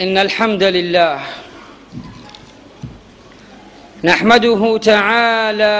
إن 0.00 0.18
الحمد 0.18 0.62
لله 0.62 1.20
نحمده 4.04 4.78
تعالى 4.78 5.78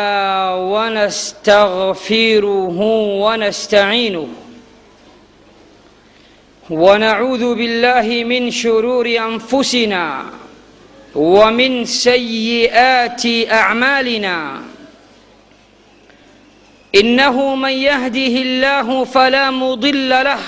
ونستغفره 0.74 2.78
ونستعينه 3.24 4.28
ونعوذ 6.70 7.54
بالله 7.54 8.24
من 8.24 8.50
شرور 8.50 9.06
أنفسنا 9.18 10.24
ومن 11.14 11.84
سيئات 11.84 13.22
أعمالنا. 13.50 14.62
إنه 16.94 17.54
من 17.54 17.70
يهده 17.70 18.34
الله 18.46 19.04
فلا 19.04 19.50
مضل 19.50 20.08
له 20.08 20.38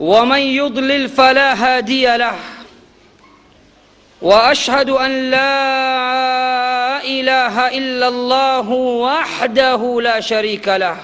ومن 0.00 0.38
يضلل 0.38 1.08
فلا 1.08 1.54
هادي 1.54 2.16
له. 2.16 2.36
وأشهد 4.22 4.90
أن 4.90 5.30
لا 5.30 7.04
إله 7.04 7.68
إلا 7.68 8.08
الله 8.08 8.70
وحده 8.70 10.00
لا 10.02 10.20
شريك 10.20 10.68
له. 10.68 10.96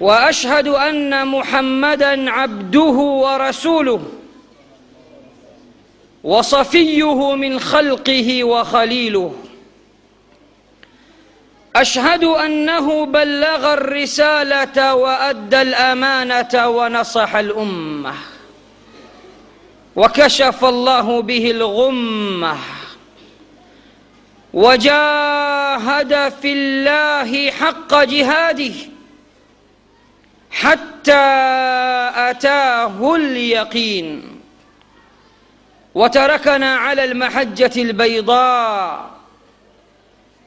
وأشهد 0.00 0.68
أن 0.68 1.26
محمدا 1.28 2.30
عبده 2.30 2.90
ورسوله. 2.90 4.02
وصفيه 6.24 7.34
من 7.34 7.60
خلقه 7.60 8.44
وخليله. 8.44 9.34
أشهد 11.76 12.24
أنه 12.24 13.06
بلغ 13.06 13.72
الرسالة 13.72 14.94
وأدى 14.94 15.62
الأمانة 15.62 16.68
ونصح 16.68 17.34
الأمة. 17.36 18.14
وكشف 19.96 20.64
الله 20.64 21.22
به 21.22 21.50
الغمة. 21.50 22.58
وجاهد 24.54 26.32
في 26.42 26.52
الله 26.52 27.50
حق 27.50 28.04
جهاده. 28.04 28.74
حتى 30.50 31.30
أتاه 32.16 33.16
اليقين. 33.16 34.40
وتركنا 35.94 36.76
على 36.76 37.04
المحجة 37.04 37.82
البيضاء. 37.82 39.09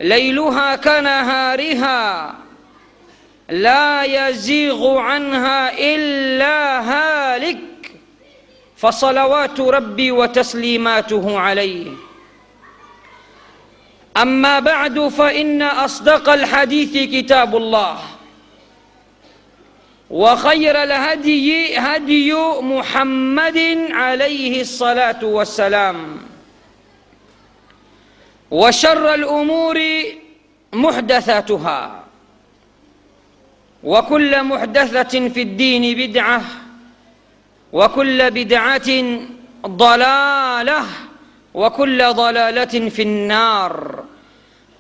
ليلها 0.04 0.76
كنهارها 0.76 2.36
لا 3.50 4.04
يزيغ 4.04 4.98
عنها 4.98 5.80
إلا 5.80 6.82
هالك. 6.82 7.58
فصلوات 8.78 9.60
ربي 9.60 10.12
وتسليماته 10.12 11.40
عليه. 11.40 11.92
أما 14.18 14.60
بعد 14.60 15.08
فإن 15.08 15.62
أصدق 15.62 16.30
الحديث 16.30 17.10
كتاب 17.12 17.56
الله. 17.56 18.00
وخير 20.10 20.84
الهدي 20.84 21.78
هدي 21.78 22.34
محمد 22.60 23.88
عليه 23.92 24.62
الصلاة 24.62 25.24
والسلام. 25.24 26.33
وشر 28.54 29.14
الأمور 29.14 29.80
محدثاتها. 30.74 32.04
وكل 33.84 34.44
محدثة 34.44 35.30
في 35.30 35.42
الدين 35.42 35.84
بدعة 35.98 36.42
وكل 37.74 38.32
بدعة 38.32 38.90
ضلالة 39.66 40.86
وكل 41.54 42.14
ضلالة 42.14 42.90
في 42.90 43.02
النار. 43.02 44.04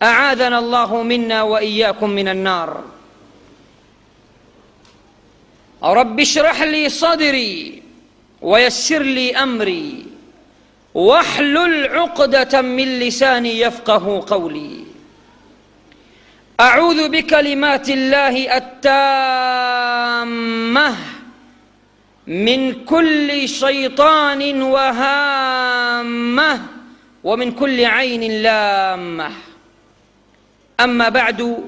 أعاذنا 0.03 0.59
الله 0.59 1.03
منا 1.03 1.41
وإياكم 1.41 2.09
من 2.09 2.27
النار. 2.27 2.83
رب 5.83 6.19
اشرح 6.19 6.61
لي 6.61 6.89
صدري 6.89 7.83
ويسر 8.41 9.01
لي 9.01 9.35
أمري. 9.35 10.12
واحلل 10.93 11.97
عقدة 11.97 12.61
من 12.61 12.99
لساني 12.99 13.59
يفقه 13.59 14.23
قولي. 14.27 14.83
أعوذ 16.59 17.09
بكلمات 17.09 17.89
الله 17.89 18.57
التامة 18.57 19.85
من 22.27 22.85
كل 22.85 23.49
شيطان 23.49 24.61
وهامة 24.61 26.61
ومن 27.23 27.51
كل 27.51 27.85
عين 27.85 28.43
لامة. 28.43 29.31
أما 30.79 31.09
بعد 31.09 31.63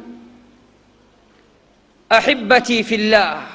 أحبتي 2.12 2.84
في 2.84 2.96
الله 2.96 3.48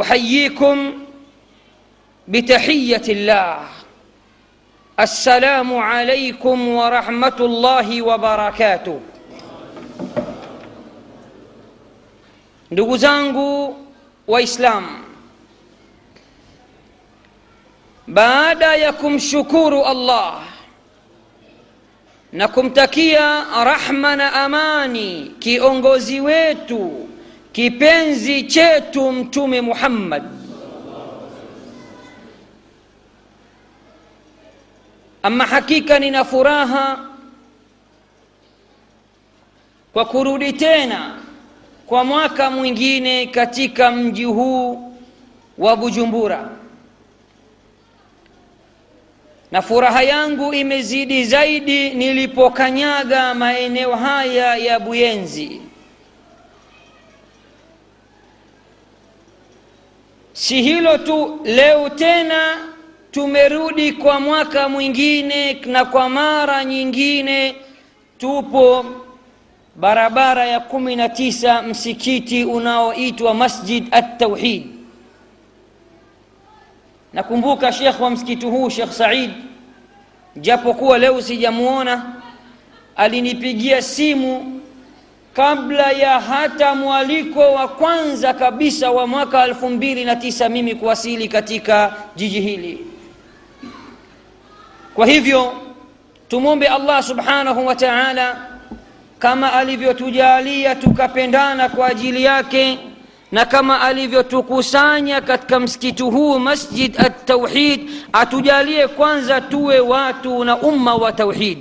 أحييكم 0.00 1.05
بتحية 2.28 3.06
الله. 3.08 3.58
السلام 5.00 5.76
عليكم 5.76 6.68
ورحمة 6.68 7.38
الله 7.40 8.02
وبركاته. 8.02 9.00
دوزانغو 12.70 13.76
وإسلام 14.28 14.84
بعد 18.08 18.62
يكم 18.62 19.18
شكور 19.18 19.90
الله 19.90 20.32
نكم 22.32 22.68
تكيا 22.68 23.62
رحمن 23.62 24.20
أماني 24.20 25.32
كي 25.40 25.62
أنغوزي 25.62 26.20
ويتو 26.20 26.90
كي 27.54 27.68
بنزي 27.68 28.42
تشيتم 28.42 29.30
محمد 29.68 30.35
ama 35.26 35.46
hakika 35.46 35.98
nina 35.98 36.24
furaha 36.24 36.98
kwa 39.92 40.04
kurudi 40.04 40.52
tena 40.52 41.18
kwa 41.86 42.04
mwaka 42.04 42.50
mwingine 42.50 43.26
katika 43.26 43.90
mji 43.90 44.24
huu 44.24 44.94
wa 45.58 45.76
bujumbura. 45.76 46.48
Na 49.50 49.62
furaha 49.62 50.02
yangu 50.02 50.54
imezidi 50.54 51.24
zaidi 51.24 51.90
nilipokanyaga 51.90 53.34
maeneo 53.34 53.94
haya 53.96 54.56
ya 54.56 54.80
buyenzi. 54.80 55.60
Si 60.32 60.62
hilo 60.62 60.98
tu 60.98 61.40
leo 61.44 61.88
tena 61.88 62.56
tumerudi 63.16 63.92
kwa 63.92 64.20
mwaka 64.20 64.68
mwingine 64.68 65.54
na 65.66 65.84
kwa 65.84 66.08
mara 66.08 66.64
nyingine. 66.64 67.54
Tupo 68.18 68.84
barabara 69.76 70.46
ya 70.46 70.60
kumi 70.60 70.96
na 70.96 71.08
tisa 71.08 71.62
msikiti 71.62 72.44
unaoitwa 72.44 73.34
masjid 73.34 73.84
at-tauhid 73.90 74.62
nakumbuka 77.12 77.72
shekh 77.72 78.00
wa 78.00 78.10
msikiti 78.10 78.46
huu 78.46 78.70
shekh 78.70 78.90
said 78.90 79.30
japokuwa 80.36 80.98
leo 80.98 81.22
sijamuona 81.22 82.14
alinipigia 82.96 83.82
simu 83.82 84.60
kabla 85.32 85.92
ya 85.92 86.20
hata 86.20 86.74
mwaliko 86.74 87.40
wa 87.52 87.68
kwanza 87.68 88.34
kabisa 88.34 88.90
wa 88.90 89.06
mwaka 89.06 89.44
elfu 89.44 89.68
mbili 89.68 90.04
na 90.04 90.16
tisa 90.16 90.48
mimi 90.48 90.74
kuwasili 90.74 91.28
katika 91.28 91.94
jiji 92.16 92.40
hili 92.40 92.85
kwa 94.96 95.06
hivyo 95.06 95.52
tumwombe 96.28 96.66
allah 96.66 97.02
subhanahu 97.02 97.66
wa 97.66 97.74
taala 97.74 98.36
kama 99.18 99.52
alivyotujalia 99.52 100.74
tukapendana 100.74 101.68
kwa 101.68 101.86
ajili 101.86 102.24
yake 102.24 102.78
na 103.32 103.44
kama 103.44 103.80
alivyotukusanya 103.80 105.20
katika 105.20 105.60
msikiti 105.60 106.02
huu 106.02 106.38
masjid 106.38 107.00
at-tauhid 107.00 107.90
atujalie 108.12 108.88
kwanza 108.88 109.40
tuwe 109.40 109.80
watu 109.80 110.44
na 110.44 110.56
umma 110.56 110.94
wa 110.94 111.12
tauhid 111.12 111.58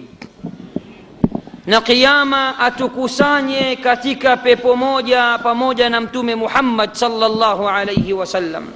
na 1.65 1.81
qiama 1.81 2.59
atukusanye 2.59 3.75
katika 3.75 4.37
pepo 4.37 4.75
moja 4.75 5.37
pamoja 5.43 5.89
na 5.89 6.01
mtume 6.01 6.35
muhammad 6.35 6.93
sallallahu 6.93 7.69
alaihi 7.69 8.13
wasallam 8.13 8.67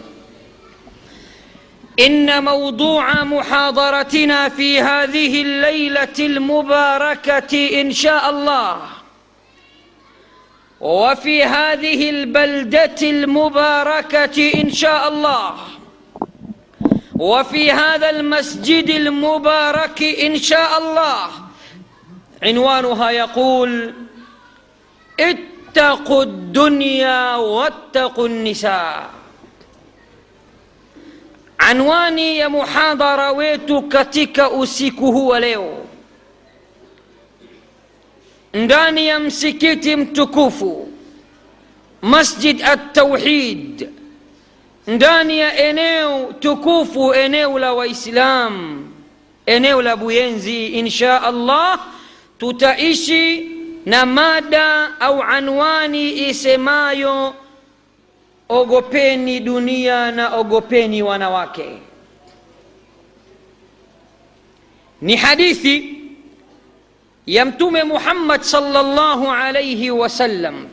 إن 2.00 2.44
موضوع 2.44 3.24
محاضرتنا 3.24 4.50
في 4.50 4.82
هذه 4.82 5.42
الليلة 5.42 6.20
المباركة 6.20 7.82
إن 7.82 7.92
شاء 7.92 8.30
الله 8.30 8.82
وفي 10.82 11.44
هذه 11.44 12.10
البلدة 12.10 12.96
المباركة 13.02 14.52
إن 14.62 14.72
شاء 14.72 15.08
الله 15.08 15.56
وفي 17.16 17.72
هذا 17.72 18.10
المسجد 18.10 18.90
المبارك 18.90 20.04
إن 20.04 20.38
شاء 20.38 20.78
الله. 20.78 21.28
عنوانها 22.44 23.10
يقول 23.10 23.94
اتقوا 25.20 26.24
الدنيا 26.24 27.36
واتقوا 27.36 28.28
النساء. 28.28 29.19
عنواني 31.60 32.38
يا 32.38 32.48
محاضرة 32.48 33.32
ويتو 33.32 33.82
كتك 33.90 34.40
أسيكو 34.40 35.10
هو 35.12 35.36
ليو 35.36 35.74
نداني 38.56 39.06
يا 39.06 39.18
مسكيتي 39.18 39.96
متكوفو 39.96 40.86
مسجد 42.04 42.62
التوحيد 42.62 43.94
نداني 44.88 45.38
يا 45.38 45.70
إنيو 45.70 46.32
تكوفو 46.32 47.12
إنيو 47.12 47.58
لا 47.58 47.70
وإسلام 47.70 48.86
إنيو 49.50 49.82
لابو 49.82 50.10
ينزي 50.10 50.80
إن 50.80 50.90
شاء 50.90 51.30
الله 51.30 51.80
تتأشي 52.40 53.44
نمادا 53.88 54.86
أو 55.02 55.22
عنواني 55.22 56.30
إسمايو 56.30 57.34
ogopeni 58.50 59.40
dunia 59.40 60.12
na 60.12 60.36
ogopeni 60.36 61.04
wanawake 61.04 61.66
ni 65.02 65.16
hadithi 65.16 65.96
ya 67.26 67.46
mtume 67.46 67.84
muhammad 67.84 68.42
salllahu 68.42 69.32
alaihi 69.32 69.92
wasallam 69.92 70.68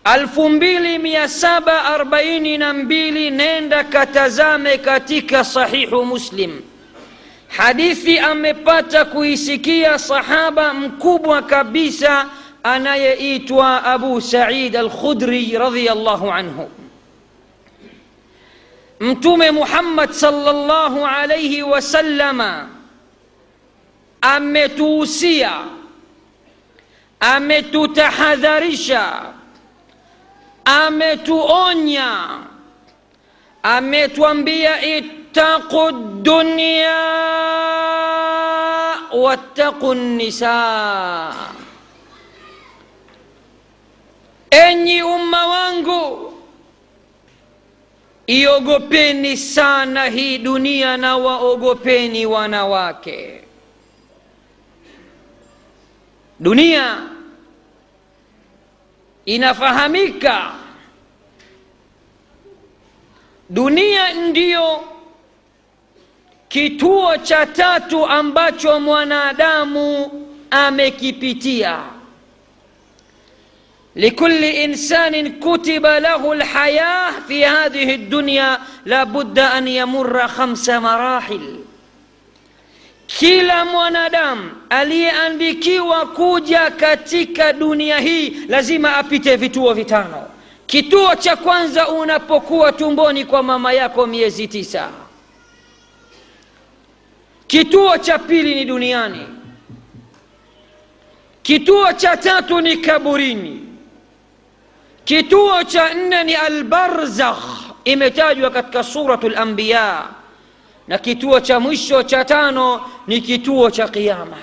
ألف 0.07 0.41
مبيلي 0.41 0.99
مية 0.99 1.27
سابة 1.27 1.73
أربعين 1.73 2.61
نمبيلي 2.61 3.31
نيندا 3.31 3.83
كتزامي 3.83 4.77
كتيك 4.77 5.37
صحيح 5.37 5.93
مسلم. 5.93 6.61
حديث 7.51 8.23
أمي 8.25 8.53
باتكو 8.53 9.23
إسكي 9.23 9.99
صحابة 9.99 10.73
مكوب 10.73 11.27
وكبيسة 11.27 12.25
أنا 12.67 12.97
يئيت 12.97 13.53
أبو 13.95 14.21
سعيد 14.21 14.77
الخدري 14.77 15.57
رضي 15.57 15.93
الله 15.93 16.33
عنه. 16.33 16.69
Mtume 19.01 19.51
muhammad 19.51 20.11
salllahu 20.13 21.07
alaihi 21.07 21.63
wasallama 21.63 22.69
ametuhusia 24.21 25.53
ametutahadharisha 27.21 29.23
ametuonya 30.65 32.39
ametwambia 33.63 34.83
ittaqu 34.97 35.93
dunya 36.23 36.99
wattaqu 39.13 39.95
nnisaa 39.95 41.35
enyi 44.51 45.03
umma 45.03 45.47
wangu 45.47 46.33
iogopeni 48.29 49.37
sana 49.37 50.05
hii 50.05 50.39
dunia 50.39 50.97
na 50.97 51.17
waogopeni 51.17 52.27
wanawake. 52.27 53.41
Dunia 56.41 57.03
inafahamika. 59.25 60.53
Dunia 63.51 64.15
ndiyo 64.15 64.85
kituo 66.49 67.17
cha 67.17 67.47
tatu 67.47 68.07
ambacho 68.07 68.81
mwanadamu 68.81 70.11
amekipitia 70.51 71.83
لكل 73.96 74.44
إنسان 74.44 75.40
كتب 75.40 75.86
له 75.86 76.32
الحياة 76.34 77.12
في 77.28 77.46
هذه 77.46 77.96
الدنيا 77.96 78.60
لابد 78.86 79.40
أن 79.40 79.68
يمر 79.68 80.28
خمس 80.28 80.70
مراحل 80.70 81.60
kila 83.20 83.66
mwanadamu 83.66 84.52
aliyeandikiwa 84.70 86.06
kuja 86.06 86.72
katika 86.72 87.54
dunia 87.54 88.00
hii 88.00 88.30
lazima 88.48 88.98
apite 88.98 89.36
vituo 89.36 89.74
vitano 89.74 90.26
kituo 90.66 91.16
cha 91.16 91.36
kwanza 91.36 91.88
unapokuwa 91.90 92.72
tumboni 92.72 93.26
kwa 93.26 93.44
mama 93.44 93.74
yako 93.74 94.08
miezi 94.08 94.48
tisa 94.48 94.90
kituo 97.48 97.98
cha 97.98 98.20
pili 98.20 98.56
ni 98.56 98.66
duniani 98.66 99.28
kituo 101.44 101.94
cha 101.94 102.18
tatu 102.18 102.62
ni 102.62 102.78
kaburini 102.78 103.60
kituo 105.09 105.65
cha 105.65 105.95
nne 105.95 106.25
ni 106.25 106.35
albarzakh 106.35 107.43
imetajwa 107.85 108.51
katika 108.51 108.85
suratu 108.85 109.29
lambiya 109.29 110.05
na 110.89 110.99
kituo 110.99 111.41
cha 111.41 111.61
mwisho 111.61 112.03
cha 112.03 112.25
tano 112.25 112.91
ni 113.07 113.21
kituo 113.21 113.71
cha 113.71 113.89
qiama 113.89 114.37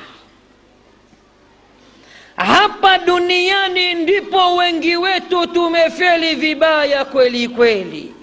hapa 2.36 2.98
duniani 2.98 3.94
ndipo 3.94 4.56
wengi 4.56 4.98
wetu 4.98 5.48
tumefeli 5.48 6.36
vibaya 6.36 7.06
kweli 7.06 7.48
kweli. 7.48 8.14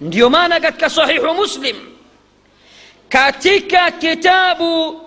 Ndio 0.00 0.30
maana 0.30 0.60
katika 0.60 0.90
sahihu 0.90 1.34
muslim 1.34 1.76
katika 3.08 3.90
kitabu 3.90 5.00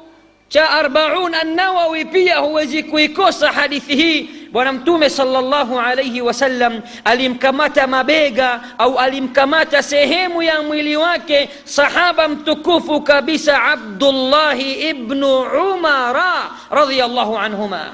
cha 0.47 0.69
arbaun 0.69 1.33
annawawi 1.35 2.05
pia 2.05 2.37
huwezi 2.37 2.83
kuikosa 2.83 3.51
hadithi 3.51 3.95
hii 3.95 4.38
bwana 4.51 4.71
mtume 4.73 5.09
salllahu 5.09 5.79
alaihi 5.79 6.21
wasallam 6.21 6.81
alimkamata 7.05 7.87
mabega 7.87 8.61
au 8.77 8.99
alimkamata 8.99 9.83
sehemu 9.83 10.43
ya 10.43 10.61
mwili 10.61 10.95
wake 10.97 11.49
sahaba 11.63 12.27
mtukufu 12.27 13.01
kabisa 13.01 13.63
abdullahi 13.63 14.89
ibnu 14.89 15.39
umara 15.73 16.33
radiallahu 16.71 17.37
anhuma 17.37 17.85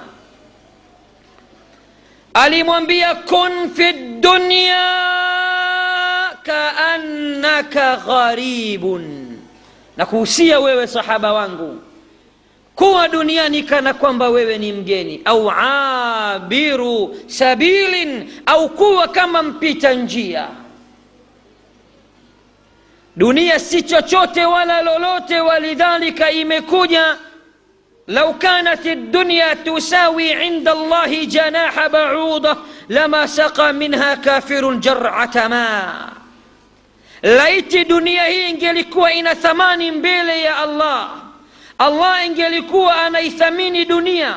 alimwambia 2.33 3.15
kun 3.15 3.69
fi 3.75 3.93
dunya 4.19 4.85
kaannaka 6.43 7.95
gharibun 7.97 9.37
na 9.97 10.05
kuhusia 10.05 10.59
wewe 10.59 10.87
sahaba 10.87 11.33
wangu 11.33 11.81
kuwa 12.75 13.07
duniani 13.07 13.63
kana 13.63 13.93
kwamba 13.93 14.29
wewe 14.29 14.57
ni 14.57 14.73
mgeni 14.73 15.21
au 15.25 15.51
abiru 15.51 17.15
sabilin 17.27 18.29
au 18.45 18.69
kuwa 18.69 19.07
kama 19.07 19.43
mpita 19.43 19.93
njia 19.93 20.47
dunia 23.15 23.59
si 23.59 23.81
chochote 23.83 24.45
wala 24.45 24.81
lolote 24.81 25.39
walidhalika 25.39 26.31
imekuja 26.31 27.15
لو 28.07 28.33
كانت 28.37 28.85
الدنيا 28.85 29.53
تساوي 29.53 30.33
عند 30.33 30.67
الله 30.67 31.23
جناح 31.23 31.87
بعوضة 31.87 32.57
لما 32.89 33.25
سقى 33.25 33.73
منها 33.73 34.15
كافر 34.15 34.73
جرعة 34.73 35.47
ماء 35.47 36.09
laiti 37.23 37.83
dunia 37.85 38.23
hii 38.23 38.49
ingelikuwa 38.49 39.13
ina 39.13 39.35
thamani 39.35 39.91
mbele 39.91 40.41
ya 40.41 40.57
allah 40.57 41.09
allah 41.77 42.25
ingelikuwa 42.25 43.01
anaithamini 43.03 43.85
dunia 43.85 44.35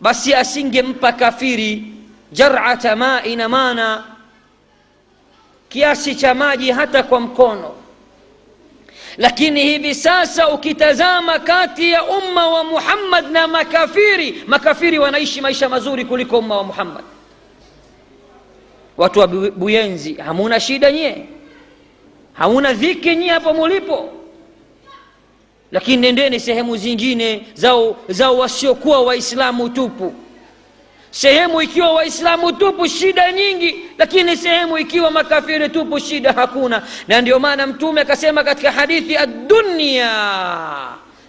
basi 0.00 0.34
asingempa 0.34 1.12
kafiri 1.12 1.84
jarata 2.32 2.96
ma 2.96 3.24
ina 3.24 3.48
maana 3.48 4.04
kiasi 5.68 6.14
cha 6.14 6.34
maji 6.34 6.70
hata 6.70 7.02
kwa 7.02 7.20
mkono. 7.20 7.74
Lakini 9.16 9.62
hivi 9.62 9.94
sasa 9.94 10.48
ukitazama 10.48 11.38
kati 11.38 11.90
ya 11.92 12.04
umma 12.04 12.46
wa 12.48 12.64
muhammad 12.64 13.30
na 13.30 13.46
makafiri 13.46 14.44
makafiri 14.46 14.98
wanaishi 14.98 15.40
maisha 15.40 15.68
mazuri 15.68 16.04
kuliko 16.04 16.38
umma 16.38 16.56
wa 16.56 16.64
muhammad. 16.64 17.04
Watu 18.96 19.20
wa 19.20 19.26
buyenzi 19.26 20.14
hamuna 20.14 20.60
shida 20.60 20.92
nyie? 20.92 21.26
Hamuna 22.32 22.72
dhiki 22.72 23.16
nyie 23.16 23.30
hapo 23.30 23.54
mulipo 23.54 24.12
lakini 25.72 25.96
nendeni 25.96 26.40
sehemu 26.40 26.76
zingine 26.76 27.46
zao, 27.54 27.96
zao 28.08 28.38
wasiokuwa 28.38 29.00
waislamu 29.02 29.68
tupu. 29.68 30.14
Sehemu 31.10 31.62
ikiwa 31.62 31.92
waislamu 31.92 32.52
tupu 32.52 32.88
shida 32.88 33.32
nyingi. 33.32 33.74
Lakini 33.98 34.36
sehemu 34.36 34.78
ikiwa 34.78 35.10
makafiri 35.10 35.68
tupu 35.68 36.00
shida 36.00 36.32
hakuna. 36.32 36.82
Na 37.08 37.20
ndio 37.20 37.38
maana 37.38 37.66
mtume 37.66 38.00
akasema 38.00 38.44
katika 38.44 38.72
hadithi 38.72 39.16
addunia 39.16 40.10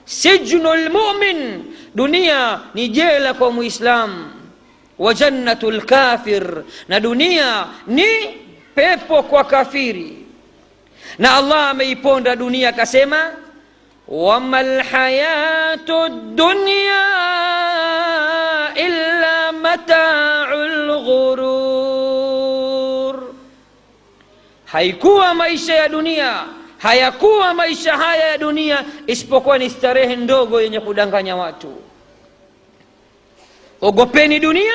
sijnu 0.05 0.75
lmumin 0.75 1.63
dunia 1.95 2.59
ni 2.73 2.87
jela 2.87 3.33
kwa 3.33 3.51
muislamu 3.51 4.25
wa 4.99 5.13
jannatu 5.13 5.71
lkafir 5.71 6.63
na 6.87 6.99
dunia 6.99 7.65
ni 7.87 8.05
pepo 8.75 9.23
kwa 9.23 9.43
kafiri. 9.43 10.17
Na 11.19 11.35
allah 11.37 11.69
ameiponda 11.69 12.35
dunia 12.35 12.69
akasema 12.69 13.31
wama 14.11 14.59
الحياة 14.61 16.05
الدنيا 16.05 17.07
إلا 18.77 19.51
متاع 19.51 20.53
الغرور. 20.53 22.11
Haikuwa 24.65 25.33
maisha 25.33 25.73
ya 25.75 25.89
dunia 25.89 26.43
hayakuwa 26.77 27.53
maisha 27.53 27.97
haya 27.97 28.27
ya 28.27 28.37
dunia 28.37 28.83
isipokuwa 29.07 29.57
ni 29.57 29.69
starehe 29.69 30.15
ndogo 30.15 30.61
yenye 30.61 30.79
kudanganya 30.79 31.35
watu. 31.35 31.73
Ogopeni 33.81 34.39
dunia 34.39 34.73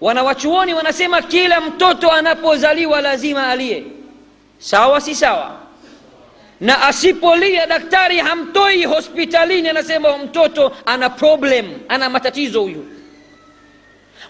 wanawachuoni 0.00 0.74
wanasema 0.74 1.22
kila 1.22 1.60
mtoto 1.60 2.10
anapozaliwa 2.12 3.00
lazima 3.00 3.46
aliye 3.48 3.84
sawa 4.58 5.00
si 5.00 5.14
sawa 5.14 5.57
na 6.60 6.82
asipolia 6.82 7.66
daktari 7.66 8.18
hamtoi 8.18 8.84
hospitalini 8.84 9.68
anasema 9.68 10.18
mtoto 10.18 10.72
ana 10.86 11.10
problem 11.10 11.66
ana 11.88 12.10
matatizo 12.10 12.62
huyu. 12.62 12.86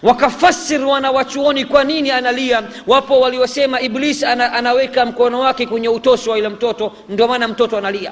Wakafasir 0.03 0.81
wanawachuoni 0.85 1.65
kwa 1.65 1.83
nini 1.83 2.11
analia. 2.11 2.63
Wapo 2.87 3.19
waliosema 3.19 3.81
iblis 3.81 4.23
ana, 4.23 4.53
anaweka 4.53 5.05
mkono 5.05 5.39
wake 5.39 5.65
kwenye 5.65 5.89
utosi 5.89 6.29
wa 6.29 6.37
ile 6.37 6.49
mtoto 6.49 6.93
ndio 7.09 7.27
maana 7.27 7.47
mtoto 7.47 7.77
analia. 7.77 8.11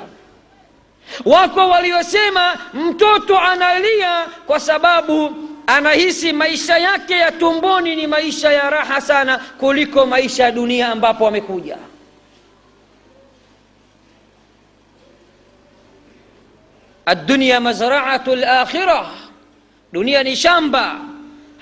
Wako 1.26 1.70
waliosema 1.70 2.58
mtoto 2.74 3.40
analia 3.40 4.26
kwa 4.48 4.60
sababu 4.60 5.36
anahisi 5.68 6.34
maisha 6.34 6.78
yake 6.78 7.14
ya 7.14 7.32
tumboni 7.32 7.96
ni 7.96 8.08
maisha 8.08 8.52
ya 8.54 8.70
raha 8.70 9.02
sana 9.02 9.38
kuliko 9.60 10.06
maisha 10.06 10.44
ya 10.44 10.52
dunia 10.52 10.90
ambapo 10.90 11.28
amekuja 11.28 11.78
ad-dunya 17.08 17.60
mazra'atu 17.64 18.36
lakhira 18.36 19.06
dunia 19.94 20.24
ni 20.24 20.36
shamba, 20.36 21.00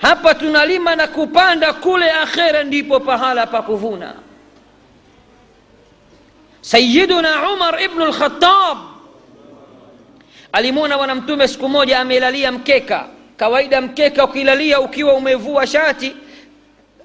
hapa 0.02 0.34
tunalima 0.34 0.96
na 0.96 1.06
kupanda, 1.06 1.72
kule 1.72 2.10
akhera 2.10 2.64
ndipo 2.64 3.00
pahala 3.00 3.46
pa 3.46 3.62
kuvuna. 3.62 4.14
sayiduna 6.60 7.52
Umar 7.52 7.78
ibnu 7.82 8.06
lkhatab 8.06 8.78
alimwona 10.52 10.96
bwanamtume 10.98 11.48
siku 11.48 11.68
moja 11.68 12.00
amelalia 12.00 12.52
mkeka. 12.52 13.06
Kawaida 13.36 13.80
mkeka 13.80 14.24
ukilalia 14.24 14.80
ukiwa 14.80 15.14
umevua 15.14 15.66
shati 15.66 16.16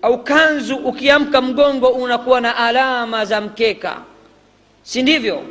au 0.01 0.23
kanzu, 0.23 0.75
ukiamka 0.75 1.41
mgongo 1.41 1.87
unakuwa 1.87 2.41
na 2.41 2.57
alama 2.57 3.25
za 3.25 3.41
mkeka, 3.41 3.97
si 4.83 5.01
ndivyo? 5.01 5.43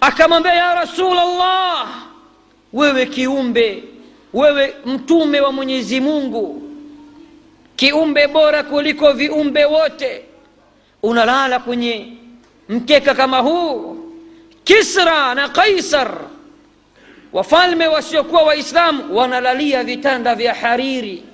Akamwambia 0.00 0.54
ya 0.54 0.74
rasulllah 0.74 1.88
wewe 2.72 3.06
kiumbe 3.06 3.84
wewe 4.32 4.74
mtume 4.86 5.40
wa 5.40 5.52
mwenyezi 5.52 6.00
mungu 6.00 6.62
kiumbe 7.76 8.26
bora 8.28 8.62
kuliko 8.62 9.12
viumbe 9.12 9.64
wote 9.64 10.24
unalala 11.02 11.58
kwenye 11.58 12.12
mkeka 12.68 13.14
kama 13.14 13.38
huu 13.38 13.96
kisra 14.64 15.34
na 15.34 15.48
kaisar. 15.48 16.14
Wafalme 17.32 17.86
wasiokuwa 17.86 18.42
waislamu 18.42 19.16
wanalalia 19.16 19.84
vitanda 19.84 20.34
vya 20.34 20.54
hariri. 20.54 21.24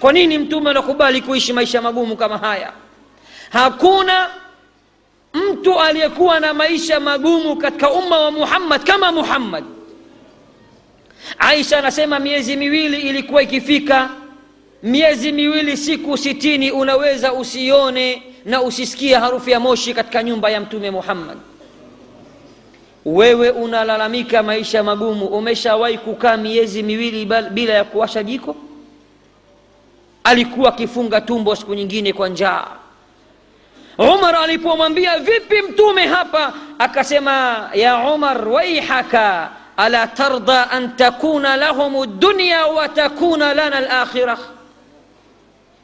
Kwa 0.00 0.12
nini 0.12 0.38
mtume 0.38 0.70
anakubali 0.70 1.20
kuishi 1.22 1.52
maisha 1.52 1.82
magumu 1.82 2.16
kama 2.16 2.38
haya? 2.38 2.72
Hakuna 3.50 4.30
mtu 5.36 5.80
aliyekuwa 5.80 6.40
na 6.40 6.54
maisha 6.54 7.00
magumu 7.00 7.56
katika 7.56 7.90
umma 7.90 8.18
wa 8.18 8.30
muhammad 8.30 8.84
kama 8.84 9.12
muhammad. 9.12 9.64
Aisha 11.38 11.78
anasema 11.78 12.18
miezi 12.18 12.56
miwili 12.56 13.00
ilikuwa 13.00 13.42
ikifika. 13.42 14.10
Miezi 14.82 15.32
miwili 15.32 15.76
siku 15.76 16.16
sitini 16.18 16.70
unaweza 16.70 17.32
usione 17.32 18.22
na 18.44 18.62
usisikie 18.62 19.14
harufu 19.16 19.50
ya 19.50 19.60
moshi 19.60 19.94
katika 19.94 20.22
nyumba 20.22 20.50
ya 20.50 20.60
mtume 20.60 20.90
muhammad. 20.90 21.38
Wewe 23.04 23.50
unalalamika 23.50 24.42
maisha 24.42 24.82
magumu. 24.82 25.26
Umeshawahi 25.26 25.98
kukaa 25.98 26.36
miezi 26.36 26.82
miwili 26.82 27.24
bila 27.50 27.74
ya 27.74 27.84
kuwasha 27.84 28.22
jiko? 28.22 28.56
Alikuwa 30.24 30.68
akifunga 30.68 31.20
tumbo 31.20 31.56
siku 31.56 31.74
nyingine 31.74 32.12
kwa 32.12 32.28
njaa 32.28 32.66
umar 33.98 34.36
alipomwambia 34.36 35.18
vipi 35.18 35.62
mtume 35.62 36.06
hapa? 36.06 36.52
Akasema 36.78 37.70
ya 37.74 37.96
umar 37.98 38.48
waihaka 38.48 39.50
ala 39.76 40.06
tarda 40.06 40.70
an 40.70 40.96
takuna 40.96 41.56
lahum 41.56 42.18
dunya 42.18 42.66
wa 42.66 42.88
takuna 42.88 43.54
lana 43.54 43.80
lakhira 43.80 44.38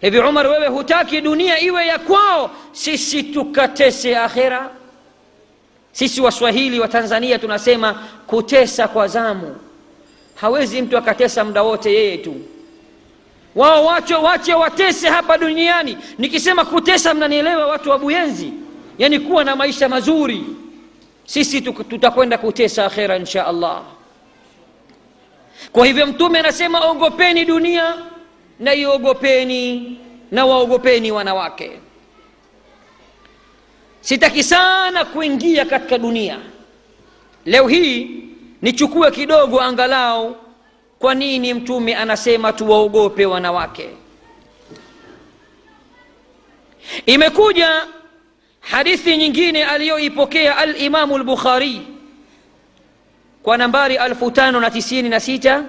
hivi 0.00 0.18
umar 0.18 0.46
wewe 0.46 0.66
hutaki 0.68 1.20
dunia 1.20 1.60
iwe 1.60 1.86
ya 1.86 1.98
kwao? 1.98 2.50
Sisi 2.72 3.22
tukatese 3.22 4.16
akhira. 4.16 4.70
Sisi 5.92 6.20
waswahili 6.20 6.80
wa 6.80 6.88
tanzania 6.88 7.38
tunasema 7.38 7.94
kutesa 8.26 8.88
kwa 8.88 9.08
zamu. 9.08 9.56
Hawezi 10.34 10.82
mtu 10.82 10.98
akatesa 10.98 11.44
muda 11.44 11.62
wote 11.62 11.92
yeye 11.94 12.18
tu 12.18 12.34
wao 13.54 13.84
wache 13.84 14.14
wache 14.14 14.54
watese 14.54 15.08
hapa 15.08 15.38
duniani. 15.38 15.98
Nikisema 16.18 16.64
kutesa 16.64 17.14
mnanielewa 17.14 17.66
watu 17.66 17.90
wa 17.90 17.98
buyenzi? 17.98 18.52
Yani 18.98 19.20
kuwa 19.20 19.44
na 19.44 19.56
maisha 19.56 19.88
mazuri. 19.88 20.44
Sisi 21.24 21.60
tutakwenda 21.60 22.38
kutesa 22.38 22.86
akhera 22.86 23.16
insha 23.16 23.46
allah. 23.46 23.82
Kwa 25.72 25.86
hivyo 25.86 26.06
mtume 26.06 26.38
anasema 26.38 26.80
ogopeni 26.90 27.44
dunia 27.44 27.94
na 28.60 28.74
iogopeni 28.74 29.98
na 30.30 30.46
waogopeni 30.46 31.12
wanawake. 31.12 31.70
Sitaki 34.00 34.42
sana 34.42 35.04
kuingia 35.04 35.64
katika 35.64 35.98
dunia. 35.98 36.38
Leo 37.44 37.68
hii 37.68 38.24
nichukue 38.62 39.10
kidogo 39.10 39.60
angalau 39.60 40.36
kwa 41.02 41.14
nini 41.14 41.54
mtume 41.54 41.94
anasema 41.96 42.52
tuwaogope 42.52 43.26
wanawake? 43.26 43.88
Imekuja 47.06 47.86
hadithi 48.60 49.16
nyingine 49.16 49.64
aliyoipokea 49.64 50.56
alimamu 50.56 51.18
lbukhari 51.18 51.80
kwa 53.42 53.56
nambari 53.58 53.96
596 53.96 55.62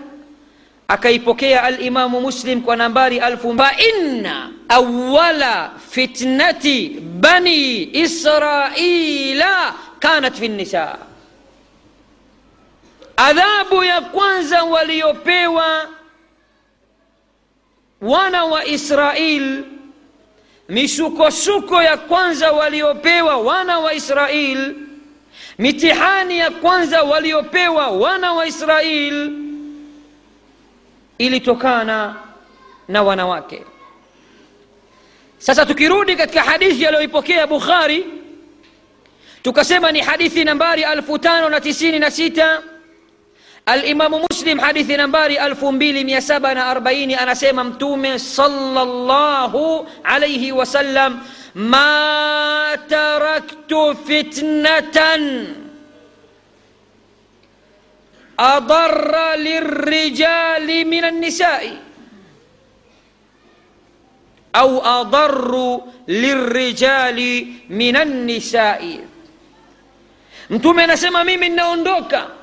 akaipokea 0.87 1.63
alimamu 1.63 2.21
muslim 2.21 2.61
kwa 2.61 2.75
nambari 2.75 3.21
fainna 3.57 4.49
awala 4.69 5.71
fitnati 5.89 6.89
bani 7.19 7.83
israila 7.97 9.73
kanat 9.99 10.33
fi 10.39 10.47
nisa 10.47 10.97
adhabu 13.17 13.83
ya 13.83 14.01
kwanza 14.01 14.63
waliopewa 14.63 15.87
wana 18.01 18.45
wa 18.45 18.65
israil 18.65 19.63
misukosuko 20.69 21.81
ya 21.81 21.97
kwanza 21.97 22.51
waliopewa 22.51 23.37
wana 23.37 23.79
wa 23.79 23.93
israil 23.93 24.75
mitihani 25.59 26.37
ya 26.37 26.51
kwanza 26.51 27.03
waliopewa 27.03 27.87
wana 27.87 28.33
wa 28.33 28.47
israil 28.47 29.31
ilitokana 31.17 32.15
na 32.87 33.03
wanawake. 33.03 33.63
Sasa 35.37 35.65
tukirudi 35.65 36.15
katika 36.15 36.41
hadithi 36.43 36.85
aliyoipokea 36.85 37.47
bukhari 37.47 38.05
tukasema 39.41 39.91
ni 39.91 40.01
hadithi 40.01 40.43
nambari 40.43 40.83
596 40.83 42.61
الإمام 43.69 44.27
مسلم 44.31 44.61
حديث 44.61 44.91
نمباري 44.91 45.45
ألف 45.45 45.65
بيل 45.65 46.09
يسبنا 46.09 46.71
أربعين 46.71 47.11
أنا 47.11 47.33
سيمم 47.33 47.73
تومي 47.79 48.17
صلى 48.17 48.81
الله 48.81 49.53
عليه 50.05 50.51
وسلم. 50.51 51.19
ما 51.55 52.75
تركت 52.75 53.73
فتنة 54.07 54.97
أضر 58.39 59.35
للرجال 59.35 60.67
من 60.87 61.03
النساء 61.05 61.77
أو 64.55 64.69
أضر 64.81 65.81
للرجال 66.07 67.47
من 67.69 67.95
النساء. 67.95 68.99
أنتم 70.51 70.79
أنا 70.79 70.95
سيمم 70.95 71.25
من 71.25 71.55
نوندوكا 71.55 72.42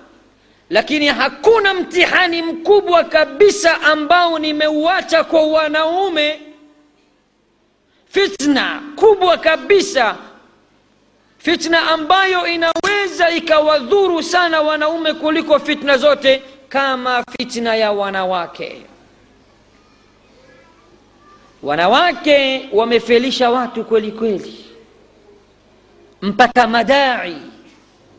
lakini 0.71 1.07
hakuna 1.07 1.75
mtihani 1.75 2.43
mkubwa 2.43 3.05
kabisa 3.05 3.81
ambao 3.83 4.39
nimeuacha 4.39 5.25
kwa 5.25 5.47
wanaume. 5.47 6.41
Fitna 8.09 8.83
kubwa 8.97 9.37
kabisa. 9.39 10.17
Fitna 11.39 11.91
ambayo 11.91 12.47
inaweza 12.47 13.31
ikawadhuru 13.31 14.23
sana 14.23 14.61
wanaume 14.63 15.15
kuliko 15.15 15.59
fitna 15.59 15.97
zote 15.99 16.43
kama 16.69 17.25
fitna 17.39 17.75
ya 17.77 17.93
wanawake. 17.93 18.83
Wanawake 21.63 22.69
wamefelisha 22.73 23.51
watu 23.51 23.85
kweli 23.85 24.13
kweli. 24.13 24.65
Mpaka 26.23 26.67
madai 26.67 27.37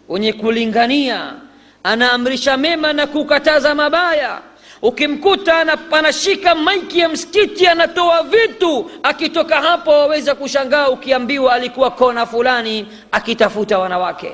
wenye 0.09 0.33
kulingania 0.33 1.33
anaamrisha 1.83 2.57
mema 2.57 2.93
na 2.93 3.07
kukataza 3.07 3.75
mabaya. 3.75 4.41
Ukimkuta 4.81 5.77
anashika 5.91 6.55
maiki 6.55 6.99
ya 6.99 7.09
msikiti 7.09 7.67
anatoa 7.67 8.23
vitu 8.23 8.91
akitoka 9.03 9.61
hapo 9.61 9.91
waweza 9.91 10.35
kushangaa 10.35 10.89
ukiambiwa 10.89 11.53
alikuwa 11.53 11.91
kona 11.91 12.25
fulani 12.25 12.87
akitafuta 13.11 13.79
wanawake. 13.79 14.31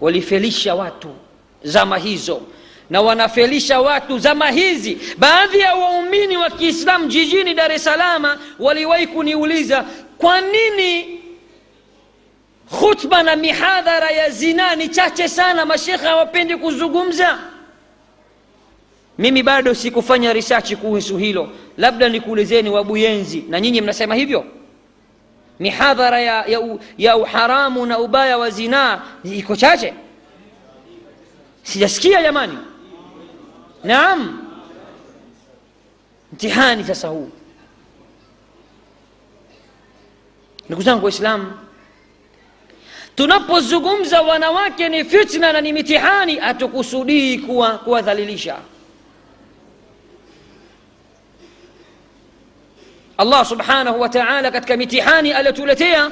Walifelisha 0.00 0.74
watu 0.74 1.14
zama 1.62 1.98
hizo 1.98 2.42
na 2.90 3.00
wanafelisha 3.00 3.80
watu 3.80 4.18
zama 4.18 4.50
hizi. 4.50 4.98
Baadhi 5.18 5.58
ya 5.58 5.74
waumini 5.74 6.36
wa 6.36 6.50
kiislamu 6.50 7.06
jijini 7.06 7.54
dar 7.54 7.72
es 7.72 7.84
salama 7.84 8.38
waliwahi 8.58 9.06
kuniuliza 9.06 9.84
kwa 10.18 10.40
nini 10.40 11.19
khutba 12.78 13.22
na 13.22 13.36
mihadhara 13.36 14.10
ya 14.10 14.30
zinaa 14.30 14.74
ni 14.76 14.88
chache 14.88 15.28
sana 15.28 15.66
mashekhe 15.66 16.06
hawapendi 16.06 16.56
kuzungumza. 16.56 17.38
Mimi 19.18 19.42
bado 19.42 19.74
sikufanya 19.74 20.32
risachi 20.32 20.76
kuhusu 20.76 21.16
hilo. 21.18 21.48
Labda 21.76 22.08
nikuulizeni 22.08 22.70
wabuyenzi 22.70 23.44
na 23.48 23.60
nyinyi 23.60 23.80
mnasema 23.80 24.14
hivyo? 24.14 24.44
Mihadhara 25.60 26.20
ya, 26.20 26.44
ya, 26.46 26.78
ya 26.98 27.16
uharamu 27.16 27.86
na 27.86 27.98
ubaya 27.98 28.38
wa 28.38 28.50
zinaa 28.50 29.02
iko 29.24 29.56
chache? 29.56 29.94
Sijasikia 31.62 32.22
jamani. 32.22 32.58
Naam. 33.84 34.46
Mtihani 36.32 36.84
sasa 36.84 37.08
huu. 37.08 37.30
Ndugu 40.66 40.82
zangu 40.82 41.04
waislamu 41.04 41.52
tunapozungumza 43.20 44.22
wanawake 44.22 44.88
ni 44.88 45.04
fitna 45.04 45.52
na 45.52 45.60
ni 45.60 45.72
mitihani 45.72 46.36
hatukusudii 46.36 47.38
kuwadhalilisha 47.84 48.52
kuwa 48.54 48.64
allah 53.18 53.46
subhanahu 53.46 54.00
wa 54.00 54.08
taala 54.08 54.50
katika 54.50 54.76
mitihani 54.76 55.32
aliyotuletea 55.32 56.10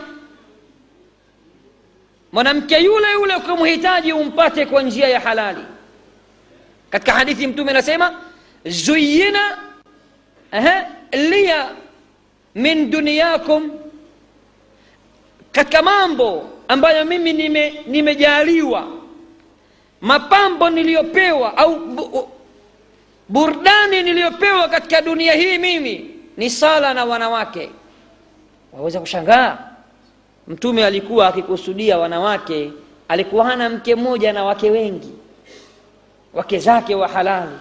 mwanamke 2.32 2.78
yule 2.78 3.12
yule 3.12 3.36
ukimhitaji 3.36 4.12
umpate 4.12 4.66
kwa 4.66 4.82
njia 4.82 5.08
ya 5.08 5.20
halali 5.20 5.64
katika 6.90 7.12
hadithi 7.12 7.46
mtume 7.46 7.70
anasema 7.70 8.20
zuyina 8.64 9.58
liya 11.12 11.70
min 12.54 12.90
duniyakum 12.90 13.70
katika 15.52 15.82
mambo 15.82 16.57
ambayo 16.68 17.04
mimi 17.04 17.32
nime 17.32 18.16
mapambo 20.00 20.70
niliyopewa 20.70 21.56
au 21.56 21.76
bu, 21.78 22.28
burdani 23.28 24.02
niliyopewa 24.02 24.68
katika 24.68 25.02
dunia 25.02 25.32
hii 25.32 25.58
mimi 25.58 26.10
ni 26.36 26.50
sala 26.50 26.94
na 26.94 27.04
wanawake. 27.04 27.70
Waweza 28.72 29.00
kushangaa? 29.00 29.58
Mtume 30.48 30.84
alikuwa 30.86 31.28
akikusudia 31.28 31.98
wanawake 31.98 32.72
alikuwa 33.08 33.44
hana 33.44 33.68
mke 33.68 33.94
mmoja 33.94 34.32
na 34.32 34.44
wake 34.44 34.70
wengi. 34.70 35.12
Wake 36.34 36.58
zake 36.58 36.94
wa 36.94 37.08
halali. 37.08 37.56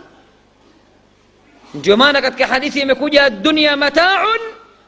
Ndio 1.74 1.98
maana 1.98 2.22
katika 2.22 2.48
hadithi 2.48 2.80
imekuja 2.80 3.30
dunia 3.30 3.78
mataun 3.78 4.40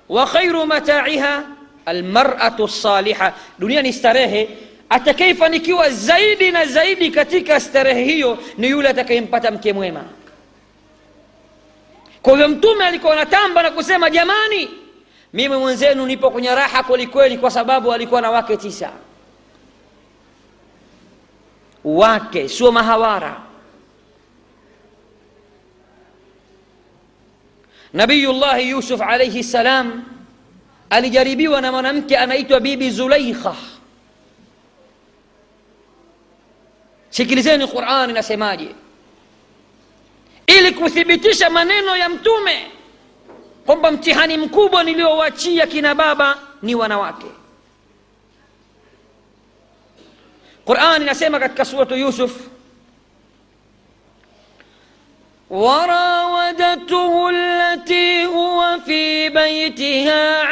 wa 0.09 0.25
khairu 0.27 0.65
mataiha 0.65 1.43
almaratu 1.85 2.67
saliha 2.67 3.33
dunia 3.59 3.81
ni 3.81 3.93
starehe. 3.93 4.49
Atakayefanikiwa 4.89 5.89
zaidi 5.89 6.51
na 6.51 6.65
zaidi 6.65 7.11
katika 7.11 7.59
starehe 7.59 8.03
hiyo 8.03 8.37
ni 8.57 8.69
yule 8.69 8.89
atakayempata 8.89 9.51
mke 9.51 9.73
mwema. 9.73 10.03
Kwa 12.21 12.31
hivyo 12.33 12.47
mtume 12.47 12.85
alikuwa 12.85 13.13
anatamba 13.13 13.63
na 13.63 13.71
kusema 13.71 14.09
jamani 14.09 14.69
mimi 15.33 15.55
mwenzenu 15.57 16.05
nipo 16.05 16.31
kwenye 16.31 16.55
raha 16.55 16.83
kwelikweli 16.83 17.37
kwa 17.37 17.51
sababu 17.51 17.93
alikuwa 17.93 18.21
na 18.21 18.31
wake 18.31 18.57
tisa. 18.57 18.91
Wake 21.83 22.49
sio 22.49 22.71
mahawara. 22.71 23.41
Nabiyullahi 27.93 28.69
yusuf 28.69 29.01
alaihi 29.01 29.43
ssalam 29.43 30.03
alijaribiwa 30.89 31.61
na 31.61 31.71
mwanamke 31.71 32.17
anaitwa 32.17 32.59
bibi 32.59 32.91
zulaikha 32.91 33.55
sikilizeni 37.09 37.67
qurani 37.67 38.11
inasemaje 38.11 38.75
ili 40.47 40.71
kuthibitisha 40.71 41.49
maneno 41.49 41.95
ya 41.97 42.09
mtume 42.09 42.71
kwamba 43.65 43.91
mtihani 43.91 44.37
mkubwa 44.37 44.83
niliowachia 44.83 45.67
kina 45.67 45.95
baba 45.95 46.37
ni 46.61 46.75
wanawake 46.75 47.27
qurani 50.65 51.03
inasema 51.05 51.39
katika 51.39 51.65
suratu 51.65 51.95
yusuf 51.95 52.31
وراودته 55.49 57.29
التي 57.29 58.25
هو 58.25 58.79
في 58.85 59.29
بيتها 59.29 60.43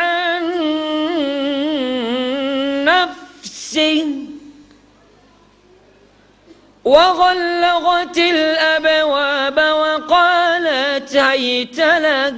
وغلغت 6.87 8.17
الأبواب 8.17 9.57
وقالت 9.57 11.15
هيت 11.15 11.79
لك 11.79 12.33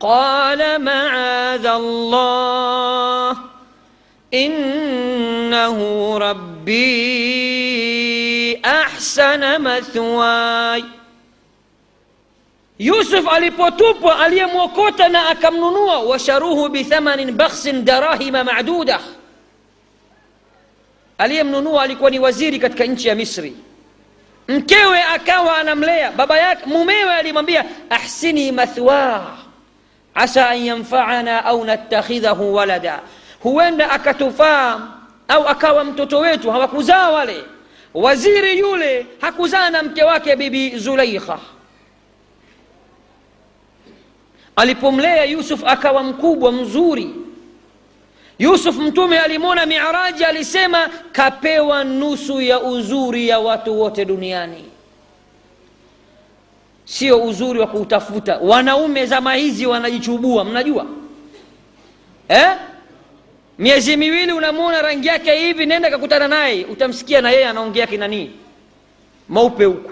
قال 0.00 0.84
معاذ 0.84 1.66
الله 1.66 3.36
إنه 4.34 5.78
ربي 6.18 6.82
أحسن 8.64 9.62
مثواي. 9.62 10.84
يوسف 12.80 13.28
علي 13.28 13.50
بوتوب 13.50 14.08
علي 14.08 14.44
موكوتنا 14.44 15.30
أكم 15.30 15.56
ننوى 15.56 15.96
وشروه 15.96 16.68
بثمن 16.68 17.36
بخس 17.36 17.68
دراهم 17.68 18.46
معدودة. 18.46 19.00
Aliyemnunua 21.22 21.82
alikuwa 21.82 22.10
ni 22.10 22.18
waziri 22.18 22.58
katika 22.58 22.84
nchi 22.84 23.08
ya 23.08 23.14
misri. 23.14 23.56
Mkewe 24.48 25.02
akawa 25.02 25.56
anamlea. 25.56 26.12
Baba 26.12 26.38
yake 26.38 26.62
mumewe 26.66 27.14
alimwambia 27.14 27.64
ahsini 27.90 28.52
mathwah 28.52 29.38
asa 30.14 30.48
an 30.50 30.64
yanfaana 30.66 31.44
au 31.44 31.64
nattakhidhahu 31.64 32.54
walada. 32.54 33.00
Huenda 33.40 33.90
akatufaa 33.90 34.80
au 35.28 35.48
akawa 35.48 35.84
mtoto 35.84 36.18
wetu 36.18 36.50
hawakuzaa 36.50 37.10
wale. 37.10 37.44
Waziri 37.94 38.58
yule 38.58 39.06
hakuzaa 39.20 39.70
na 39.70 39.82
mke 39.82 40.02
wake 40.02 40.36
bibi 40.36 40.78
zulaikha. 40.78 41.38
Alipomlea 44.56 45.24
yusuf 45.24 45.64
akawa 45.66 46.02
mkubwa 46.02 46.52
mzuri 46.52 47.14
yusuf 48.42 48.76
mtume 48.76 49.18
alimwona 49.18 49.66
miraji 49.66 50.24
alisema 50.24 50.88
kapewa 51.12 51.84
nusu 51.84 52.40
ya 52.40 52.60
uzuri 52.60 53.28
ya 53.28 53.38
watu 53.38 53.80
wote 53.80 54.04
duniani. 54.04 54.64
Sio 56.84 57.22
uzuri 57.24 57.58
wa 57.60 57.66
kuutafuta. 57.66 58.38
Wanaume 58.38 59.06
zama 59.06 59.34
hizi 59.34 59.66
wanajichubua 59.66 60.44
mnajua? 60.44 60.86
Eh? 62.28 62.50
miezi 63.58 63.96
miwili 63.96 64.32
unamwona 64.32 64.82
rangi 64.82 65.08
yake 65.08 65.34
hivi 65.36 65.66
nenda 65.66 65.90
kakutana 65.90 66.28
naye 66.28 66.64
utamsikia 66.64 67.20
na 67.20 67.30
yeye 67.30 67.46
anaongea 67.46 67.86
kinanii 67.86 68.30
maupe 69.28 69.64
huku 69.64 69.90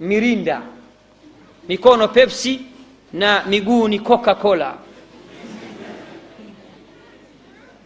mirinda 0.00 0.62
mikono 1.68 2.08
pepsi 2.08 2.60
na 3.12 3.42
miguu 3.46 3.88
ni 3.88 3.98
coca 3.98 4.34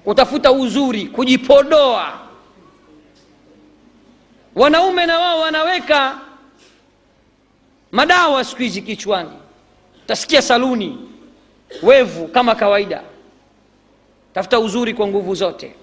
kutafuta 0.06 0.52
uzuri 0.52 1.06
kujipodoa. 1.06 2.18
Wanaume 4.54 5.06
na 5.06 5.18
wao 5.18 5.40
wanaweka 5.40 6.18
madawa 7.92 8.44
siku 8.44 8.62
hizi 8.62 8.82
kichwani. 8.82 9.30
Utasikia 10.04 10.42
saluni 10.42 10.98
wevu 11.82 12.28
kama 12.28 12.54
kawaida. 12.54 13.02
Tafuta 14.34 14.58
uzuri 14.60 14.94
kwa 14.94 15.06
nguvu 15.06 15.34
zote. 15.34 15.74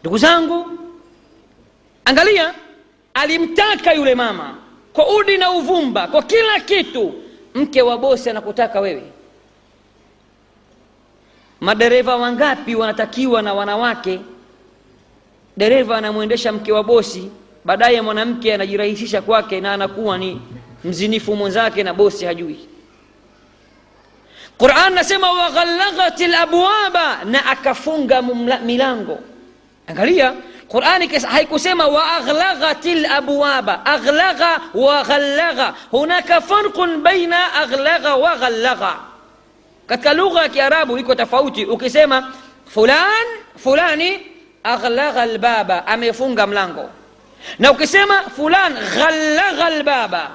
Ndugu 0.00 0.18
zangu 0.18 0.66
angalia 2.04 2.54
alimtaka 3.14 3.92
yule 3.92 4.14
mama 4.14 4.56
kwa 4.92 5.16
udi 5.16 5.38
na 5.38 5.50
uvumba 5.50 6.08
kwa 6.08 6.22
kila 6.22 6.60
kitu. 6.60 7.14
Mke 7.54 7.82
wa 7.82 7.98
bosi 7.98 8.30
anakutaka 8.30 8.80
wewe 8.80 9.12
madereva 11.60 12.16
wangapi 12.16 12.74
wanatakiwa 12.74 13.42
na 13.42 13.54
wanawake? 13.54 14.20
Dereva 15.56 15.96
anamwendesha 15.98 16.52
mke 16.52 16.72
wa 16.72 16.82
bosi 16.84 17.30
baadaye 17.64 18.00
mwanamke 18.02 18.54
anajirahisisha 18.54 19.22
kwake 19.22 19.60
na 19.60 19.72
anakuwa 19.72 20.18
ni 20.18 20.40
mzinifu 20.84 21.36
mwenzake 21.36 21.82
na 21.82 21.94
bosi 21.94 22.24
hajui. 22.24 22.68
Quran 24.58 24.92
nasema 24.94 25.32
waghalaghat 25.32 26.20
labwaba 26.20 27.24
na 27.24 27.46
akafunga 27.46 28.22
milango. 28.64 29.18
Angalia 29.86 30.34
qurani 30.68 31.06
haikusema 31.06 31.86
waaghlaghat 31.86 32.84
labwaba 32.84 33.86
aghlagha 33.86 34.60
waghallagha 34.74 35.74
hunaka 35.90 36.40
farqun 36.40 37.02
baina 37.02 37.54
aghlagha 37.54 38.16
wa 38.16 38.36
ghallagha 38.36 38.96
katika 39.86 40.12
lugha 40.12 40.42
ya 40.42 40.48
kiarabu 40.48 40.98
iko 40.98 41.14
tofauti. 41.14 41.64
Ukisema 41.64 42.32
fulan 42.66 43.24
fulani 43.56 44.20
aghlagha 44.64 45.26
lbaba 45.26 45.86
amefunga 45.86 46.46
mlango. 46.46 46.90
Na 47.58 47.72
ukisema 47.72 48.22
fulan 48.22 48.72
ghallagha 48.74 49.70
lbaba 49.70 50.30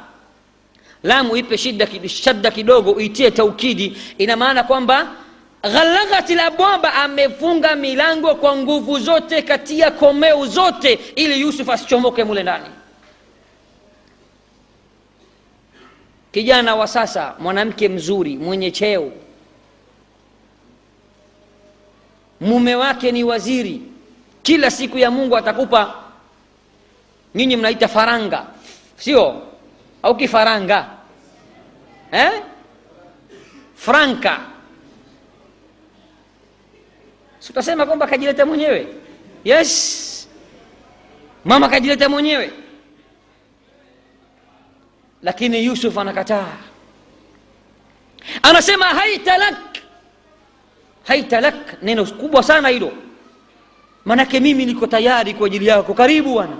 lamu 1.04 1.38
ipe 1.38 1.58
shida, 1.58 1.88
shadda 2.10 2.52
kidogo 2.52 2.92
uitie 2.92 3.32
taukidi. 3.32 3.98
Ina 4.18 4.36
maana 4.36 4.64
kwamba 4.64 5.08
ghalaghat 5.64 6.30
labwaba 6.30 6.94
amefunga 6.94 7.76
milango 7.76 8.36
kwa 8.36 8.56
nguvu 8.58 9.00
zote 9.00 9.42
katia 9.42 9.92
komeu 9.92 10.46
zote 10.46 11.00
ili 11.16 11.42
yusuf 11.42 11.70
asichomoke 11.70 12.24
mule 12.24 12.44
ndani. 12.44 12.66
Kijana 16.32 16.76
wa 16.76 16.88
sasa 16.88 17.34
mwanamke 17.40 17.90
mzuri 17.90 18.38
mwenye 18.38 18.72
cheo 18.72 19.12
mume 22.42 22.76
wake 22.76 23.12
ni 23.12 23.24
waziri. 23.24 23.82
Kila 24.44 24.72
siku 24.72 24.98
ya 24.98 25.12
mungu 25.12 25.38
atakupa. 25.38 25.96
Nyinyi 27.36 27.56
mnaita 27.56 27.88
faranga 27.88 28.46
sio? 28.98 29.42
Au 30.04 30.18
kifaranga? 30.18 30.88
Eh? 32.12 32.32
franka. 33.76 34.40
Utasema 37.50 37.86
kwamba 37.86 38.08
kajileta 38.08 38.46
mwenyewe? 38.46 38.88
Yes. 39.44 40.28
Mama 41.46 41.70
kajileta 41.70 42.10
mwenyewe. 42.10 42.52
Lakini 45.22 45.66
yusuf 45.66 45.98
anakataa. 45.98 46.54
Anasema 48.44 48.86
haita 48.86 49.38
lak 51.02 51.08
haita 51.08 51.42
lak 51.42 51.84
neno 51.84 52.06
kubwa 52.06 52.44
sana 52.44 52.70
hilo. 52.70 52.92
Manake 54.06 54.40
mimi 54.40 54.66
niko 54.66 54.88
tayari 54.88 55.34
kwa 55.34 55.48
ajili 55.48 55.68
yako. 55.68 55.94
Karibu 55.94 56.34
bwana. 56.34 56.58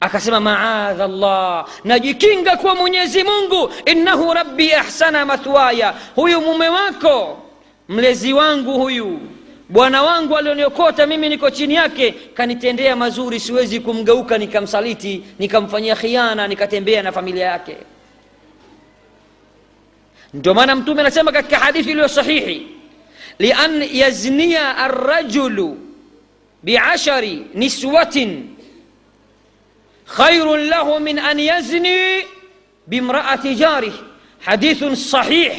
Akasema 0.00 0.40
maadha 0.40 1.08
llah 1.08 1.66
najikinga 1.84 2.56
kwa 2.56 2.74
mwenyezi 2.74 3.24
mungu. 3.24 3.70
Innahu 3.86 4.34
rabbi 4.34 4.72
ahsana 4.72 5.26
mathwaya 5.26 5.94
huyu 6.14 6.40
mume 6.40 6.68
wako 6.68 7.38
mlezi 7.88 8.32
wangu 8.32 8.72
huyu 8.78 9.20
bwana 9.68 10.02
wangu 10.02 10.36
alioniokota 10.36 11.06
mimi 11.06 11.28
niko 11.28 11.50
chini 11.50 11.74
yake 11.74 12.12
kanitendea 12.34 12.96
mazuri 12.96 13.40
siwezi 13.40 13.80
kumgeuka 13.80 14.38
nikamsaliti 14.38 15.22
nikamfanyia 15.38 15.96
khiana 15.96 16.48
nikatembea 16.48 17.02
na 17.02 17.12
familia 17.12 17.46
yake 17.46 17.76
ndio 20.34 20.54
maana 20.54 20.76
mtume 20.76 21.00
anasema 21.00 21.32
katika 21.32 21.58
hadithi 21.58 21.90
iliyo 21.90 22.08
sahihi 22.08 22.66
lian 23.38 23.82
yaznia 23.92 24.76
arrajulu 24.76 25.78
biashari 26.62 27.46
niswatin 27.54 28.44
خير 30.06 30.56
له 30.56 30.98
من 30.98 31.18
أن 31.18 31.38
يزني 31.40 32.22
بامرأة 32.88 33.40
جاره 33.44 33.92
حديث 34.40 34.84
صحيح 34.84 35.52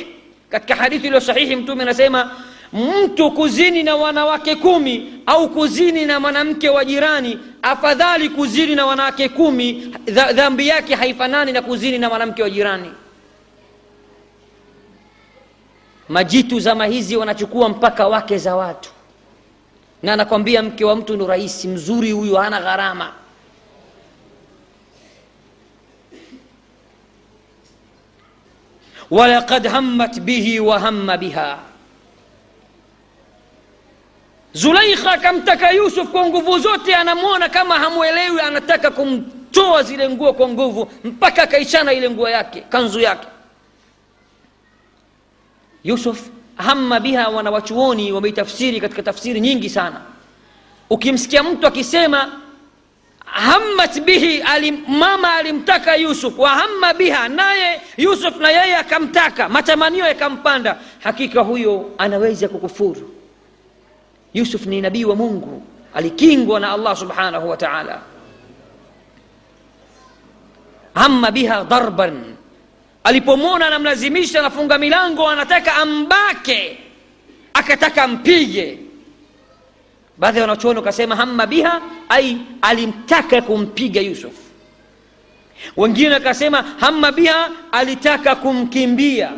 katika 0.52 0.76
hadithi 0.76 1.08
iliyo 1.08 1.22
sahihi 1.22 1.56
mtume 1.56 1.84
anasema 1.84 2.32
mtu 2.74 3.32
kuzini 3.32 3.84
na 3.84 3.96
wanawake 3.96 4.56
kumi 4.56 5.14
au 5.26 5.50
kuzini 5.50 6.06
na 6.06 6.20
mwanamke 6.20 6.70
wa 6.70 6.86
jirani 6.86 7.40
afadhali 7.62 8.30
kuzini 8.30 8.76
na 8.76 8.86
wanawake 8.86 9.30
kumi 9.30 9.94
dha- 10.06 10.34
dhambi 10.34 10.68
yake 10.68 10.96
haifanani 10.96 11.52
na 11.52 11.62
kuzini 11.62 11.98
na 11.98 12.10
mwanamke 12.10 12.44
wa 12.44 12.50
jirani 12.50 12.92
majitu 16.10 16.60
zama 16.60 16.86
hizi 16.86 17.18
wanachukua 17.18 17.70
mpaka 17.70 18.08
wake 18.08 18.38
za 18.38 18.56
watu. 18.56 18.90
Na 20.04 20.14
anakwambia 20.14 20.64
mke 20.64 20.86
wa 20.86 20.96
mtu 20.96 21.18
ni 21.18 21.28
rahisi 21.28 21.68
mzuri 21.68 22.12
huyu 22.12 22.36
hana 22.36 22.62
gharama. 22.62 23.14
Walaqad 29.10 29.68
hammat 29.68 30.20
bihi 30.20 30.60
wa 30.60 30.80
hamma 30.80 31.18
biha. 31.18 31.60
Zulaikha 34.54 35.12
akamtaka 35.12 35.72
yusuf 35.72 36.08
kwa 36.10 36.26
nguvu 36.26 36.60
zote 36.60 36.96
anamwona 36.96 37.50
kama 37.50 37.80
hamwelewi 37.80 38.42
anataka 38.42 38.92
kumtoa 38.92 39.84
zile 39.84 40.10
nguo 40.10 40.34
kwa 40.34 40.48
nguvu 40.50 40.92
mpaka 41.04 41.44
akaishana 41.44 41.94
ile 41.94 42.10
nguo 42.10 42.30
yake 42.30 42.62
kanzu 42.62 43.00
yake 43.00 43.28
yusuf 45.84 46.30
hamma 46.58 47.00
biha 47.00 47.28
wanawachuoni 47.30 48.12
wameitafsiri 48.12 48.80
katika 48.82 49.04
tafsiri 49.04 49.42
nyingi 49.42 49.70
sana. 49.70 50.02
Ukimsikia 50.90 51.44
mtu 51.44 51.68
akisema 51.68 52.32
hammat 53.26 54.02
bihi 54.02 54.42
alim, 54.42 54.78
mama 54.88 55.34
alimtaka 55.34 55.96
yusuf 55.96 56.40
wa 56.40 56.50
hamma 56.50 56.94
biha 56.94 57.30
naye 57.30 57.82
yusuf 57.98 58.38
na 58.38 58.50
yeye 58.52 58.76
akamtaka 58.76 59.50
matamanio 59.50 60.06
yakampanda. 60.06 60.78
Hakika 61.00 61.42
huyo 61.42 61.90
anaweza 61.98 62.48
kukufuru. 62.48 63.16
Yusuf 64.34 64.66
ni 64.66 64.82
nabii 64.82 65.06
wa 65.06 65.16
mungu 65.16 65.64
alikingwa 65.94 66.60
na 66.60 66.72
allah 66.72 66.96
subhanahu 66.98 67.50
wa 67.50 67.58
taala. 67.58 68.02
Hamma 70.96 71.32
biha 71.32 71.64
darban 71.64 72.36
alipomwona 73.10 73.68
anamlazimisha 73.68 74.40
anafunga 74.40 74.78
milango 74.78 75.30
anataka 75.30 75.76
ambake 75.76 76.78
akataka 77.54 78.08
mpige 78.08 78.78
baadhi 80.18 80.38
ya 80.38 80.44
wanachuoni 80.44 80.80
wakasema 80.80 81.16
hamma 81.16 81.48
biha 81.48 81.82
ai 82.10 82.38
alimtaka 82.62 83.42
kumpiga 83.42 84.02
yusuf. 84.02 84.34
Wengine 85.78 86.10
wakasema 86.14 86.62
hamma 86.80 87.12
biha 87.12 87.50
alitaka 87.72 88.36
kumkimbia. 88.36 89.32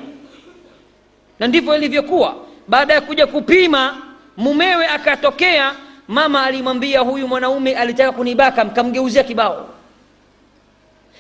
Na 1.39 1.47
ndivyo 1.47 1.75
ilivyokuwa. 1.77 2.36
Baada 2.67 2.93
ya 2.93 3.01
kuja 3.01 3.27
kupima 3.27 3.97
mumewe 4.38 4.88
akatokea 4.88 5.73
mama 6.07 6.43
alimwambia 6.43 6.99
huyu 6.99 7.27
mwanaume 7.27 7.75
alitaka 7.75 8.12
kunibaka 8.12 8.65
mkamgeuzia 8.65 9.23
kibao 9.23 9.69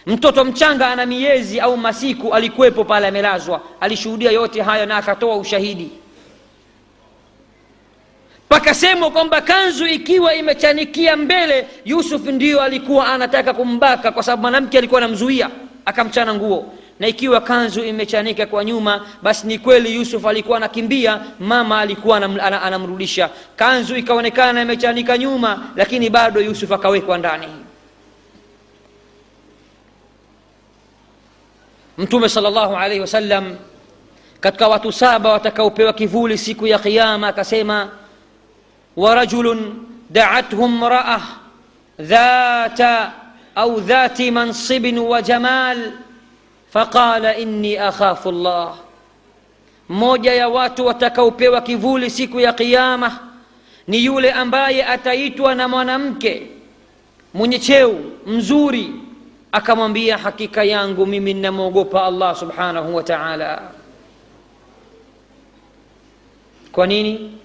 mtoto 0.05 0.45
mchanga 0.45 0.87
ana 0.87 1.05
miezi 1.05 1.59
au 1.59 1.77
masiku 1.77 2.33
alikuwepo 2.33 2.83
pale 2.83 3.07
amelazwa. 3.07 3.61
Alishuhudia 3.81 4.31
yote 4.31 4.61
hayo 4.61 4.85
na 4.85 4.97
akatoa 4.97 5.35
ushahidi. 5.37 5.91
Pakasemwa 8.49 9.11
kwamba 9.11 9.41
kanzu 9.41 9.87
ikiwa 9.87 10.35
imechanikia 10.35 11.15
mbele 11.17 11.67
yusuf 11.85 12.25
ndiyo 12.27 12.61
alikuwa 12.61 13.07
anataka 13.13 13.53
kumbaka 13.53 14.11
kwa 14.11 14.23
sababu 14.23 14.41
mwanamke 14.41 14.77
alikuwa 14.77 15.01
anamzuia. 15.01 15.49
Akamchana 15.85 16.33
nguo. 16.33 16.73
Na 16.99 17.07
ikiwa 17.07 17.41
kanzu 17.41 17.83
imechanika 17.83 18.45
kwa 18.45 18.65
nyuma 18.65 19.05
basi 19.21 19.47
ni 19.47 19.59
kweli 19.59 19.95
yusuf 19.95 20.25
alikuwa 20.25 20.57
anakimbia. 20.57 21.19
Mama 21.39 21.79
alikuwa 21.79 22.17
anamrudisha. 22.63 23.29
Kanzu 23.55 23.95
ikaonekana 23.95 24.61
imechanika 24.61 25.17
nyuma 25.17 25.71
lakini 25.75 26.09
bado 26.09 26.41
yusuf 26.41 26.71
akawekwa 26.71 27.17
ndani 27.17 27.47
mtume 31.97 32.29
salllahu 32.29 32.75
alaihi 32.75 33.01
wasallam 33.01 33.55
katika 34.39 34.67
watu 34.67 34.91
saba 34.91 35.31
watakaopewa 35.31 35.93
kivuli 35.93 36.37
siku 36.37 36.67
ya 36.67 36.79
qiama 36.79 37.27
akasema 37.27 37.89
ورجل 38.97 39.73
دعته 40.09 40.65
امرأة 40.65 41.19
ذات 42.01 42.81
أو 43.57 43.79
ذات 43.79 44.21
منصب 44.21 44.93
وجمال 44.97 45.91
فقال 46.71 47.25
إني 47.25 47.87
أخاف 47.87 48.27
الله 48.27 48.75
mmoja 49.89 50.33
ya 50.33 50.47
watu 50.49 50.85
watakaopewa 50.85 51.61
kivuli 51.61 52.09
siku 52.09 52.39
ya 52.39 52.53
qiama 52.53 53.19
ni 53.87 54.05
yule 54.05 54.31
ambaye 54.31 54.85
ataitwa 54.85 55.55
na 55.55 55.67
mwanamke 55.67 56.47
mwenye 57.33 57.59
cheo 57.59 57.95
mzuri 58.25 58.91
akamwambia 59.51 60.17
hakika 60.17 60.63
yangu 60.63 61.05
mimi 61.05 61.33
ninamwogopa 61.33 62.03
allah 62.05 62.35
subhanahu 62.35 62.95
wa 62.95 63.03
taala 63.03 63.61
kwa 66.71 66.87
nini 66.87 67.37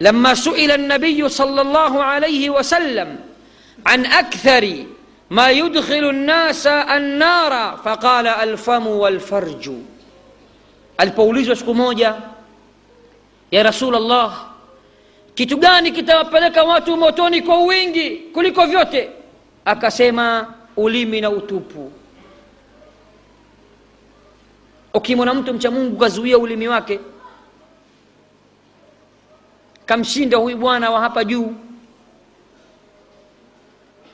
لما 0.00 0.34
سئل 0.34 0.70
النبي 0.70 1.28
صلى 1.28 1.60
الله 1.60 2.02
عليه 2.04 2.50
وسلم 2.50 3.18
عن 3.86 4.06
أكثر 4.06 4.84
ما 5.30 5.50
يدخل 5.50 6.04
الناس 6.10 6.66
النار 6.66 7.76
فقال 7.84 8.26
الفم 8.26 8.86
والفرج 8.86 9.70
alipoulizwa 10.98 11.56
siku 11.56 11.74
moja 11.74 12.14
ya 13.50 13.62
rasul 13.62 13.94
allah 13.94 14.47
kitu 15.38 15.56
gani 15.56 15.92
kitawapeleka 15.92 16.64
watu 16.64 16.96
motoni 16.96 17.42
kwa 17.42 17.62
wingi 17.64 18.10
kuliko 18.10 18.66
vyote? 18.66 19.10
Akasema 19.64 20.54
ulimi 20.76 21.20
na 21.20 21.30
utupu. 21.30 21.92
Ukimwona 24.94 25.34
mtu 25.34 25.54
mcha 25.54 25.70
mungu 25.70 25.96
kazuia 25.96 26.38
ulimi 26.38 26.68
wake 26.68 27.00
kamshinda 29.86 30.36
huyu 30.36 30.56
bwana 30.56 30.90
wa 30.90 31.00
hapa 31.00 31.24
juu 31.24 31.54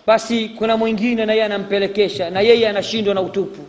basi 0.07 0.49
kuna 0.49 0.77
mwingine 0.77 1.27
na 1.27 1.33
yeye 1.33 1.45
anampelekesha 1.45 2.31
na 2.31 2.41
yeye 2.41 2.69
anashindwa 2.69 3.15
na 3.15 3.21
utupu. 3.21 3.63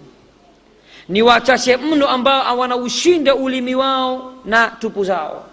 Ni 1.10 1.22
wachache 1.22 1.78
mno 1.78 2.08
ambao 2.08 2.58
wanaushinda 2.58 3.36
ulimi 3.36 3.76
wao 3.76 4.34
na 4.46 4.68
tupu 4.68 5.04
zao 5.04 5.46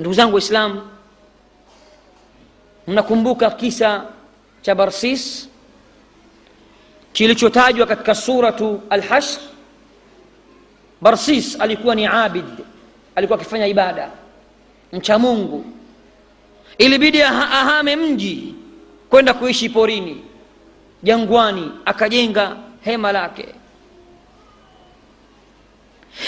ndugu 0.00 0.14
zangu 0.14 0.34
waislamu 0.34 0.82
mnakumbuka 2.86 3.50
kisa 3.50 4.04
cha 4.62 4.74
barsis? 4.74 5.48
Kilichotajwa 7.12 7.86
katika 7.86 8.14
suratu 8.14 8.80
alhashr 8.90 9.40
barsis 11.00 11.60
alikuwa 11.60 11.94
ni 11.94 12.06
abid 12.06 12.44
alikuwa 13.14 13.38
akifanya 13.38 13.66
ibada 13.66 14.10
mcha 14.92 15.18
mungu. 15.18 15.64
Ilibidi 16.78 17.22
ahame 17.22 17.96
mji 17.96 18.54
kwenda 19.10 19.34
kuishi 19.34 19.68
porini 19.68 20.24
jangwani 21.02 21.72
akajenga 21.84 22.56
hema 22.80 23.12
lake. 23.12 23.48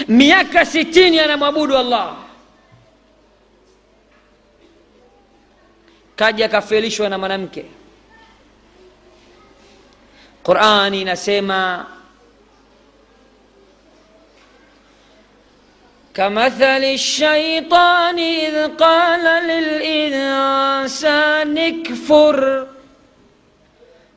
Miaka 0.08 0.64
sitini 0.66 1.18
anamwabudu 1.20 1.76
allah 1.78 2.16
kaja 6.22 6.44
akafelishwa 6.46 7.08
na 7.08 7.18
mwanamke 7.18 7.64
qurani 10.42 11.00
inasema 11.00 11.86
كمثل 16.14 16.84
الشيطان 16.84 18.18
إذ 18.18 18.76
قال 18.76 19.24
للإنسان 19.48 20.78
اكفر. 21.58 22.66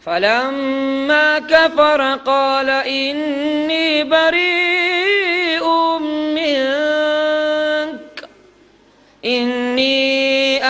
فلما 0.06 1.40
كفر 1.40 2.02
قال 2.26 2.70
إني 2.70 4.04
بريء 4.04 5.66
منك. 6.38 8.30
إني 9.26 10.25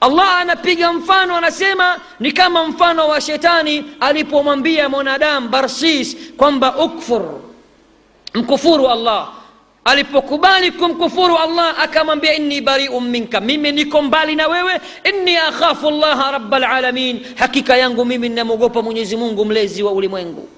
Allah 0.00 0.36
anapiga 0.36 0.92
mfano 0.92 1.36
anasema 1.36 2.00
ni 2.20 2.32
kama 2.32 2.64
mfano 2.64 3.08
wa 3.08 3.20
shetani 3.20 3.84
alipomwambia 4.00 4.88
mwanadamu 4.88 5.48
barsis 5.48 6.16
kwamba 6.36 6.76
ukfur 6.76 7.22
mkufuru 8.34 8.88
allah. 8.88 9.28
Alipokubali 9.84 10.70
kumkufuru 10.72 11.36
allah 11.38 11.80
akamwambia 11.80 12.34
inni 12.34 12.60
bariu 12.60 13.00
minka. 13.00 13.40
Mimi 13.40 13.72
niko 13.72 14.02
mbali 14.02 14.36
na 14.36 14.48
wewe. 14.48 14.80
Inni 15.04 15.36
akhafu 15.36 15.90
llaha 15.90 16.30
raba 16.30 16.58
lalamin 16.58 17.26
hakika 17.36 17.76
yangu 17.76 18.04
mimi 18.04 18.28
ninamwogopa 18.28 18.82
mwenyezi 18.82 19.16
mungu 19.16 19.44
mlezi 19.44 19.82
wa 19.82 19.92
ulimwengu. 19.92 20.48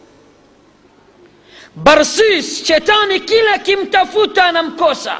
Barsis 1.77 2.65
shetani 2.67 3.21
kila 3.21 3.59
kimtafuta 3.59 4.45
anamkosa 4.45 5.19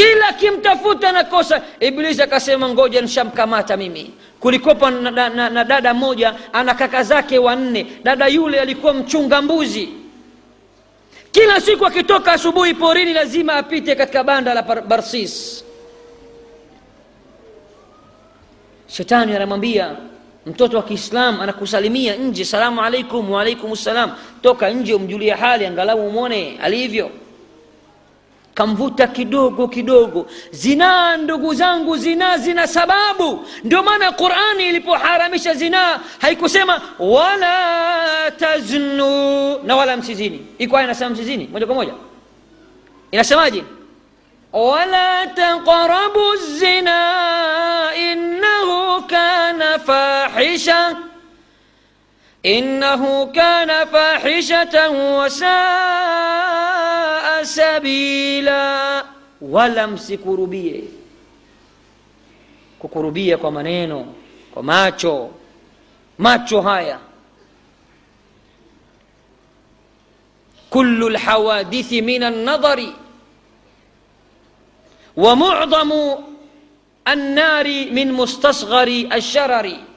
kila 0.00 0.32
kimtafuta 0.32 1.12
nakosa 1.12 1.62
iblisi 1.80 2.22
akasema 2.22 2.68
ngoja 2.68 3.00
nishamkamata 3.00 3.76
mimi. 3.76 4.10
Kulikopa 4.40 4.90
na, 4.90 5.10
na, 5.10 5.28
na, 5.28 5.50
na 5.50 5.64
dada 5.64 5.94
mmoja 5.94 6.34
ana 6.52 6.74
kaka 6.74 7.02
zake 7.02 7.38
wanne. 7.38 7.86
Dada 8.02 8.26
yule 8.26 8.60
alikuwa 8.60 8.94
mchunga 8.94 9.42
mbuzi. 9.42 9.88
Kila 11.32 11.60
siku 11.60 11.86
akitoka 11.86 12.32
asubuhi 12.32 12.74
porini 12.74 13.12
lazima 13.12 13.54
apite 13.54 13.94
katika 13.94 14.24
banda 14.24 14.54
la 14.54 14.62
barsis. 14.62 15.64
Shetani 18.88 19.36
anamwambia 19.36 19.96
mtoto 20.46 20.76
wa 20.76 20.82
kiislam 20.82 21.40
anakusalimia 21.40 22.16
nje. 22.16 22.44
Salamu 22.44 22.80
alaikum 22.82 23.30
waalaikum 23.30 23.76
ssalam 23.76 24.10
toka 24.42 24.70
nje 24.70 24.94
umjulie 24.94 25.34
hali 25.34 25.66
angalau 25.66 26.06
umwone 26.08 26.58
alivyo 26.62 27.10
kamvuta 28.54 29.06
kidogo 29.06 29.68
kidogo. 29.68 30.26
Zinaa 30.50 31.16
ndugu 31.16 31.54
zangu 31.54 31.96
zinaa 31.96 32.38
zina 32.38 32.66
sababu. 32.66 33.46
Ndio 33.64 33.82
maana 33.82 34.12
qurani 34.12 34.68
ilipoharamisha 34.68 35.54
zinaa 35.54 36.00
haikusema 36.18 36.80
wala 36.98 38.30
taznu 38.30 39.58
na 39.64 39.76
wala 39.76 39.96
msizini. 39.96 40.46
Iko 40.58 40.76
aya 40.76 40.84
inasema 40.84 41.10
msizini 41.10 41.48
moja 41.52 41.66
kwa 41.66 41.74
moja. 41.74 41.92
Inasemaje? 43.10 43.64
Wala 44.52 45.26
taqrabu 45.26 46.36
zina 46.36 46.98
innahu 48.12 49.02
kana 49.02 49.78
fahisha 49.78 50.96
إنه 52.46 53.26
كان 53.32 53.86
فاحشة 53.86 54.90
وساء 54.90 55.50
سبيلا. 57.42 59.04
wala 59.40 59.86
msikurubie 59.86 60.84
kukurubia 62.78 63.38
kwa 63.38 63.50
maneno 63.50 64.14
kwa 64.54 64.62
macho. 64.62 65.30
Macho 66.18 66.60
haya. 66.60 66.98
كل 70.70 71.06
الحوادث 71.06 71.92
من 71.92 72.22
النظر. 72.22 72.92
ومعظم 75.16 75.92
النار 77.08 77.66
من 77.90 78.12
مستصغر 78.12 78.88
الشرر. 79.12 79.89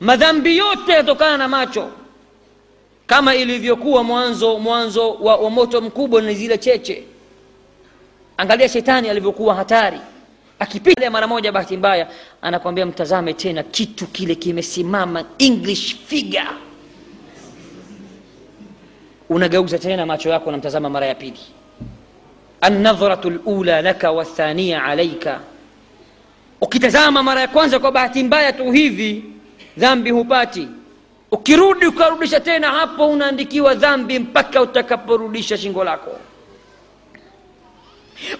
Madhambi 0.00 0.56
yote 0.56 0.92
yatokana 0.92 1.36
na 1.36 1.48
macho. 1.48 1.90
Kama 3.06 3.34
ilivyokuwa 3.34 4.04
mwanzo 4.04 4.58
mwanzo 4.58 5.14
wa, 5.14 5.36
wa 5.36 5.50
moto 5.50 5.80
mkubwa 5.80 6.22
ni 6.22 6.34
zile 6.34 6.58
cheche. 6.58 7.04
Angalia 8.36 8.68
shetani 8.68 9.08
alivyokuwa 9.08 9.54
hatari. 9.54 9.98
Akipita 10.58 11.10
mara 11.10 11.26
moja 11.26 11.52
bahati 11.52 11.76
mbaya 11.76 12.08
anakwambia 12.42 12.86
mtazame 12.86 13.32
tena 13.34 13.62
kitu 13.62 14.06
kile 14.06 14.34
kimesimama 14.34 15.24
english 15.38 15.96
figure. 16.06 16.46
Unageuza 19.28 19.78
tena 19.78 20.06
macho 20.06 20.28
yako 20.28 20.48
unamtazama 20.48 20.90
mara 20.90 21.06
ya 21.06 21.14
pili. 21.14 21.40
Annadhratu 22.60 23.30
lula 23.30 23.82
laka 23.82 24.10
wathania 24.10 24.84
alaika 24.84 25.40
ukitazama 26.60 27.22
mara 27.22 27.40
ya 27.40 27.48
kwanza 27.48 27.78
kwa 27.78 27.92
bahati 27.92 28.22
mbaya 28.22 28.52
tu 28.52 28.70
hivi 28.70 29.24
dhambi 29.78 30.10
hupati 30.10 30.68
ukirudi 31.30 31.86
ukarudisha 31.86 32.40
tena 32.40 32.68
hapo 32.72 33.06
unaandikiwa 33.08 33.74
dhambi 33.74 34.18
mpaka 34.18 34.62
utakaporudisha 34.62 35.58
shingo 35.58 35.84
lako. 35.84 36.18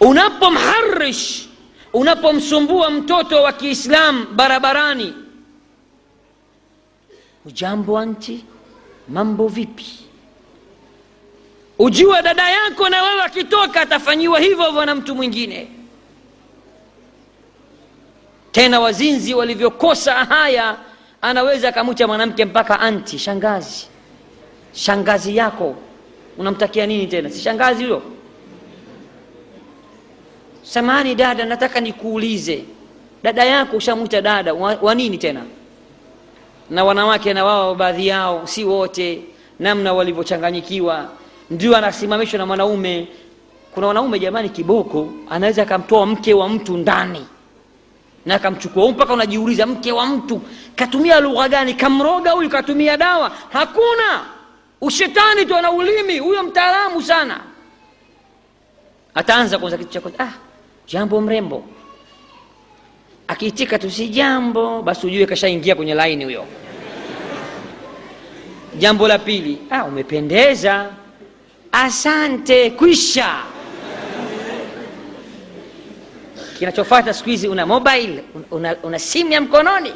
Unapomharish 0.00 1.48
unapomsumbua 1.92 2.90
mtoto 2.90 3.42
wa 3.42 3.52
kiislam 3.52 4.26
barabarani 4.36 5.14
ujambo 7.46 7.98
anti 7.98 8.44
mambo 9.08 9.48
vipi? 9.48 9.86
Ujua 11.78 12.22
dada 12.22 12.50
yako 12.50 12.88
na 12.88 13.02
wewe 13.02 13.22
akitoka 13.22 13.80
atafanyiwa 13.80 14.40
hivyo 14.40 14.64
hivyo 14.66 14.84
na 14.86 14.94
mtu 14.94 15.14
mwingine. 15.14 15.68
Tena 18.52 18.80
wazinzi 18.80 19.34
walivyokosa 19.34 20.12
haya 20.14 20.76
anaweza 21.22 21.68
akamwita 21.68 22.06
mwanamke 22.06 22.44
mpaka 22.44 22.80
anti 22.80 23.18
shangazi 23.18 23.86
shangazi 24.72 25.36
yako. 25.36 25.74
Unamtakia 26.38 26.86
nini 26.86 27.06
tena? 27.06 27.30
Si 27.30 27.40
shangazi 27.40 27.84
huyo? 27.84 28.02
Samani 30.62 31.14
dada 31.14 31.44
nataka 31.44 31.80
nikuulize. 31.80 32.64
Dada 33.22 33.44
yako 33.44 33.76
ushamwita 33.76 34.20
dada 34.22 34.54
wa, 34.54 34.78
wa 34.82 34.94
nini 34.94 35.18
tena? 35.18 35.42
Na 36.70 36.84
wanawake 36.84 37.34
na 37.34 37.44
wao 37.44 37.74
baadhi 37.74 38.06
yao 38.06 38.46
si 38.46 38.64
wote 38.64 39.22
namna 39.58 39.92
walivyochanganyikiwa. 39.92 41.08
Ndio 41.50 41.76
anasimamishwa 41.76 42.38
na 42.38 42.46
mwanaume. 42.46 43.08
Kuna 43.74 43.86
wanaume 43.86 44.18
jamani 44.18 44.48
kiboko. 44.48 45.08
Anaweza 45.30 45.62
akamtoa 45.62 46.06
mke 46.06 46.34
wa 46.34 46.48
mtu 46.48 46.76
ndani 46.76 47.26
na 48.28 48.34
akamchukua 48.34 48.90
mpaka 48.90 49.12
unajiuliza 49.12 49.66
mke 49.66 49.92
wa 49.92 50.06
mtu 50.06 50.40
katumia 50.76 51.20
lugha 51.20 51.48
gani? 51.48 51.74
Kamroga 51.74 52.30
huyu 52.30 52.48
katumia 52.48 52.96
dawa? 52.96 53.32
Hakuna. 53.52 54.24
Ushetani 54.80 55.46
tu 55.46 55.56
ana 55.56 55.70
ulimi 55.70 56.18
huyo 56.18 56.42
mtaalamu 56.42 57.02
sana. 57.02 57.40
Ataanza 59.14 59.58
kwanza 59.58 59.78
kitu 59.78 59.90
cha 60.00 60.00
ah, 60.18 60.32
jambo 60.86 61.20
mrembo. 61.20 61.64
Akiitika 63.28 63.78
tu 63.78 63.90
si 63.90 64.08
jambo 64.08 64.82
basi 64.82 65.06
ujue 65.06 65.26
kashaingia 65.26 65.74
kwenye 65.74 65.94
laini 65.94 66.24
huyo. 66.24 66.44
Jambo 68.78 69.08
la 69.08 69.18
pili 69.18 69.58
ah, 69.70 69.84
umependeza. 69.84 70.90
Asante 71.72 72.70
kwisha 72.70 73.36
kinachofata 76.58 77.14
siku 77.14 77.30
hizi 77.30 77.48
una 77.48 77.66
mobile 77.66 78.24
una, 78.50 78.76
una 78.82 78.98
simu 78.98 79.32
ya 79.32 79.40
mkononi. 79.40 79.92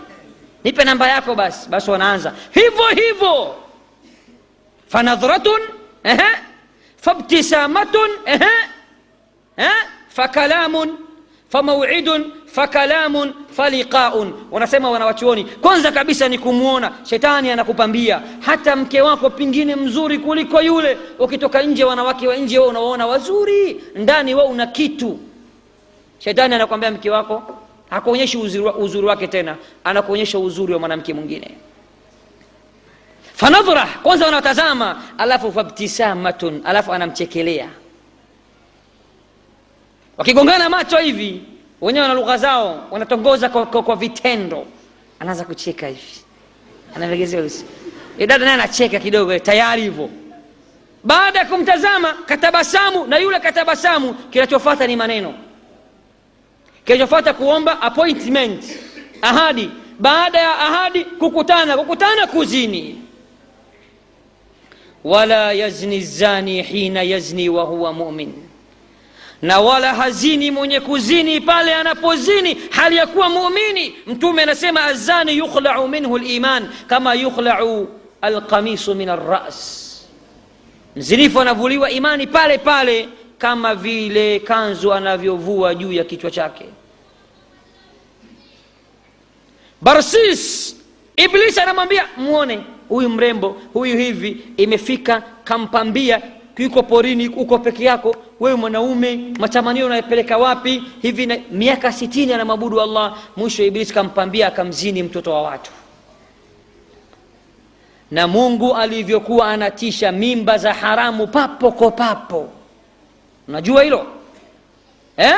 Nipe 0.65 0.85
namba 0.85 1.09
yako 1.09 1.35
basi 1.35 1.69
basi 1.69 1.91
wanaanza. 1.91 2.33
Hivyo 2.55 2.89
hivyo. 2.89 3.55
Fanadhratun 4.89 5.61
fabtisamatun 7.01 8.11
ehe, 8.25 8.45
eh, 9.57 9.71
fakalamun 10.09 10.97
famauidun 11.49 12.33
fakalamun 12.47 13.35
faliqaun. 13.57 14.33
Wanasema 14.51 14.91
wanawachuoni 14.91 15.45
kwanza 15.45 15.93
kabisa 15.93 16.29
ni 16.29 16.39
kumwona 16.39 16.93
shetani 17.05 17.51
anakupambia. 17.51 18.23
Hata 18.41 18.77
mke 18.77 19.01
wako 19.03 19.31
pingine 19.31 19.77
mzuri 19.77 20.19
kuliko 20.19 20.63
yule. 20.63 20.99
Ukitoka 21.19 21.63
nje 21.63 21.85
wanawake 21.85 22.29
wa 22.29 22.37
nje 22.37 22.59
unawaona 22.59 23.07
wazuri. 23.07 23.85
Ndani 23.95 24.35
wao 24.35 24.47
una 24.47 24.67
kitu 24.67 25.19
shetani 26.25 26.55
anakwambia 26.55 26.91
mke 26.91 27.11
wako 27.11 27.43
hakuonyeshi 27.91 28.37
uzuri, 28.39 28.65
uzuri 28.79 29.07
wake 29.07 29.27
tena 29.27 29.57
anakuonyesha 29.85 30.39
uzuri 30.39 30.73
wa 30.73 30.79
mwanamke 30.79 31.15
mwingine. 31.15 31.51
Fanadhra 33.35 33.89
kwanza 34.03 34.25
wanatazama 34.25 35.03
alafu 35.19 35.53
fabtisamatun 35.53 36.63
alafu 36.65 36.93
anamchekelea. 36.93 37.69
Wakigongana 40.17 40.69
macho 40.69 40.97
hivi 40.99 41.43
wenyewe 41.81 42.03
wana 42.03 42.15
lugha 42.21 42.37
zao 42.37 42.87
wanatongoza 42.91 43.49
kwa, 43.49 43.67
kwa, 43.67 43.83
kwa 43.83 43.97
vitendo. 43.97 44.67
Anaanza 45.21 45.45
kucheka 45.45 45.87
hivi. 45.87 46.25
Dada 48.19 48.39
naye 48.39 48.53
anacheka 48.55 48.99
kidogo 48.99 49.39
tayari 49.39 49.83
hivyo. 49.83 50.11
Baada 51.05 51.39
ya 51.39 51.45
kumtazama 51.45 52.13
katabasamu 52.27 53.07
na 53.07 53.19
yule 53.19 53.41
katabasamu 53.41 54.15
kinachofata 54.15 54.87
ni 54.87 54.97
maneno 54.97 55.35
kinachofuata 56.85 57.35
kuomba 57.35 57.83
appointment 57.83 58.65
ahadi 59.23 59.71
baada 59.99 60.39
ya 60.39 60.59
ahadi 60.59 61.05
kukutana 61.05 61.77
kukutana 61.77 62.27
kuzini 62.27 62.99
wala 65.05 65.53
yazni 65.53 66.01
zani 66.01 66.63
hina 66.63 67.03
yazni 67.03 67.49
wa 67.49 67.65
huwa 67.65 67.93
mumin 67.93 68.33
na 69.43 69.61
wala 69.61 69.95
hazini 69.95 70.51
mwenye 70.51 70.81
kuzini 70.81 71.41
pale 71.41 71.75
anapozini 71.75 72.57
hali 72.71 72.97
ya 72.97 73.07
kuwa 73.07 73.29
muumini 73.29 73.95
mtume 74.07 74.43
anasema 74.43 74.85
azani 74.85 75.37
yukhlau 75.39 75.89
minhu 75.89 76.19
liman 76.19 76.69
kama 76.87 77.15
yukhlau 77.15 77.89
alqamisu 78.23 78.95
min 78.95 79.09
arras 79.09 79.89
mzinifu 80.97 81.41
anavuliwa 81.41 81.91
imani 81.91 82.27
pale 82.27 82.59
pale 82.59 83.09
kama 83.43 83.75
vile 83.75 84.41
kanzu 84.41 84.93
anavyovua 84.93 85.75
juu 85.75 85.93
ya 85.93 86.05
kichwa 86.05 86.31
chake. 86.31 86.65
Barsis 89.81 90.77
iblis 91.17 91.59
anamwambia 91.59 92.09
mwone 92.17 92.61
huyu 92.89 93.09
mrembo 93.09 93.57
huyu 93.73 93.99
hivi 93.99 94.45
imefika 94.57 95.23
kampambia 95.45 96.23
yuko 96.59 96.83
porini 96.83 97.29
uko 97.29 97.59
peke 97.59 97.85
yako 97.85 98.17
wewe 98.41 98.57
mwanaume 98.57 99.17
matamanio 99.39 99.87
unayepeleka 99.87 100.39
wapi? 100.39 100.83
Hivi 101.03 101.27
na, 101.27 101.39
miaka 101.51 101.93
sitini 101.93 102.33
anamwabudu 102.33 102.81
allah. 102.81 103.19
Mwisho 103.37 103.65
iblis 103.65 103.93
kampambia 103.93 104.47
akamzini 104.47 105.03
mtoto 105.03 105.33
wa 105.33 105.43
watu. 105.43 105.71
Na 108.11 108.29
mungu 108.29 108.75
alivyokuwa 108.77 109.49
anatisha 109.51 110.13
mimba 110.13 110.59
za 110.59 110.75
haramu 110.75 111.27
papo 111.27 111.73
kwa 111.73 111.91
papo 111.91 112.49
unajua 113.49 113.83
hilo? 113.83 114.07
Eh? 115.17 115.37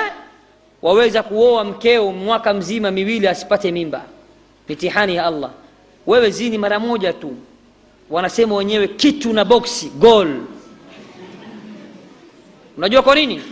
waweza 0.82 1.22
kuoa 1.22 1.64
mkeo 1.64 2.12
mwaka 2.12 2.54
mzima 2.54 2.90
miwili 2.90 3.28
asipate 3.28 3.72
mimba. 3.72 4.02
Mitihani 4.68 5.16
ya 5.16 5.26
allah. 5.26 5.50
Wewe 6.06 6.30
zini 6.30 6.58
mara 6.58 6.78
moja 6.80 7.12
tu. 7.12 7.34
Wanasema 8.10 8.54
wenyewe 8.54 8.88
kitu 8.88 9.32
na 9.32 9.44
boksi 9.44 9.88
gol 9.88 10.36
unajua 12.76 13.02
kwa 13.02 13.14
nini? 13.14 13.42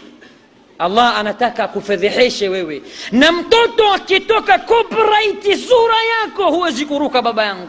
Allah 0.78 1.18
anataka 1.18 1.64
akufedheheshe 1.64 2.48
wewe. 2.48 2.82
Na 3.12 3.32
mtoto 3.32 3.92
akitoka 3.92 4.58
copyright 4.58 5.56
sura 5.68 5.96
yako 6.22 6.50
huwezi 6.50 6.86
kuruka 6.86 7.22
baba 7.22 7.44
yangu. 7.44 7.68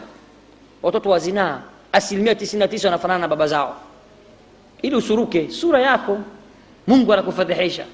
Watoto 0.82 1.10
wa 1.10 1.20
zinaa 1.20 1.62
asilimia 1.92 2.34
99 2.34 2.86
wanafanana 2.86 3.20
na 3.20 3.28
baba 3.28 3.48
zao. 3.48 3.76
Ili 4.82 4.96
usuruke 4.96 5.50
sura 5.52 5.82
yako 5.82 6.20
mungu 6.88 7.14
anakufadhihisha. 7.14 7.86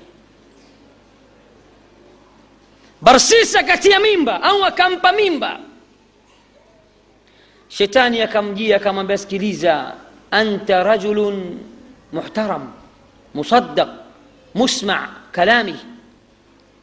barsis 3.02 3.56
akatia 3.56 4.00
mimba 4.00 4.42
au 4.44 4.64
akampa 4.66 5.12
mimba. 5.12 5.60
Shetani 7.70 8.22
akamjia 8.22 8.76
akamwambia 8.76 9.18
sikiliza 9.18 9.94
anta 10.32 10.84
rajulun 10.84 11.58
muhtaram 12.14 12.72
musaddaq 13.34 13.90
musma 14.56 15.10
kalami 15.32 15.76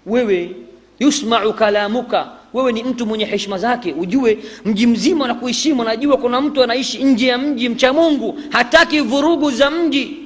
wewe 0.06 0.56
yusmau 0.98 1.52
kalamuka. 1.52 2.32
Wewe 2.54 2.72
ni 2.72 2.82
mtu 2.82 3.06
mwenye 3.06 3.24
heshima 3.24 3.58
zake. 3.58 3.92
Ujue 3.92 4.38
mji 4.64 4.86
mzima 4.86 5.26
na 5.28 5.34
kuheshimu 5.34 5.84
najua 5.84 6.16
kuna 6.16 6.40
mtu 6.40 6.62
anaishi 6.62 7.04
nje 7.04 7.26
ya 7.26 7.38
mji 7.38 7.68
mcha 7.68 7.92
mungu 7.92 8.38
hataki 8.50 9.00
vurugu 9.00 9.50
za 9.50 9.70
mji 9.70 10.25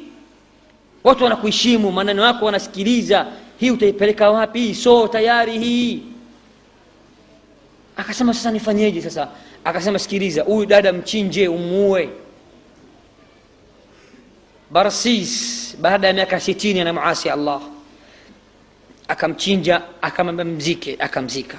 watu 1.05 1.25
wanakuheshimu 1.25 1.93
maneno 1.93 2.25
yako 2.25 2.45
wanasikiliza. 2.45 3.27
Hii 3.61 3.71
utaipeleka 3.71 4.31
wapi? 4.31 4.75
So 4.75 5.09
tayari 5.09 5.59
hii. 5.59 6.03
Akasema 7.97 8.35
sasa 8.35 8.51
nifanyeje 8.51 9.03
sasa? 9.03 9.29
Akasema 9.65 9.99
sikiliza 9.99 10.43
huyu 10.43 10.67
dada 10.67 10.93
mchinje 10.93 11.49
umuue 11.49 12.09
barsis 14.71 15.77
baada 15.81 16.07
ya 16.07 16.13
miaka 16.13 16.41
sitini 16.41 16.81
anamuasi 16.81 17.31
allah. 17.31 17.61
Akamchinja 19.09 19.83
akamwambia 20.03 20.45
mzike 20.45 20.97
akamzika. 20.99 21.59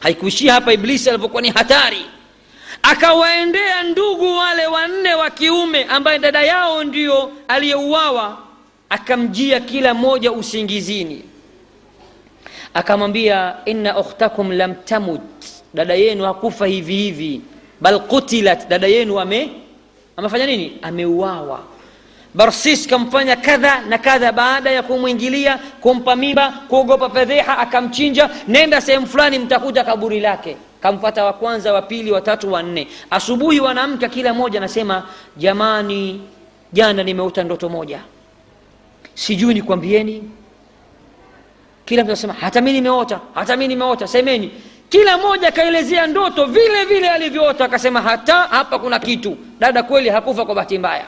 Haikuishia 0.00 0.52
hapa 0.52 0.72
iblisi 0.72 1.08
alivyokuwa 1.10 1.42
ni 1.42 1.50
hatari. 1.50 2.04
Akawaendea 2.82 3.82
ndugu 3.82 4.36
wale 4.36 4.66
wanne 4.66 5.14
wa 5.14 5.30
kiume 5.30 5.84
ambaye 5.84 6.18
dada 6.18 6.42
yao 6.42 6.84
ndio 6.84 7.32
aliyeuawa 7.48 8.38
akamjia 8.90 9.60
kila 9.60 9.94
mmoja 9.94 10.32
usingizini. 10.32 11.22
Akamwambia 12.74 13.54
inna 13.64 13.98
ukhtakum 13.98 14.52
lam 14.52 14.74
tamut. 14.74 15.20
Dada 15.74 15.94
yenu 15.94 16.24
hakufa 16.24 16.66
hivi 16.66 16.96
hivi. 16.96 17.40
Bal 17.80 18.00
qutilat. 18.00 18.68
Dada 18.68 18.86
yenu 18.86 19.20
ame 19.20 19.48
amefanya 20.16 20.46
nini? 20.46 20.78
Ameuawa. 20.82 21.60
Barsis 22.34 22.86
kamfanya 22.86 23.36
kadha 23.36 23.80
na 23.88 23.98
kadha. 23.98 24.32
Baada 24.32 24.70
ya 24.70 24.82
kumwingilia 24.82 25.58
kumpa 25.80 26.16
mimba 26.16 26.50
kuogopa 26.68 27.10
fedheha 27.10 27.58
akamchinja. 27.58 28.30
Nenda 28.48 28.80
sehemu 28.80 29.06
fulani 29.06 29.38
mtakuta 29.38 29.84
kaburi 29.84 30.20
lake. 30.20 30.56
Kamfata 30.80 31.24
wa 31.24 31.32
kwanza 31.32 31.72
wa 31.72 31.82
pili 31.82 32.12
watatu 32.12 32.52
wa 32.52 32.62
nne. 32.62 32.88
Asubuhi 33.10 33.60
wanamka 33.60 34.08
kila 34.08 34.34
mmoja 34.34 34.58
anasema 34.58 35.06
jamani 35.36 36.20
jana 36.72 37.02
nimeota 37.02 37.42
ndoto 37.44 37.68
moja 37.68 38.00
sijui 39.14 39.54
nikwambieni. 39.54 40.30
Kila 41.84 42.02
mtu 42.02 42.10
anasema 42.10 42.32
hata 42.32 42.60
mi 42.60 42.72
nimeota 42.72 43.20
hata 43.34 43.56
mi 43.56 43.68
nimeota. 43.68 44.06
Semeni. 44.06 44.50
Kila 44.88 45.18
mmoja 45.18 45.48
akaelezea 45.48 46.06
ndoto 46.06 46.44
vile 46.46 46.84
vile 46.84 47.08
alivyoota 47.10 47.64
akasema 47.64 48.02
hata 48.02 48.34
hapa 48.34 48.78
kuna 48.78 48.98
kitu. 48.98 49.36
Dada 49.58 49.82
kweli 49.82 50.08
hakufa 50.08 50.44
kwa 50.46 50.54
bahati 50.54 50.78
mbaya. 50.78 51.06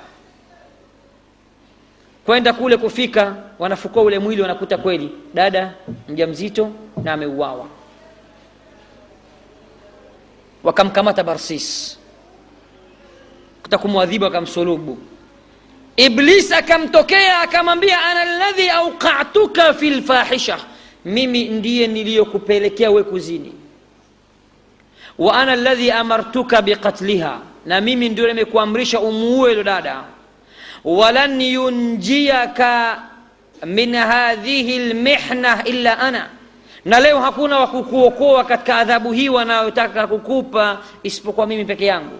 Kwenda 2.26 2.52
kule 2.52 2.76
kufika 2.76 3.36
wanafukua 3.58 4.02
ule 4.02 4.18
mwili 4.18 4.42
wanakuta 4.42 4.78
kweli 4.78 5.10
dada 5.34 5.74
mja 6.08 6.26
mzito 6.26 6.70
na 7.02 7.12
ameuawa. 7.12 7.66
Wakamkamata 10.64 11.24
barsis. 11.24 11.98
Kuta 13.62 13.78
kumwadhibu 13.78 14.26
akamsulubu 14.26 14.98
iblis 15.96 16.52
akamtokea 16.52 17.40
akamwambia 17.40 18.00
ana 18.04 18.24
ladhi 18.24 18.68
auqatuka 18.70 19.74
fi 19.74 19.90
lfahisha 19.90 20.58
mimi 21.04 21.44
ndiye 21.48 21.86
niliyokupelekea 21.86 22.90
we 22.90 23.02
kuzini. 23.02 23.52
Wa 25.18 25.34
ana 25.34 25.56
ladhi 25.56 25.90
amartuka 25.90 26.62
biqatliha. 26.62 27.38
Na 27.66 27.80
mimi 27.80 28.08
ndio 28.08 28.26
nimekuamrisha 28.26 29.00
umuue 29.00 29.54
lo 29.54 29.62
dada. 29.62 30.04
Walan 30.84 31.40
yunjiyaka 31.40 33.02
min 33.66 33.94
hadhihi 33.94 34.78
lmihna 34.78 35.64
illa 35.64 35.98
ana. 35.98 36.28
Na 36.84 37.00
leo 37.00 37.20
hakuna 37.20 37.58
wa 37.58 37.66
kukuokoa 37.66 38.44
katika 38.44 38.76
adhabu 38.76 39.12
hii 39.12 39.28
wanayotaka 39.28 40.06
kukupa 40.06 40.78
isipokuwa 41.02 41.46
mimi 41.46 41.64
peke 41.64 41.86
yangu 41.86 42.18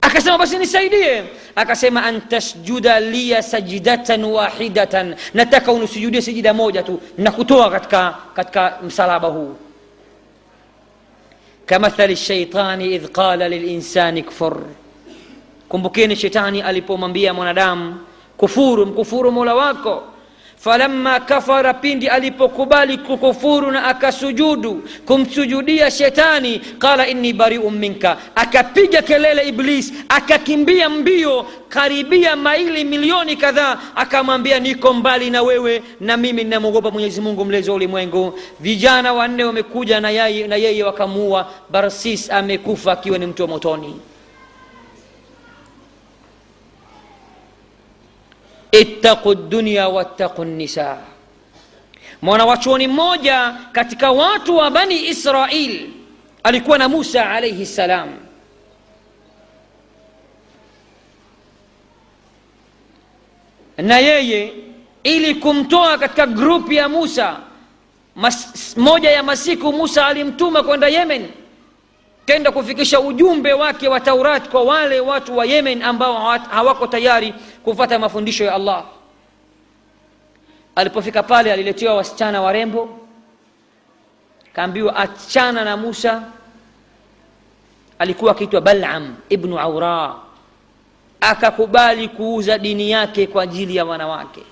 akasema 0.00 0.38
basi 0.38 0.58
nisaidie 0.58 1.24
akasema 1.56 2.04
an 2.04 2.20
tasjuda 2.20 3.00
liya 3.00 3.42
sajdatan 3.42 4.24
wahidatan 4.24 5.14
nataka 5.34 5.72
unisujudie 5.72 6.22
sijida 6.22 6.54
moja 6.54 6.82
tu 6.82 7.00
na 7.18 7.30
kutoa 7.30 7.70
katika, 7.70 8.14
katika 8.34 8.78
msalaba 8.82 9.28
huu 9.28 9.56
kamathali 11.66 12.16
shaitani 12.16 12.94
idh 12.94 13.06
qala 13.06 13.48
lilinsani 13.48 14.22
kfur 14.22 14.62
kumbukeni 15.68 16.16
shetani 16.16 16.62
alipomwambia 16.62 17.34
mwanadamu 17.34 18.00
kufuru 18.36 18.86
mkufuru 18.86 19.32
mola 19.32 19.54
wako 19.54 20.02
falamma 20.60 21.20
kafara 21.20 21.74
pindi 21.74 22.08
alipokubali 22.08 22.98
kukufuru 22.98 23.70
na 23.70 23.84
akasujudu 23.84 24.82
kumsujudia 25.06 25.90
shetani 25.90 26.58
qala 26.78 27.08
inni 27.08 27.32
bariun 27.32 27.74
minka. 27.74 28.16
Akapiga 28.34 29.02
kelele 29.02 29.48
iblis 29.48 29.92
akakimbia 30.08 30.88
mbio 30.88 31.46
karibia 31.68 32.36
maili 32.36 32.84
milioni 32.84 33.36
kadhaa 33.36 33.78
akamwambia 33.94 34.60
niko 34.60 34.92
mbali 34.92 35.30
na 35.30 35.42
wewe 35.42 35.82
na 36.00 36.16
mimi 36.16 36.44
ninamwogopa 36.44 36.90
mwenyezi 36.90 37.20
mungu 37.20 37.44
mlezi 37.44 37.70
wa 37.70 37.76
ulimwengu. 37.76 38.38
Vijana 38.60 39.12
wanne 39.12 39.44
wamekuja 39.44 40.00
na 40.00 40.10
yeye, 40.10 40.46
na 40.46 40.56
yeye 40.56 40.84
wakamuua. 40.84 41.48
Barsis 41.70 42.30
amekufa 42.30 42.92
akiwa 42.92 43.18
ni 43.18 43.26
mtu 43.26 43.42
wa 43.42 43.48
motoni 43.48 43.96
ittaqu 48.72 49.34
dunya 49.34 49.88
wattaqu 49.88 50.44
nisa. 50.44 50.96
Mwanawachuoni 52.22 52.88
mmoja 52.88 53.54
katika 53.72 54.10
watu 54.10 54.56
wa 54.56 54.70
bani 54.70 55.06
israil 55.08 55.90
alikuwa 56.42 56.78
na 56.78 56.88
musa 56.88 57.30
alaihi 57.30 57.66
ssalam 57.66 58.08
na 63.78 63.98
yeye 63.98 64.52
ili 65.02 65.34
kumtoa 65.34 65.98
katika 65.98 66.26
grupu 66.26 66.72
ya 66.72 66.88
musa 66.88 67.36
mas, 68.16 68.76
moja 68.76 69.10
ya 69.10 69.22
masiku 69.22 69.72
musa 69.72 70.06
alimtuma 70.06 70.62
kwenda 70.62 70.88
yemen 70.88 71.28
kenda 72.30 72.52
kufikisha 72.52 73.00
ujumbe 73.00 73.52
wake 73.52 73.88
wa 73.88 74.00
taurat 74.00 74.48
kwa 74.48 74.62
wale 74.62 75.00
watu 75.00 75.36
wa 75.36 75.44
yemen 75.46 75.82
ambao 75.82 76.38
hawako 76.38 76.86
tayari 76.86 77.34
kufata 77.64 77.98
mafundisho 77.98 78.44
ya 78.44 78.54
allah. 78.54 78.84
Alipofika 80.76 81.22
pale 81.22 81.52
aliletewa 81.52 81.94
wasichana 81.94 82.42
warembo 82.42 82.98
kaambiwa 84.52 84.96
achana 84.96 85.64
na 85.64 85.76
musa. 85.76 86.22
Alikuwa 87.98 88.32
akiitwa 88.32 88.60
balam 88.60 89.16
ibnu 89.28 89.58
aura 89.58 90.14
akakubali 91.20 92.08
kuuza 92.08 92.58
dini 92.58 92.90
yake 92.90 93.26
kwa 93.26 93.42
ajili 93.42 93.76
ya 93.76 93.84
wanawake. 93.84 94.42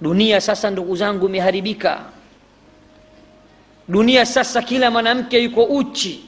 Dunia 0.00 0.40
sasa 0.40 0.70
ndugu 0.70 0.96
zangu 0.96 1.26
imeharibika 1.28 2.00
dunia 3.92 4.26
sasa 4.26 4.62
kila 4.62 4.90
mwanamke 4.90 5.38
yuko 5.42 5.64
uchi. 5.64 6.24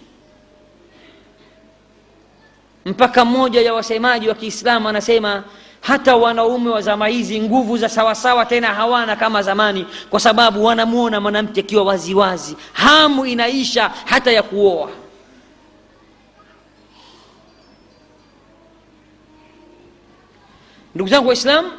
Mpaka 2.84 3.24
mmoja 3.24 3.60
ya 3.60 3.74
wasemaji 3.74 4.28
wa 4.28 4.34
kiislamu 4.34 4.88
anasema 4.88 5.44
hata 5.80 6.16
wanaume 6.16 6.70
wa 6.70 6.80
zama 6.82 7.06
hizi 7.06 7.40
nguvu 7.40 7.78
za 7.78 7.88
sawasawa 7.88 8.46
tena 8.46 8.66
hawana 8.74 9.16
kama 9.16 9.42
zamani 9.42 9.86
kwa 10.10 10.20
sababu 10.20 10.64
wanamwona 10.64 11.20
mwanamke 11.20 11.60
akiwa 11.60 11.84
waziwazi. 11.84 12.56
Hamu 12.72 13.26
inaisha 13.26 13.88
hata 14.04 14.32
ya 14.32 14.42
kuoa. 14.42 14.90
Ndugu 20.94 21.10
zangu 21.10 21.28
waislam 21.28 21.70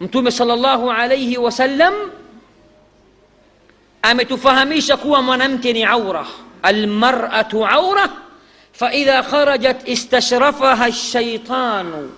mtume 0.00 0.30
salllahu 0.30 0.90
alaihi 0.90 1.36
wasallam 1.38 1.94
ametufahamisha 4.10 4.96
kuwa 4.96 5.22
mwanamke 5.22 5.72
ni 5.72 5.84
aura. 5.84 6.26
Almaratu 6.62 7.66
aura 7.66 8.08
faidha 8.72 9.22
kharajat 9.22 9.88
istashrafaha 9.88 10.92
shaitanu 10.92 12.10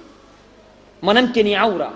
mwanamke 1.03 1.43
ni 1.43 1.55
aura. 1.57 1.91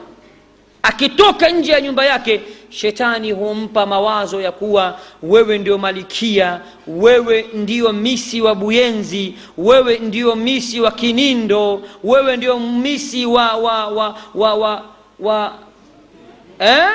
Akitoka 0.82 1.48
nje 1.48 1.72
ya 1.72 1.80
nyumba 1.80 2.04
yake 2.04 2.40
shetani 2.70 3.32
humpa 3.32 3.86
mawazo 3.86 4.40
ya 4.40 4.52
kuwa 4.52 4.98
wewe 5.22 5.58
ndio 5.58 5.78
malikia 5.78 6.60
wewe 6.86 7.46
ndio 7.54 7.92
misi 7.92 8.40
wa 8.42 8.54
buyenzi 8.54 9.34
wewe 9.58 9.98
ndio 9.98 10.36
misi 10.36 10.80
wa 10.80 10.90
kinindo 10.90 11.82
wewe 12.04 12.36
ndio 12.36 12.58
misi 12.58 13.26
wa 13.26 13.56
wa 13.56 13.86
wa 13.86 14.16
wa 14.34 14.54
wa, 14.54 14.82
wa 15.20 15.52
eh? 16.58 16.88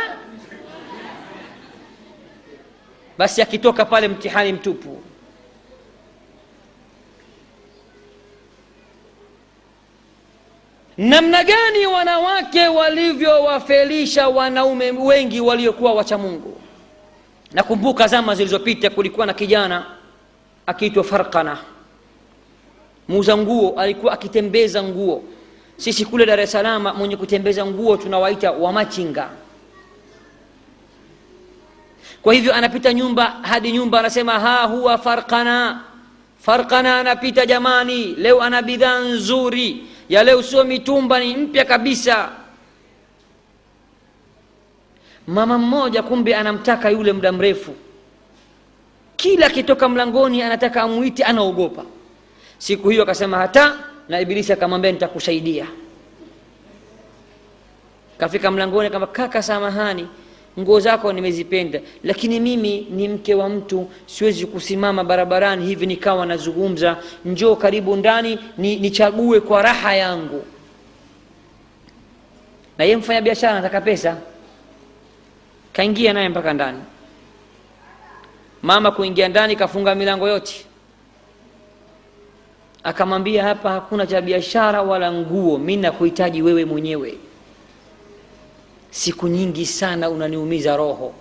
Basi 3.18 3.42
akitoka 3.42 3.86
pale 3.86 4.08
mtihani 4.08 4.54
mtupu. 4.54 5.02
Namna 10.98 11.44
gani 11.44 11.86
wanawake 11.88 12.68
walivyowafelisha 12.68 14.28
wanaume 14.30 14.92
wengi 14.92 15.42
waliokuwa 15.42 15.94
wacha 15.94 16.18
mungu? 16.18 16.62
Nakumbuka 17.54 18.08
zama 18.08 18.36
zilizopita 18.36 18.90
kulikuwa 18.90 19.26
na 19.26 19.34
kijana 19.34 19.86
akiitwa 20.66 21.04
farkana. 21.04 21.58
Muuza 23.08 23.38
nguo 23.38 23.80
alikuwa 23.80 24.14
akitembeza 24.14 24.84
nguo. 24.84 25.24
Sisi 25.78 26.06
kule 26.06 26.26
dar 26.26 26.40
es 26.40 26.52
salama 26.52 26.94
mwenye 26.94 27.18
kutembeza 27.18 27.66
nguo 27.66 27.98
tunawaita 27.98 28.52
wamachinga 28.52 29.30
kwa 32.28 32.34
hivyo 32.34 32.54
anapita 32.54 32.94
nyumba 32.94 33.26
hadi 33.42 33.72
nyumba 33.72 34.00
anasema 34.00 34.40
ha 34.40 34.64
huwa 34.64 34.98
farkana 34.98 35.82
farkana 36.42 37.00
anapita 37.00 37.46
jamani 37.46 38.04
leo 38.06 38.42
ana 38.42 38.62
bidhaa 38.62 39.00
nzuri. 39.00 39.84
Ya 40.10 40.24
leo 40.24 40.44
sio 40.44 40.64
mitumba 40.64 41.20
ni 41.20 41.38
mpya 41.38 41.66
kabisa. 41.66 42.30
Mama 45.28 45.58
mmoja 45.58 46.04
kumbe 46.04 46.36
anamtaka 46.36 46.90
yule 46.90 47.14
muda 47.14 47.32
mrefu. 47.32 47.76
Kila 49.16 49.46
akitoka 49.46 49.90
mlangoni 49.90 50.42
anataka 50.42 50.82
amwite 50.82 51.24
anaogopa. 51.24 51.84
Siku 52.58 52.90
hiyo 52.90 53.04
akasema 53.04 53.38
hata 53.38 53.78
na 54.10 54.22
ibilisi 54.22 54.54
akamwambia 54.54 54.92
nitakusaidia. 54.92 55.68
Kafika 58.18 58.52
mlangoni 58.52 58.90
kama 58.90 59.08
kaka 59.08 59.44
samahani 59.44 60.08
nguo 60.60 60.80
zako 60.80 61.14
nimezipenda. 61.14 61.80
Lakini 62.04 62.40
mimi 62.40 62.88
ni 62.90 63.08
mke 63.08 63.36
wa 63.36 63.50
mtu. 63.50 63.90
Siwezi 64.06 64.46
kusimama 64.46 65.04
barabarani 65.04 65.66
hivi 65.66 65.86
nikawa 65.86 66.26
nazungumza. 66.26 66.98
Njoo 67.26 67.56
karibu 67.56 67.96
ndani 67.96 68.40
ni, 68.58 68.76
nichague 68.76 69.40
kwa 69.40 69.62
raha 69.62 69.96
yangu. 69.96 70.46
Na 72.78 72.86
ye 72.86 72.96
mfanya 72.98 73.22
biashara 73.22 73.54
anataka 73.54 73.82
pesa. 73.82 74.18
Kaingia 75.74 76.14
naye 76.14 76.30
mpaka 76.30 76.54
ndani. 76.54 76.80
Mama 78.62 78.92
kuingia 78.92 79.28
ndani 79.28 79.56
kafunga 79.56 79.96
milango 79.96 80.28
yote. 80.28 80.66
Akamwambia 82.84 83.44
hapa 83.44 83.72
hakuna 83.72 84.08
cha 84.08 84.22
biashara 84.22 84.82
wala 84.82 85.12
nguo. 85.12 85.58
Mi 85.58 85.78
nakuhitaji 85.78 86.42
wewe 86.42 86.66
mwenyewe 86.66 87.18
siku 88.90 89.28
nyingi 89.28 89.66
sana 89.66 90.10
unaniumiza 90.10 90.78
roho. 90.78 91.14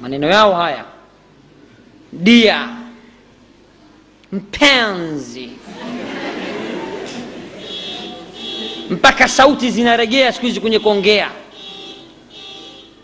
Maneno 0.00 0.26
yao 0.28 0.54
haya. 0.54 0.84
Dia. 2.12 2.68
Mpenzi. 4.32 5.50
Mpaka 8.90 9.28
sauti 9.28 9.70
zinaregea 9.70 10.32
siku 10.32 10.46
hizi 10.46 10.60
kwenye 10.60 10.78
kuongea. 10.78 11.30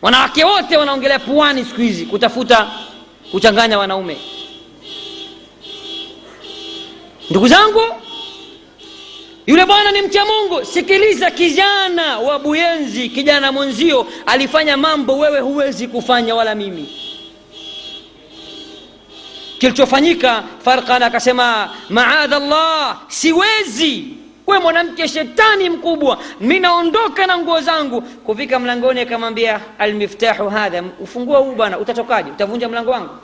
Wanawake 0.03 0.45
wote 0.45 0.77
wanaongelea 0.77 1.19
puani 1.19 1.65
siku 1.65 1.81
hizi 1.81 2.07
kutafuta 2.07 2.71
kuchanganya 3.31 3.79
wanaume. 3.79 4.17
Ndugu 7.31 7.49
zangu 7.49 7.81
yule 9.47 9.67
bwana 9.67 9.93
ni 9.93 10.03
mcha 10.03 10.25
mungu. 10.25 10.65
Sikiliza 10.65 11.31
kijana 11.31 12.19
wa 12.19 12.39
buyenzi 12.39 13.09
kijana 13.09 13.53
mwenzio 13.53 14.07
alifanya 14.27 14.77
mambo 14.77 15.19
wewe 15.19 15.41
huwezi 15.41 15.89
kufanya 15.89 16.35
wala 16.35 16.55
mimi. 16.55 16.89
Kilichofanyika 19.59 20.43
farkan 20.65 21.03
akasema 21.03 21.71
maadha 21.89 22.39
llah 22.39 22.97
siwezi. 23.09 24.05
We 24.47 24.59
mwanamke 24.59 25.09
shetani 25.09 25.71
mkubwa. 25.71 26.19
Mi 26.41 26.61
naondoka 26.61 27.27
na 27.27 27.39
nguo 27.39 27.61
zangu. 27.61 28.03
Kufika 28.03 28.59
mlangoni 28.59 29.01
akamwambia 29.01 29.61
almiftahu 29.79 30.49
hadha 30.49 30.83
ufunguo 31.01 31.41
huu 31.43 31.53
bwana 31.53 31.79
utatokaje? 31.79 32.31
Utavunja 32.31 32.69
mlango 32.69 32.91
wangu. 32.91 33.15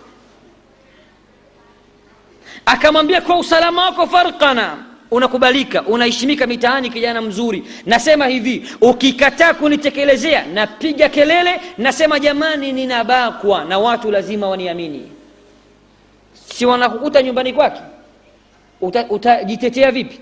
Akamwambia 2.67 3.21
kwa 3.21 3.39
usalama 3.39 3.85
wako 3.85 4.07
farkana 4.07 4.77
unakubalika 5.13 5.83
unaheshimika 5.83 6.47
mitaani 6.47 6.91
kijana 6.91 7.23
mzuri. 7.23 7.65
Nasema 7.87 8.27
hivi 8.27 8.69
ukikataa 8.81 9.55
kunitekelezea 9.55 10.47
napiga 10.47 11.09
kelele 11.09 11.61
nasema 11.79 12.19
jamani 12.21 12.73
ninabakwa 12.73 13.65
na 13.65 13.79
watu 13.79 14.11
lazima 14.11 14.49
waniamini. 14.49 15.09
Si 16.55 16.67
wanakukuta 16.67 17.23
nyumbani 17.23 17.53
kwake? 17.53 17.81
Utajitetea 19.11 19.89
uta, 19.89 19.93
vipi? 19.93 20.21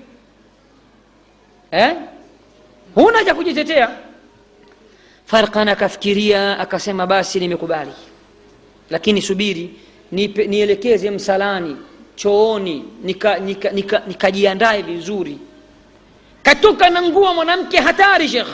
Eh? 1.70 1.97
huna 2.95 3.24
ja 3.24 3.34
kujitetea. 3.34 3.91
Farkan 5.26 5.68
akafikiria 5.68 6.59
akasema 6.59 7.07
basi 7.07 7.41
nimekubali. 7.41 7.93
Lakini 8.91 9.22
subiri 9.22 9.74
nielekeze 10.47 11.11
msalani 11.11 11.76
chooni 12.20 12.84
nikajiandae 13.02 13.40
nika, 13.40 13.70
nika, 13.70 14.02
nika 14.06 14.82
vizuri 14.82 15.38
katoka 16.42 16.90
na 16.90 17.02
nguo 17.02 17.34
mwanamke 17.34 17.80
hatari 17.80 18.28
shekh 18.28 18.48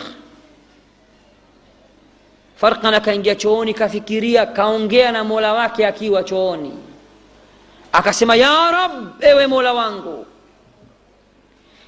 farkan 2.56 2.94
akaingia 2.94 3.34
chooni 3.34 3.74
kafikiria 3.74 4.46
kaongea 4.46 5.12
na 5.12 5.24
mola 5.24 5.52
wake 5.52 5.86
akiwa 5.86 6.22
chooni 6.22 6.72
akasema 7.92 8.36
ya 8.36 8.70
rab 8.70 9.24
ewe 9.24 9.46
mola 9.46 9.72
wangu 9.72 10.26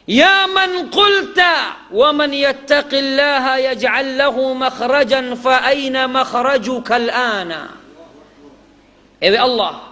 يا 0.09 0.47
من 0.47 0.91
قلت 0.91 1.41
ومن 1.93 2.35
يتق 2.35 2.89
الله 2.95 3.57
يجعل 3.57 4.19
له 4.19 4.55
مخرجا 4.55 5.35
فأين 5.35 6.11
مخرجك 6.11 6.93
الآن 6.93 7.69
ewe 9.21 9.39
allah 9.39 9.88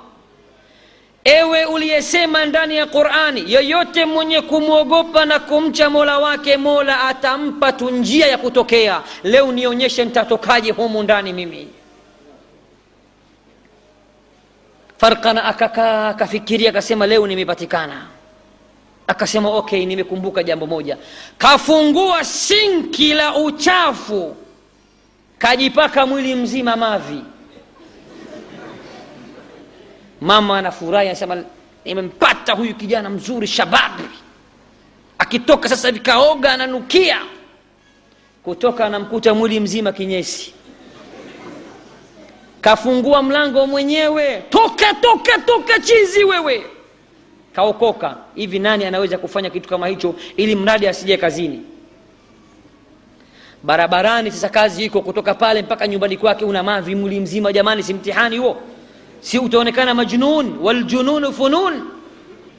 ewe 1.26 1.64
uliyesema 1.64 2.44
ndani 2.44 2.76
ya 2.76 2.86
qurani 2.86 3.52
yoyote 3.52 4.04
mwenye 4.04 4.40
kumwogopa 4.40 5.24
na 5.24 5.38
kumcha 5.38 5.90
mola 5.90 6.18
wake 6.18 6.56
mola 6.56 7.00
atampa 7.00 7.72
tu 7.72 7.90
njia 7.90 8.26
ya 8.26 8.38
kutokea. 8.38 9.02
Leo 9.24 9.52
nionyeshe 9.52 10.04
nitatokaje 10.04 10.70
humu 10.70 11.02
ndani 11.02 11.32
mimi. 11.32 11.68
Farkana 14.98 15.44
akakaa 15.44 16.08
akafikiria 16.08 16.70
akasema 16.70 17.06
leo 17.06 17.26
nimepatikana. 17.26 18.06
Akasema 19.06 19.50
okay 19.50 19.86
nimekumbuka 19.86 20.42
jambo 20.42 20.66
moja. 20.66 20.96
Kafungua 21.38 22.24
sinki 22.24 23.14
la 23.14 23.36
uchafu 23.36 24.36
kajipaka 25.38 26.06
mwili 26.06 26.34
mzima 26.34 26.76
mavi 26.76 27.20
mama 30.20 30.58
anafurahi 30.58 31.08
anasema 31.08 31.44
nimempata 31.84 32.52
huyu 32.52 32.74
kijana 32.74 33.10
mzuri 33.10 33.46
shababi. 33.46 34.02
Akitoka 35.18 35.68
sasa 35.68 35.88
hivi 35.88 36.00
kaoga 36.00 36.52
ananukia. 36.52 37.18
Kutoka 38.42 38.86
anamkuta 38.86 39.34
mwili 39.34 39.60
mzima 39.60 39.92
kinyesi. 39.92 40.54
Kafungua 42.60 43.22
mlango 43.22 43.66
mwenyewe. 43.66 44.42
Toka 44.50 44.94
toka 44.94 45.38
toka 45.38 45.78
chizi 45.80 46.24
wewe. 46.24 46.66
Kaokoka. 47.52 48.16
Hivi 48.34 48.58
nani 48.58 48.84
anaweza 48.84 49.18
kufanya 49.18 49.50
kitu 49.50 49.68
kama 49.68 49.86
hicho 49.86 50.14
ili 50.36 50.54
mradi 50.56 50.86
asije 50.88 51.16
kazini? 51.16 51.62
Barabarani 53.62 54.30
sasa 54.30 54.48
kazi 54.48 54.84
iko 54.84 55.02
kutoka 55.02 55.34
pale 55.34 55.62
mpaka 55.62 55.88
nyumbani 55.88 56.16
kwake 56.16 56.44
una 56.44 56.62
mavi 56.62 56.94
mwili 56.94 57.20
mzima 57.20 57.52
jamani 57.52 57.82
si 57.82 57.94
mtihani 57.94 58.38
huo 58.38 58.56
si 59.26 59.38
utaonekana 59.38 59.94
majnun 59.94 60.58
waljununu 60.62 61.32
funun. 61.32 61.74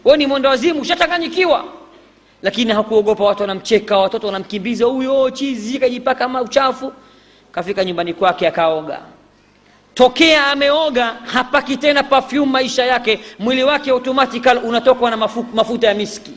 We 0.05 0.17
ni 0.17 0.27
mwendo 0.27 0.49
wazimu 0.49 0.81
ushachanganyikiwa 0.81 1.65
lakini 2.41 2.71
hakuogopa 2.73 3.23
watu 3.23 3.41
wanamcheka 3.41 3.97
watoto 3.97 4.27
wanamkimbiza 4.27 4.85
huyo 4.85 5.29
chizi 5.31 5.79
kajipaka 5.79 6.27
ma 6.29 6.41
uchafu. 6.41 6.93
Kafika 7.51 7.85
nyumbani 7.85 8.13
kwake 8.13 8.47
akaoga. 8.47 8.99
Tokea 9.93 10.47
ameoga 10.47 11.05
hapaki 11.25 11.77
tena 11.77 12.03
perfume 12.03 12.45
maisha 12.51 12.85
yake. 12.85 13.19
Mwili 13.39 13.63
wake 13.63 13.91
automatical 13.91 14.57
unatokwa 14.57 15.11
na 15.11 15.17
mafu, 15.17 15.45
mafuta 15.53 15.87
ya 15.87 15.93
miski. 15.93 16.31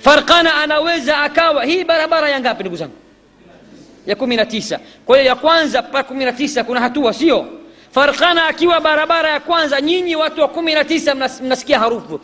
Farkana 0.00 0.54
anaweza 0.54 1.18
akawa 1.20 1.64
hii 1.64 1.84
barabara 1.84 2.28
ya 2.30 2.40
ngapi 2.40 2.62
ndugu 2.62 2.76
zangu? 2.76 2.94
Ya 4.06 4.16
kumi 4.16 4.36
na 4.36 4.46
tisa. 4.46 4.80
Kwa 5.06 5.16
hiyo 5.18 5.28
ya 5.28 5.34
kwanza 5.36 5.82
mpaka 5.82 6.02
kumi 6.08 6.24
na 6.24 6.32
tisa 6.32 6.64
kuna 6.64 6.80
hatua 6.80 7.12
sio 7.12 7.46
farkana 7.94 8.46
akiwa 8.46 8.80
barabara 8.80 9.30
ya 9.30 9.40
kwanza 9.40 9.80
nyinyi 9.80 10.16
watu 10.16 10.40
wa 10.40 10.48
kumi 10.48 10.74
na 10.74 10.84
tisa 10.84 11.14
mnas, 11.14 11.40
mnasikia 11.40 11.78
harufu. 11.78 12.20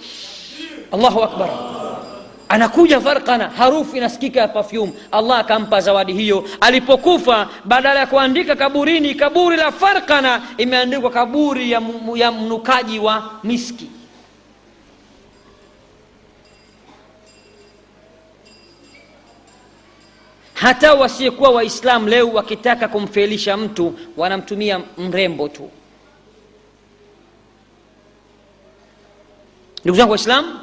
Allahu 0.92 1.22
akbar. 1.22 1.48
Anakuja 2.48 3.00
farkana 3.00 3.48
harufu 3.48 3.96
inasikika 3.96 4.40
ya 4.40 4.48
perfume. 4.48 4.92
Allah 5.12 5.38
akampa 5.38 5.80
zawadi 5.80 6.12
hiyo. 6.12 6.44
Alipokufa 6.60 7.48
badala 7.64 8.00
ya 8.00 8.06
kuandika 8.06 8.56
kaburini 8.56 9.14
kaburi 9.14 9.56
la 9.56 9.72
farkana 9.72 10.42
imeandikwa 10.58 11.10
kaburi 11.10 11.70
ya, 11.70 11.82
ya 12.14 12.32
mnukaji 12.32 12.98
wa 12.98 13.30
miski 13.44 13.90
hata 20.60 20.94
wasiokuwa 20.94 21.50
waislamu 21.50 22.08
leo 22.08 22.28
wakitaka 22.32 22.88
kumfelisha 22.88 23.56
mtu 23.56 23.98
wanamtumia 24.16 24.80
mrembo 24.98 25.48
tu. 25.48 25.70
Ndugu 29.84 29.96
zangu 29.98 30.10
waislamu 30.10 30.60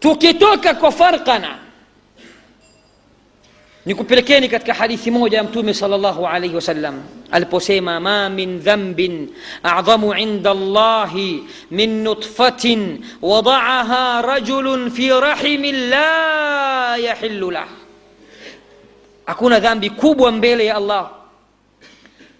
tukitoka 0.00 0.74
kwa 0.74 0.92
farkana 0.92 1.58
nikupelekeni 3.86 4.48
katika 4.48 4.74
hadithi 4.74 5.10
moja 5.10 5.38
ya 5.38 5.44
mtume 5.44 5.74
salllahu 5.74 6.26
alaihi 6.26 6.54
wasallam 6.54 7.02
aliposema 7.30 8.00
ma 8.00 8.28
min 8.28 8.58
dhambin 8.60 9.28
adhamu 9.62 10.14
inda 10.14 10.54
llahi 10.54 11.42
min 11.70 12.02
nutfatin 12.02 13.04
wadaaha 13.22 14.22
rajulun 14.22 14.90
fi 14.90 15.08
rahimin 15.10 15.88
la 15.90 16.96
yahilu 16.96 17.50
lah 17.50 17.68
hakuna 19.26 19.60
dhambi 19.60 19.90
kubwa 19.90 20.32
mbele 20.32 20.64
ya 20.66 20.76
allah 20.76 21.10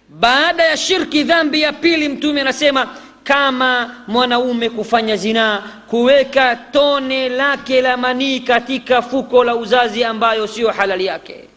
baada 0.09 0.63
ya 0.63 0.77
shirki 0.77 1.23
dhambi 1.23 1.61
ya 1.61 1.73
pili 1.73 2.09
mtume 2.09 2.41
anasema 2.41 2.95
kama 3.23 3.95
mwanaume 4.07 4.69
kufanya 4.69 5.15
zinaa 5.15 5.63
kuweka 5.87 6.55
tone 6.55 7.29
lake 7.29 7.81
la 7.81 7.97
manii 7.97 8.39
katika 8.39 9.01
fuko 9.01 9.43
la 9.43 9.55
uzazi 9.55 10.03
ambayo 10.03 10.47
siyo 10.47 10.71
halali 10.71 11.05
yake. 11.05 11.47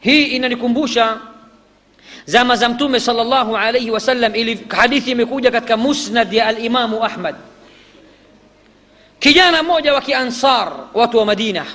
Hii 0.00 0.24
inanikumbusha 0.24 1.18
zama 2.24 2.56
za 2.56 2.68
mtume 2.68 3.00
salllahu 3.00 3.56
alaihi 3.56 3.90
wasallam 3.90 4.34
ili 4.34 4.66
hadithi 4.68 5.10
imekuja 5.10 5.50
katika 5.50 5.76
musnad 5.76 6.32
ya 6.32 6.46
alimamu 6.46 7.04
ahmad. 7.04 7.34
Kijana 9.18 9.62
mmoja 9.62 9.94
wa 9.94 10.00
kiansar 10.00 10.72
watu 10.94 11.18
wa 11.18 11.24
madina 11.26 11.66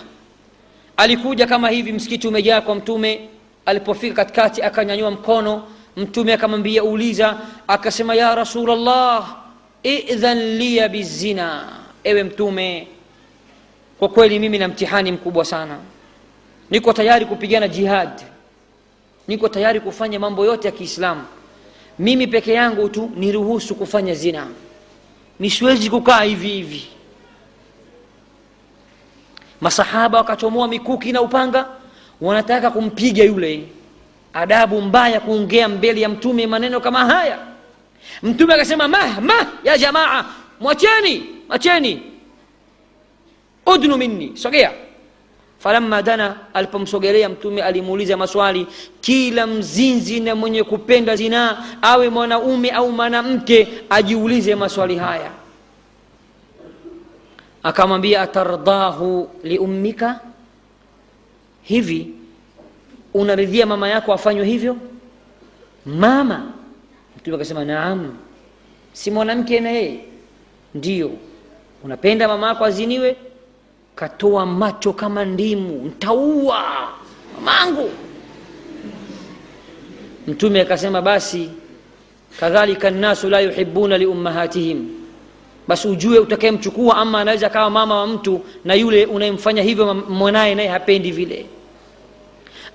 alikuja 0.97 1.47
kama 1.47 1.69
hivi 1.69 1.91
msikiti 1.91 2.27
umejaa 2.27 2.61
kwa 2.61 2.75
mtume. 2.75 3.29
Alipofika 3.65 4.15
katikati 4.15 4.61
akanyanyua 4.61 5.11
mkono 5.11 5.63
mtume 5.97 6.33
akamwambia 6.33 6.83
uliza 6.83 7.37
akasema 7.67 8.15
ya 8.15 8.35
rasulllah 8.35 9.35
idhan 9.83 10.37
liya 10.57 10.89
bizina. 10.89 11.65
Ewe 12.03 12.23
mtume 12.23 12.87
kwa 13.99 14.09
kweli 14.09 14.39
mimi 14.39 14.57
na 14.57 14.67
mtihani 14.67 15.11
mkubwa 15.11 15.45
sana. 15.45 15.77
Niko 16.69 16.93
tayari 16.93 17.25
kupigana 17.25 17.67
jihad. 17.67 18.09
Niko 19.27 19.49
tayari 19.49 19.79
kufanya 19.79 20.19
mambo 20.19 20.45
yote 20.45 20.67
ya 20.67 20.71
kiislamu. 20.71 21.21
Mimi 21.99 22.27
peke 22.27 22.53
yangu 22.53 22.89
tu 22.89 23.11
niruhusu 23.15 23.75
kufanya 23.75 24.13
zina. 24.13 24.47
Nisiwezi 25.39 25.89
kukaa 25.89 26.21
hivi 26.23 26.47
hivi 26.47 26.87
masahaba 29.61 30.17
wakachomoa 30.17 30.67
mikuki 30.67 31.11
na 31.11 31.21
upanga 31.21 31.65
wanataka 32.21 32.71
kumpiga 32.71 33.23
yule. 33.23 33.63
Adabu 34.33 34.81
mbaya 34.81 35.19
kuongea 35.19 35.67
mbele 35.67 36.01
ya 36.01 36.09
mtume 36.09 36.47
maneno 36.47 36.79
kama 36.79 37.05
haya. 37.05 37.37
Mtume 38.23 38.53
akasema 38.53 38.87
mah 38.87 39.21
mah 39.21 39.47
ya 39.63 39.77
jamaa 39.77 40.25
mwacheni 40.59 41.25
mwacheni. 41.49 42.01
Udnu 43.65 43.97
minni. 43.97 44.31
Sogea. 44.37 44.71
Falamma 45.59 46.01
dana 46.01 46.35
alipomsogelea 46.53 47.29
mtume 47.29 47.61
alimuuliza 47.63 48.17
maswali 48.17 48.67
kila 49.01 49.47
mzinzi 49.47 50.19
na 50.19 50.35
mwenye 50.35 50.63
kupenda 50.63 51.15
zinaa 51.15 51.63
awe 51.81 52.09
mwanaume 52.09 52.69
au 52.71 52.91
mwanamke 52.91 53.67
ajiulize 53.89 54.55
maswali 54.55 54.95
haya 54.97 55.31
akamwambia 57.63 58.21
atardahu 58.21 59.29
liummika 59.43 60.19
hivi 61.61 62.11
unaridhia 63.13 63.65
mama 63.65 63.89
yako 63.89 64.13
afanywe 64.13 64.45
hivyo? 64.45 64.77
Mama 65.85 66.51
mtume 67.17 67.35
akasema 67.35 67.65
naam 67.65 68.17
si 68.93 69.11
mwanamke 69.11 69.59
na 69.59 69.69
yeye. 69.69 69.99
Ndiyo 70.75 71.11
unapenda 71.83 72.27
mama 72.27 72.47
yako 72.47 72.65
aziniwe? 72.65 73.15
Katoa 73.95 74.45
macho 74.45 74.93
kama 74.93 75.25
ndimu 75.25 75.85
ntaua 75.85 76.63
mamangu 77.35 77.89
mtume 80.27 80.61
akasema 80.61 81.01
basi 81.01 81.49
kadhalika 82.39 82.89
nnasu 82.89 83.29
la 83.29 83.39
yuhibuna 83.39 83.97
liummahatihim 83.97 84.89
basi 85.67 85.87
ujue 85.87 86.19
utakayemchukua 86.19 86.97
ama 86.97 87.19
anaweza 87.21 87.49
kawa 87.49 87.69
mama 87.69 87.95
wa 87.99 88.07
mtu 88.07 88.41
na 88.65 88.73
yule 88.73 89.05
unayemfanya 89.05 89.61
hivyo 89.63 89.93
mwanaye 89.93 90.55
naye 90.55 90.67
hapendi 90.67 91.11
vile. 91.11 91.45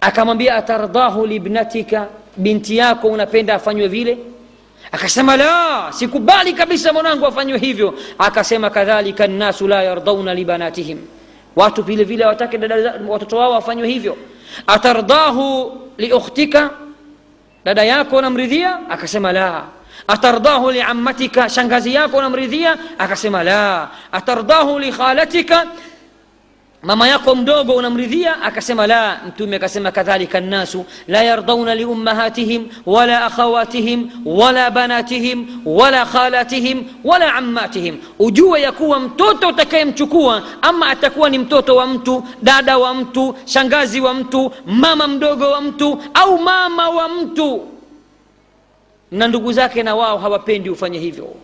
Akamwambia 0.00 0.54
atardahu 0.56 1.26
libnatika 1.26 2.06
binti 2.36 2.76
yako 2.76 3.08
unapenda 3.08 3.54
afanywe 3.54 3.88
vile? 3.88 4.18
Akasema 4.92 5.36
la 5.36 5.86
sikubali 5.92 6.52
kabisa 6.52 6.92
mwanangu 6.92 7.26
afanywe 7.26 7.58
hivyo. 7.58 7.94
Akasema 8.18 8.70
kadhalika 8.70 9.26
nnasu 9.26 9.68
la 9.68 9.82
yardauna 9.82 10.34
libanatihim. 10.34 10.98
Watu 11.56 11.82
vile 11.82 12.04
vile 12.04 12.26
watake 12.26 12.60
watoto 13.08 13.36
wao 13.36 13.52
wafanywe 13.52 13.88
hivyo. 13.88 14.16
Atardahu 14.66 15.78
liukhtika 15.98 16.70
dada 17.64 17.84
yako 17.84 18.16
unamridhia 18.16 18.90
akasema 18.90 19.32
la 19.32 19.64
atardahu 20.08 20.70
liammatika 20.70 21.48
shangazi 21.48 21.94
yako 21.94 22.16
unamridhia? 22.16 22.76
Akasema 22.98 23.42
la. 23.42 23.88
Atardahu 24.12 24.78
likhalatika 24.78 25.66
mama 26.82 27.08
yako 27.08 27.34
mdogo 27.34 27.72
unamridhia? 27.74 28.42
Akasema 28.42 28.86
la. 28.86 29.18
Mtume 29.28 29.56
akasema 29.56 29.90
kadhalika 29.92 30.40
nnasu 30.40 30.84
la 31.08 31.22
yardauna 31.22 31.74
liummahatihim 31.74 32.68
wala 32.86 33.24
akhawatihim 33.26 34.10
wala 34.24 34.70
banatihim 34.70 35.46
wala 35.64 36.06
khalatihim 36.06 36.84
wala 37.04 37.34
ammatihim. 37.34 37.96
Ujue 38.18 38.60
ya 38.62 38.72
kuwa 38.72 39.00
mtoto 39.00 39.48
utakayemchukua 39.48 40.42
ama 40.62 40.86
atakuwa 40.86 41.30
ni 41.30 41.38
mtoto 41.38 41.76
wa 41.76 41.86
mtu 41.86 42.24
dada 42.42 42.78
wa 42.78 42.94
mtu 42.94 43.34
shangazi 43.44 44.00
wa 44.00 44.14
mtu 44.14 44.52
mama 44.66 45.06
mdogo 45.06 45.50
wa 45.50 45.60
mtu 45.60 46.02
au 46.14 46.38
mama 46.38 46.88
wa 46.88 47.08
mtu 47.08 47.68
na 49.12 49.28
ndugu 49.28 49.52
zake 49.52 49.82
na 49.82 49.94
wao 49.94 50.18
hawapendi 50.18 50.70
ufanye 50.70 50.98
hivyo. 50.98 51.34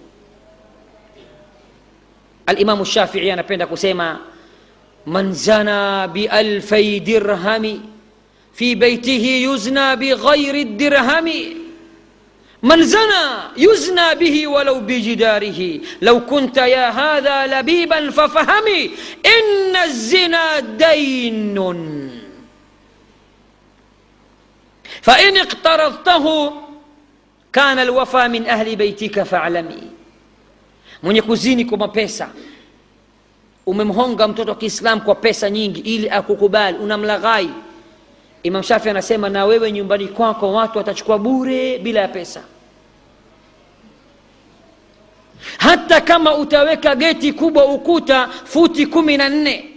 Alimamu 2.46 2.84
shafii 2.84 3.30
anapenda 3.30 3.66
kusema 3.66 4.18
من 5.08 5.32
زنى 5.32 6.06
بألفي 6.06 6.98
درهم 6.98 7.80
في 8.54 8.74
بيته 8.74 9.24
يزنى 9.48 9.96
بغير 9.96 10.54
الدرهم 10.54 11.28
من 12.62 12.82
زنى 12.82 13.24
يزنى 13.56 14.14
به 14.14 14.46
ولو 14.48 14.80
بجداره 14.80 15.80
لو 16.02 16.26
كنت 16.26 16.56
يا 16.56 16.88
هذا 16.90 17.46
لبيبا 17.60 18.10
ففهمي 18.10 18.90
إن 19.26 19.76
الزنا 19.76 20.60
دين 20.60 21.58
فإن 25.02 25.36
اقترضته 25.36 26.52
kana 27.58 27.82
alwafa 27.82 28.28
min 28.28 28.46
ahli 28.50 28.76
baitika 28.76 29.24
faalami, 29.24 29.82
mwenye 31.02 31.22
kuzini 31.22 31.64
kwa 31.64 31.78
mapesa, 31.78 32.28
umemhonga 33.66 34.28
mtoto 34.28 34.50
wa 34.50 34.56
kiislam 34.56 35.00
kwa 35.00 35.14
pesa 35.14 35.50
nyingi 35.50 35.80
ili 35.80 36.10
akukubali, 36.10 36.78
unamlaghai. 36.78 37.50
Imam 38.42 38.62
Shafi 38.62 38.90
anasema 38.90 39.28
na 39.28 39.44
wewe 39.44 39.72
nyumbani 39.72 40.08
kwako 40.08 40.52
watu 40.52 40.78
watachukua 40.78 41.18
bure 41.18 41.78
bila 41.78 42.00
ya 42.00 42.08
pesa, 42.08 42.42
hata 45.58 46.00
kama 46.00 46.36
utaweka 46.36 46.94
geti 46.96 47.32
kubwa, 47.32 47.64
ukuta 47.66 48.28
futi 48.44 48.86
kumi 48.86 49.16
na 49.16 49.28
nne, 49.28 49.70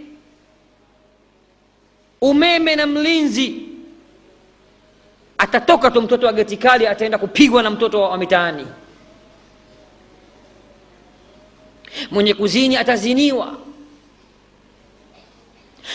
umeme 2.20 2.76
na 2.76 2.86
mlinzi 2.86 3.61
atatoka 5.42 5.90
tu 5.90 6.02
mtoto 6.02 6.26
wa 6.26 6.32
geti 6.32 6.56
kali 6.56 6.86
ataenda 6.86 7.18
kupigwa 7.18 7.62
na 7.62 7.70
mtoto 7.70 8.02
wa 8.02 8.18
mitaani. 8.18 8.66
Mwenye 12.10 12.34
kuzini 12.34 12.76
ataziniwa. 12.76 13.56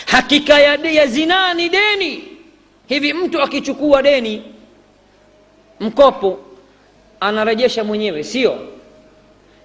Hakika 0.06 0.58
ya, 0.60 0.74
ya 0.74 1.06
zinaa 1.06 1.54
ni 1.54 1.68
deni. 1.68 2.24
Hivi 2.88 3.12
mtu 3.12 3.42
akichukua 3.42 4.02
deni 4.02 4.42
mkopo 5.80 6.38
anarejesha 7.20 7.84
mwenyewe 7.84 8.24
sio? 8.24 8.58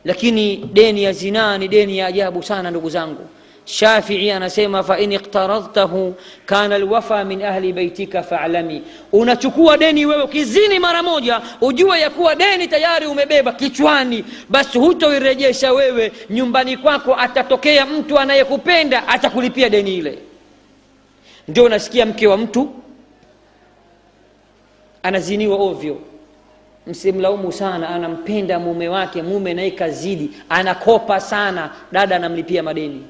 Lakini 0.06 0.58
deni 0.58 1.04
ya 1.04 1.14
zinaa 1.14 1.58
ni 1.58 1.68
deni 1.68 1.98
ya 1.98 2.08
ajabu 2.08 2.44
sana 2.44 2.72
ndugu 2.72 2.90
zangu 2.90 3.30
shafii 3.66 4.32
anasema 4.32 4.84
fain 4.84 5.12
iktaradtahu 5.12 6.16
kana 6.46 6.78
lwafa 6.78 7.24
min 7.26 7.42
ahli 7.44 7.74
beitika 7.74 8.24
falami. 8.24 8.82
Unachukua 9.12 9.78
deni 9.78 10.06
wewe 10.06 10.24
ukizini 10.24 10.80
mara 10.80 11.04
moja 11.04 11.42
ujue 11.62 12.00
ya 12.00 12.10
kuwa 12.10 12.36
deni 12.36 12.68
tayari 12.68 13.06
umebeba 13.08 13.52
kichwani. 13.52 14.26
Basi 14.50 14.78
hutoirejesha 14.80 15.74
wewe 15.74 16.12
nyumbani 16.30 16.78
kwako 16.78 17.16
atatokea 17.16 17.86
mtu 17.86 18.20
anayekupenda 18.20 19.08
atakulipia 19.08 19.70
deni 19.70 19.96
ile. 19.98 20.20
Ndio 21.48 21.64
unasikia 21.64 22.06
mke 22.06 22.28
wa 22.28 22.38
mtu 22.38 22.70
anaziniwa 25.04 25.58
ovyo. 25.58 25.98
Msimlaumu 26.88 27.52
sana 27.52 27.90
anampenda 27.90 28.60
mume 28.60 28.88
wake 28.88 29.22
mume 29.22 29.54
naye 29.54 29.72
kazidi 29.72 30.32
anakopa 30.50 31.20
sana 31.20 31.70
dada 31.92 32.16
anamlipia 32.16 32.64
madeni 32.64 33.04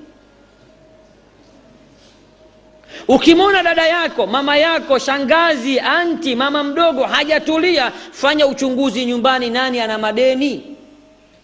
ukimwona 3.08 3.64
dada 3.64 3.88
yako 3.88 4.28
mama 4.28 4.58
yako 4.58 5.00
shangazi 5.00 5.80
anti 5.80 6.36
mama 6.36 6.64
mdogo 6.64 7.04
hajatulia 7.04 7.92
fanya 8.12 8.48
uchunguzi 8.48 9.06
nyumbani 9.06 9.50
nani 9.50 9.80
ana 9.80 9.98
madeni? 9.98 10.76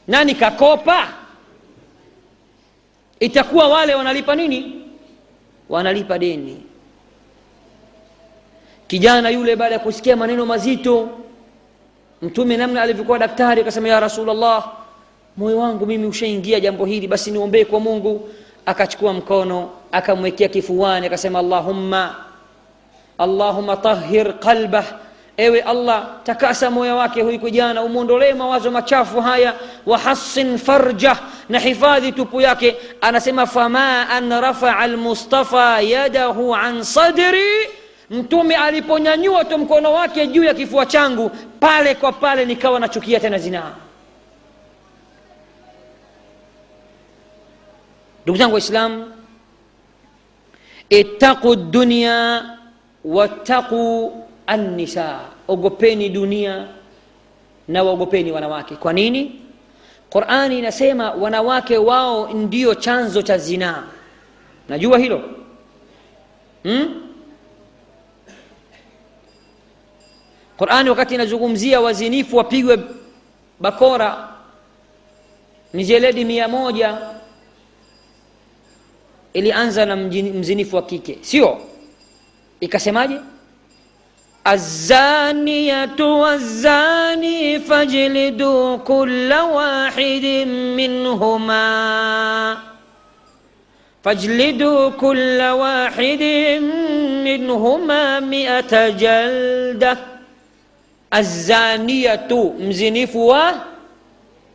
Nani 0.07 0.35
kakopa? 0.35 1.07
Itakuwa 3.19 3.67
wale 3.67 3.95
wanalipa 3.95 4.35
nini? 4.35 4.81
Wanalipa 5.69 6.19
deni. 6.19 6.63
Kijana 8.87 9.29
yule 9.29 9.55
baada 9.55 9.73
ya 9.73 9.79
kusikia 9.79 10.15
maneno 10.15 10.45
mazito 10.45 11.09
mtume 12.21 12.57
namna 12.57 12.81
alivyokuwa 12.81 13.19
daktari 13.19 13.61
akasema 13.61 13.87
ya 13.87 13.99
rasulllah 13.99 14.71
moyo 15.37 15.57
wangu 15.57 15.85
mimi 15.85 16.05
ushaingia 16.07 16.59
jambo 16.59 16.85
hili 16.85 17.07
basi 17.07 17.31
niombee 17.31 17.65
kwa 17.65 17.79
mungu. 17.79 18.29
Akachukua 18.65 19.13
mkono 19.13 19.69
akamwekea 19.91 20.47
kifuani 20.47 21.07
akasema 21.07 21.39
allahumma 21.39 22.15
allahumma 23.17 23.77
tahir 23.77 24.33
qalbah 24.39 24.85
ewe 25.37 25.61
allah 25.61 26.07
takasa 26.23 26.71
moyo 26.71 26.97
wake 26.97 27.21
huyu 27.21 27.39
kijana 27.39 27.81
umwondolee 27.81 28.33
mawazo 28.33 28.71
machafu 28.71 29.21
haya 29.21 29.53
wahassin 29.85 30.57
farjah 30.57 31.19
na 31.49 31.59
hifadhi 31.59 32.11
tupu 32.11 32.41
yake 32.41 32.75
anasema 33.01 33.47
fama 33.47 34.09
an 34.09 34.29
rafaa 34.41 34.87
lmustafa 34.87 35.81
yadahu 35.81 36.55
an 36.55 36.83
sadri 36.83 37.67
mtume 38.09 38.55
aliponyanyua 38.55 39.45
tu 39.45 39.57
mkono 39.57 39.93
wake 39.93 40.27
juu 40.27 40.43
ya 40.43 40.53
kifua 40.53 40.85
changu 40.85 41.31
pale 41.59 41.95
kwa 41.95 42.11
pale 42.11 42.45
nikawa 42.45 42.79
nachukia 42.79 43.19
tena 43.19 43.37
zinaa 43.37 43.71
ndugu 48.23 48.37
zangu 48.39 48.53
waislamu 48.53 49.11
ittaqu 50.89 51.55
dunya 51.55 52.43
wattaqu 53.05 54.11
annisa. 54.47 55.19
Ogopeni 55.47 56.09
dunia 56.09 56.67
na 57.67 57.83
waogopeni 57.83 58.31
wanawake. 58.31 58.75
Kwa 58.75 58.93
nini? 58.93 59.41
Qurani 60.09 60.59
inasema 60.59 61.11
wanawake 61.11 61.77
wao 61.77 62.33
ndio 62.33 62.75
chanzo 62.75 63.21
cha 63.21 63.37
zinaa 63.37 63.83
najua 64.69 64.97
hilo? 64.99 65.21
Hmm? 66.63 67.01
qurani 70.57 70.89
wakati 70.89 71.15
inazungumzia 71.15 71.81
wazinifu 71.81 72.37
wapigwe 72.37 72.79
bakora. 73.59 74.29
Mijeledi 75.73 76.25
mia 76.25 76.47
moja 76.47 76.97
ilianza 79.33 79.85
na 79.85 79.95
mzinifu 79.95 80.75
wa 80.75 80.81
kike. 80.81 81.17
Sio. 81.21 81.57
Ikasemaje? 82.59 83.15
Azaniyatu 84.43 86.19
wazani 86.19 87.59
fajlidu 87.59 88.77
kulla 88.79 89.43
wahidin 89.43 90.49
minhuma. 90.75 92.61
Fajlidu 94.03 94.91
kulla 94.91 95.55
wahidin 95.55 96.63
minhuma 97.23 98.21
miata 98.21 98.91
jalda. 98.91 99.97
Azaniyatu 101.11 102.53
mzinifu 102.59 103.27
wa 103.27 103.65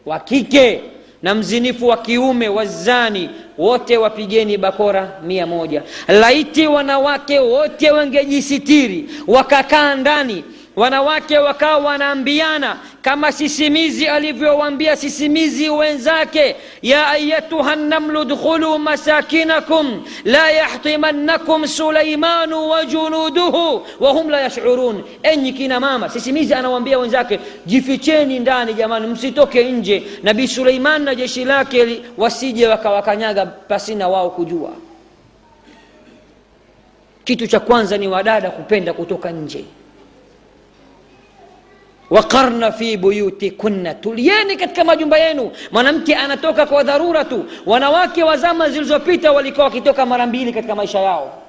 wa 0.06 0.20
kike 0.20 0.82
na 1.24 1.34
mzinifu 1.34 1.88
wa 1.88 1.96
kiume 1.96 2.48
wazani 2.48 3.30
wote 3.58 3.96
wapigeni 3.96 4.56
bakora 4.58 5.20
mia 5.26 5.46
moja. 5.46 5.82
Laiti 6.08 6.66
wanawake 6.66 7.38
wote 7.38 7.90
wangejisitiri 7.90 9.08
wakakaa 9.26 9.94
ndani 9.94 10.44
wanawake 10.76 11.38
wakawa 11.38 11.78
wanaambiana 11.78 12.76
kama 13.02 13.32
sisimizi 13.32 14.06
alivyowambia 14.06 14.96
sisimizi 14.96 15.68
wenzake 15.70 16.56
ya 16.82 17.06
ayatuha 17.08 17.76
namlu 17.76 18.24
dkhulu 18.24 18.78
masakinakum 18.78 20.02
la 20.24 20.50
yahtimannakum 20.50 21.66
sulaimanu 21.66 22.68
wa 22.68 22.84
junuduhu 22.84 23.86
wahum 24.00 24.30
la 24.30 24.40
yashurun. 24.40 25.02
Enyi 25.22 25.52
kina 25.52 25.80
mama 25.80 26.08
sisimizi 26.08 26.54
anawambia 26.54 26.98
wenzake 26.98 27.40
jificheni 27.66 28.38
ndani 28.38 28.74
jamani 28.74 29.06
msitoke 29.06 29.64
nje. 29.72 30.02
Nabii 30.22 30.48
suleiman 30.48 31.02
na 31.02 31.14
jeshi 31.14 31.44
lake 31.44 32.02
wasije 32.18 32.68
wakawakanyaga 32.68 33.46
pasina 33.46 34.08
wao 34.08 34.30
kujua. 34.30 34.70
Kitu 37.24 37.46
cha 37.46 37.60
kwanza 37.60 37.96
ni 37.98 38.08
wadada 38.08 38.50
kupenda 38.50 38.92
kutoka 38.92 39.30
nje 39.30 39.64
waqarna 42.14 42.72
fi 42.72 42.96
buyutikunna 42.96 43.94
tulieni 43.94 44.56
katika 44.56 44.84
majumba 44.84 45.18
yenu. 45.18 45.50
Mwanamke 45.72 46.14
anatoka 46.14 46.66
kwa 46.66 46.82
dharura 46.82 47.24
tu. 47.24 47.44
Wanawake 47.66 48.22
wa 48.22 48.36
zama 48.36 48.70
zilizopita 48.70 49.32
walikuwa 49.32 49.64
wakitoka 49.64 50.06
mara 50.06 50.26
mbili 50.26 50.52
katika 50.52 50.74
maisha 50.74 50.98
yao. 50.98 51.42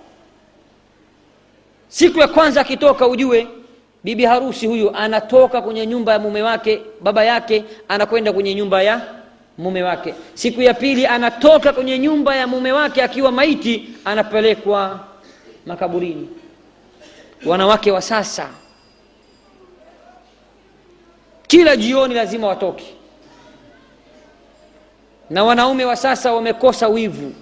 Siku 1.87 2.19
ya 2.19 2.27
kwanza 2.27 2.61
akitoka 2.61 3.07
ujue 3.07 3.47
bibi 4.03 4.25
harusi 4.25 4.67
huyu 4.67 4.95
anatoka 4.95 5.61
kwenye 5.61 5.85
nyumba 5.87 6.13
ya 6.13 6.19
mume 6.19 6.41
wake 6.41 6.81
baba 7.01 7.23
yake 7.23 7.63
anakwenda 7.87 8.33
kwenye 8.33 8.55
nyumba 8.55 8.81
ya 8.81 9.01
mume 9.57 9.83
wake. 9.83 10.13
Siku 10.33 10.61
ya 10.61 10.73
pili 10.73 11.05
anatoka 11.07 11.73
kwenye 11.73 11.99
nyumba 11.99 12.35
ya 12.35 12.47
mume 12.47 12.71
wake 12.71 13.03
akiwa 13.03 13.31
maiti 13.31 13.89
anapelekwa 14.05 14.99
makaburini. 15.65 16.29
Wanawake 17.45 17.91
wa 17.91 18.01
sasa 18.01 18.49
kila 21.47 21.75
jioni 21.75 22.13
lazima 22.15 22.47
watoke. 22.47 22.85
Na 25.29 25.43
wanaume 25.43 25.85
wa 25.85 25.95
sasa 25.95 26.33
wamekosa 26.33 26.87
wivu. 26.87 27.33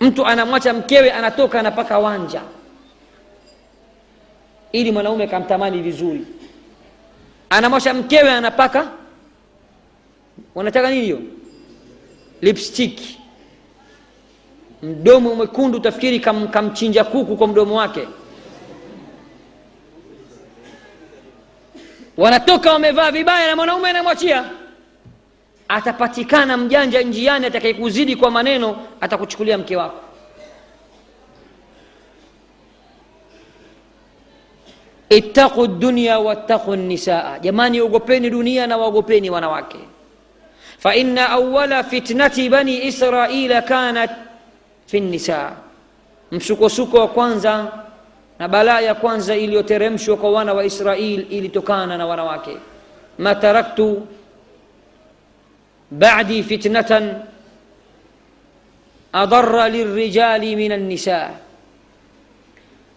Mtu 0.00 0.26
anamwacha 0.26 0.72
mkewe 0.72 1.12
anatoka 1.12 1.60
anapaka 1.60 1.98
wanja. 1.98 2.40
Ili 4.72 4.92
mwanaume 4.92 5.26
kamtamani 5.26 5.82
vizuri. 5.82 6.24
Anamwacha 7.50 7.94
mkewe 7.94 8.30
anapaka 8.30 8.88
wanataka 10.54 10.90
nini 10.90 11.02
hiyo? 11.02 11.20
Lipstick. 12.42 13.00
Mdomo 14.82 15.34
mwekundu 15.34 15.78
utafikiri 15.78 16.20
kam, 16.20 16.48
kamchinja 16.48 17.04
kuku 17.04 17.36
kwa 17.36 17.46
mdomo 17.48 17.74
wake 17.76 18.08
wanatoka 22.16 22.72
wamevaa 22.72 23.10
vibaya 23.10 23.46
na 23.50 23.56
mwanaume 23.56 23.90
anamwachia. 23.90 24.44
Atapatikana 25.68 26.56
mjanja 26.56 27.02
njiani 27.02 27.46
atakayekuzidi 27.46 28.16
kwa 28.16 28.30
maneno 28.30 28.76
atakuchukulia 29.00 29.58
mke 29.58 29.76
wako. 29.76 30.00
Ittaqu 35.08 35.66
dunya 35.66 36.18
wattaqu 36.18 36.76
nisaa. 36.76 37.38
Jamani 37.38 37.80
ogopeni 37.80 38.30
dunia 38.30 38.66
na 38.66 38.76
waogopeni 38.76 39.30
wanawake. 39.30 39.78
Faina 40.78 41.30
awala 41.30 41.84
fitnati 41.84 42.48
bani 42.48 42.84
israila 42.86 43.62
kanat 43.62 44.10
fi 44.86 45.00
nnisaa 45.00 45.52
msukosuko 46.32 46.98
wa 46.98 47.08
kwanza 47.08 47.72
na 48.38 48.48
balaa 48.48 48.80
ya 48.80 48.94
kwanza 48.94 49.36
iliyoteremshwa 49.36 50.16
kwa 50.16 50.30
wana 50.30 50.52
wa 50.54 50.64
israil 50.64 51.26
ilitokana 51.30 51.96
na 51.98 52.06
wanawake. 52.06 52.56
Ma 53.18 53.34
taraktu 53.34 54.06
badi 55.90 56.42
fitnatan 56.42 57.22
adara 59.12 59.68
lirijali 59.68 60.56
min 60.56 60.72
annisa 60.72 61.30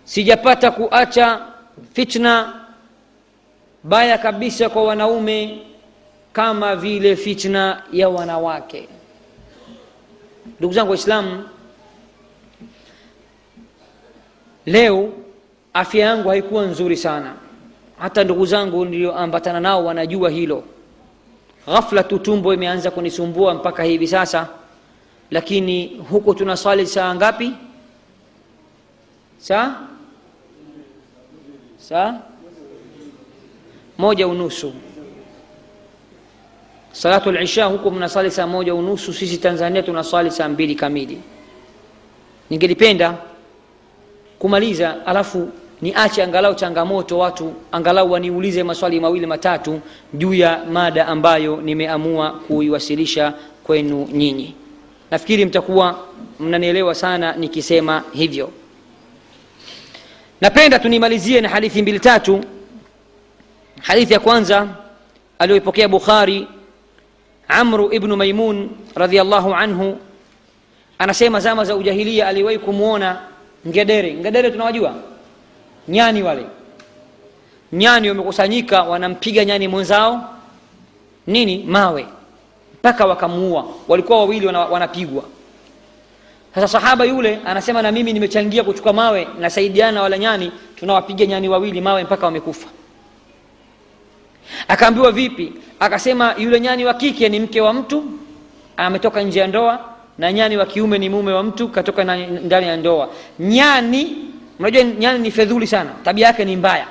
sijapata 0.03 0.71
kuacha 0.71 1.41
fitna 1.93 2.53
baya 3.83 4.17
kabisa 4.17 4.69
kwa 4.69 4.83
wanaume 4.83 5.61
kama 6.33 6.75
vile 6.75 7.15
fitna 7.15 7.83
ya 7.91 8.09
wanawake. 8.09 8.89
Ndugu 10.59 10.73
zangu 10.73 10.89
waislamu 10.91 11.49
leo 14.65 15.13
afya 15.77 16.05
yangu 16.05 16.29
haikuwa 16.29 16.65
nzuri 16.65 16.97
sana. 16.97 17.33
Hata 17.99 18.23
ndugu 18.23 18.45
zangu 18.45 18.85
nilioambatana 18.85 19.59
nao 19.59 19.85
wanajua 19.85 20.29
hilo. 20.29 20.63
Ghafla 21.67 22.03
tu 22.03 22.19
tumbo 22.19 22.53
imeanza 22.53 22.91
kunisumbua 22.91 23.53
mpaka 23.53 23.83
hivi 23.83 24.07
sasa. 24.07 24.47
Lakini 25.31 25.87
huko 26.09 26.33
tunaswali 26.33 26.87
saa 26.87 27.15
ngapi? 27.15 27.53
Saa? 29.37 29.75
Saa? 31.77 32.19
Moja 33.97 34.27
unusu. 34.27 34.73
Salatu 36.91 37.31
lisha 37.31 37.65
huko 37.65 37.91
mnasali 37.91 38.31
saa 38.31 38.47
moja 38.47 38.75
unusu. 38.75 39.13
Sisi 39.13 39.37
tanzania 39.37 39.83
tunaswali 39.83 40.31
saa 40.31 40.49
mbili 40.49 40.75
kamili. 40.75 41.21
Ningelipenda 42.49 43.17
kumaliza 44.39 45.05
alafu 45.05 45.49
niache 45.81 46.23
angalau 46.23 46.55
changamoto 46.55 47.17
watu 47.19 47.53
angalau 47.71 48.11
waniulize 48.11 48.63
maswali 48.63 48.99
mawili 48.99 49.25
matatu 49.25 49.79
juu 50.13 50.33
ya 50.33 50.59
mada 50.71 51.07
ambayo 51.07 51.57
nimeamua 51.61 52.31
kuiwasilisha 52.31 53.33
kwenu 53.63 54.07
nyinyi. 54.13 54.53
Nafikiri 55.11 55.45
mtakuwa 55.45 55.99
mnanielewa 56.39 56.95
sana 56.95 57.35
nikisema 57.35 58.03
hivyo. 58.13 58.49
Napenda 60.41 60.79
tunimalizie 60.79 61.41
na 61.41 61.49
hadithi 61.49 61.81
mbili 61.81 61.99
tatu. 61.99 62.43
Hadithi 63.81 64.13
ya 64.13 64.19
kwanza 64.19 64.67
aliyoipokea 65.39 65.87
bukhari 65.87 66.47
amru 67.47 67.93
ibnu 67.93 68.15
maimun 68.15 68.69
radiallahu 68.95 69.53
anhu 69.53 69.97
anasema 70.99 71.39
zama 71.39 71.65
za 71.65 71.75
ujahilia 71.75 72.27
aliwahi 72.27 72.59
kumwona 72.59 73.21
ngedere. 73.67 74.13
Ngedere 74.13 74.51
tunawajua 74.51 74.95
nyani 75.87 76.23
wale. 76.23 76.45
Nyani 77.73 78.09
wamekusanyika 78.09 78.83
wanampiga 78.83 79.45
nyani 79.45 79.67
mwenzao. 79.67 80.29
Nini? 81.27 81.63
Mawe. 81.63 82.05
Mpaka 82.73 83.05
wakamuua. 83.05 83.65
Walikuwa 83.87 84.19
wawili 84.19 84.47
wanapigwa. 84.47 85.23
Sasa 86.55 86.67
sahaba 86.67 87.05
yule 87.05 87.39
anasema 87.45 87.81
na 87.81 87.91
mimi 87.91 88.13
nimechangia 88.13 88.63
kuchukua 88.63 88.93
mawe 88.93 89.27
nasaidiana 89.39 90.01
wala 90.01 90.17
nyani 90.17 90.51
tunawapiga 90.75 91.25
nyani 91.25 91.49
wawili 91.49 91.81
mawe 91.81 92.03
mpaka 92.03 92.25
wamekufa. 92.25 92.67
Akaambiwa 94.67 95.11
vipi? 95.11 95.53
Akasema 95.79 96.35
yule 96.37 96.59
nyani 96.59 96.85
wa 96.85 96.93
kike 96.93 97.29
ni 97.29 97.39
mke 97.39 97.61
wa 97.61 97.73
mtu 97.73 98.03
ametoka 98.77 99.21
nje 99.23 99.39
ya 99.39 99.47
ndoa 99.47 99.79
na 100.17 100.33
nyani 100.33 100.57
wa 100.57 100.65
kiume 100.65 100.97
ni 100.97 101.09
mume 101.09 101.31
wa 101.33 101.43
mtu 101.43 101.67
katoka 101.69 102.03
ndani 102.43 102.67
ya 102.67 102.77
ndoa. 102.77 103.09
Nyani 103.39 104.15
mnajua 104.59 104.83
nyani 104.83 105.19
ni 105.19 105.31
fedhuli 105.31 105.67
sana. 105.67 105.89
Tabia 106.03 106.27
yake 106.27 106.45
ni 106.45 106.55
mbaya. 106.55 106.87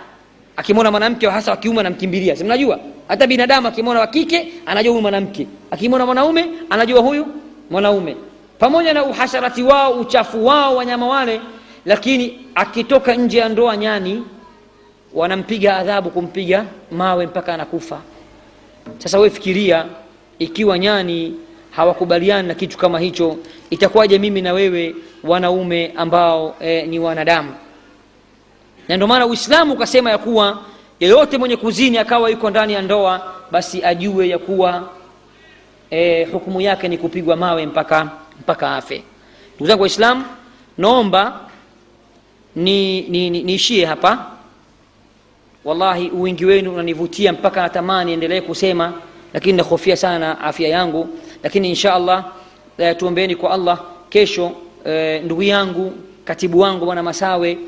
Akimwona 0.57 0.91
mwanamke 0.91 1.29
hasa 1.31 1.51
wa 1.51 1.57
kiume 1.57 1.81
anamkimbilia. 1.81 2.37
Si 2.37 2.45
mnajua? 2.45 2.81
Hata 3.09 3.27
binadamu 3.27 3.69
akimwona 3.69 4.01
wa 4.01 4.07
kike 4.07 4.53
anajua 4.67 4.91
huyu 4.93 5.03
mwanamke. 5.03 5.47
Akimwona 5.71 6.07
mwanaume 6.07 6.47
anajua 6.71 7.01
huyu 7.01 7.27
mwanaume. 7.71 8.17
Pamoja 8.59 8.93
na 8.95 9.05
uhasharati 9.05 9.63
wao 9.63 9.93
uchafu 10.01 10.47
wao 10.47 10.77
wanyama 10.77 11.07
wale 11.09 11.41
lakini 11.85 12.39
akitoka 12.55 13.15
nje 13.15 13.39
ya 13.39 13.49
ndoa 13.49 13.77
nyani 13.77 14.25
wanampiga 15.15 15.77
adhabu 15.77 16.11
kumpiga 16.11 16.65
mawe 16.93 17.27
mpaka 17.27 17.55
anakufa. 17.55 18.01
Sasa 18.99 19.19
we 19.19 19.31
fikiria 19.31 19.87
ikiwa 20.39 20.79
nyani 20.79 21.35
hawakubaliani 21.77 22.49
na 22.49 22.55
kitu 22.55 22.79
kama 22.79 22.99
hicho 23.01 23.37
itakuwaje 23.71 24.19
mimi 24.19 24.43
na 24.43 24.53
wewe 24.53 24.95
wanaume 25.25 25.93
ambao 25.97 26.57
e, 26.61 26.83
ni 26.83 26.99
wanadamu? 26.99 27.55
Na 28.89 28.97
ndio 28.97 29.07
maana 29.09 29.27
uislamu 29.27 29.73
ukasema 29.73 30.11
ya 30.11 30.19
kuwa 30.19 30.59
yeyote 31.01 31.39
mwenye 31.39 31.57
kuzini 31.57 31.99
akawa 31.99 32.31
yuko 32.31 32.51
ndani 32.51 32.73
ya 32.73 32.83
ndoa 32.83 33.35
basi 33.51 33.85
ajue 33.85 34.29
ya 34.29 34.39
kuwa 34.39 34.89
e, 35.91 36.25
hukumu 36.25 36.61
yake 36.61 36.89
ni 36.89 36.99
kupigwa 36.99 37.37
mawe 37.37 37.67
mpaka 37.67 38.11
mpaka 38.41 38.77
afe. 38.77 39.03
Ndugu 39.55 39.67
zangu 39.69 39.83
waislamu 39.83 40.25
naomba 40.79 41.41
niishie 42.57 43.09
ni, 43.09 43.31
ni, 43.31 43.43
ni 43.43 43.85
hapa. 43.85 44.27
Wallahi 45.65 46.11
wingi 46.15 46.45
wenu 46.45 46.75
unanivutia 46.75 47.33
mpaka 47.33 47.63
natamani 47.63 48.13
endelee 48.13 48.41
kusema 48.41 48.93
lakini 49.35 49.57
nahofia 49.57 49.97
sana 49.97 50.41
afya 50.41 50.69
yangu 50.69 51.09
lakini 51.47 51.69
insha 51.69 51.95
allah 51.95 52.33
e, 52.79 52.95
tuombeeni 52.95 53.37
kwa 53.37 53.51
allah. 53.51 53.81
Kesho 54.11 54.53
e, 54.87 55.19
ndugu 55.25 55.43
yangu 55.43 55.93
katibu 56.25 56.59
wangu 56.61 56.85
bwana 56.85 57.03
masawe 57.03 57.59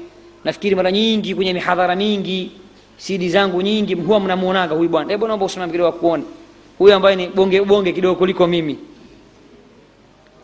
nafikiri 0.45 0.74
mara 0.76 0.93
nyingi 0.93 1.35
kwenye 1.35 1.53
mihadhara 1.53 1.97
mingi 1.97 2.51
sidi 2.97 3.29
zangu 3.29 3.62
nyingi 3.62 3.95
huwa 3.95 4.20
mnamuonaga 4.20 4.74
huyu 4.74 4.89
bwana. 4.89 5.11
Hebu 5.12 5.26
naomba 5.29 5.47
usimame 5.47 5.72
kidogo 5.72 5.89
akuone. 5.89 6.24
Huyu 6.79 6.95
ambaye 6.95 7.16
ni 7.16 7.26
bonge 7.29 7.62
bonge 7.62 7.93
kidogo 7.93 8.14
kuliko 8.14 8.47
mimi. 8.47 8.79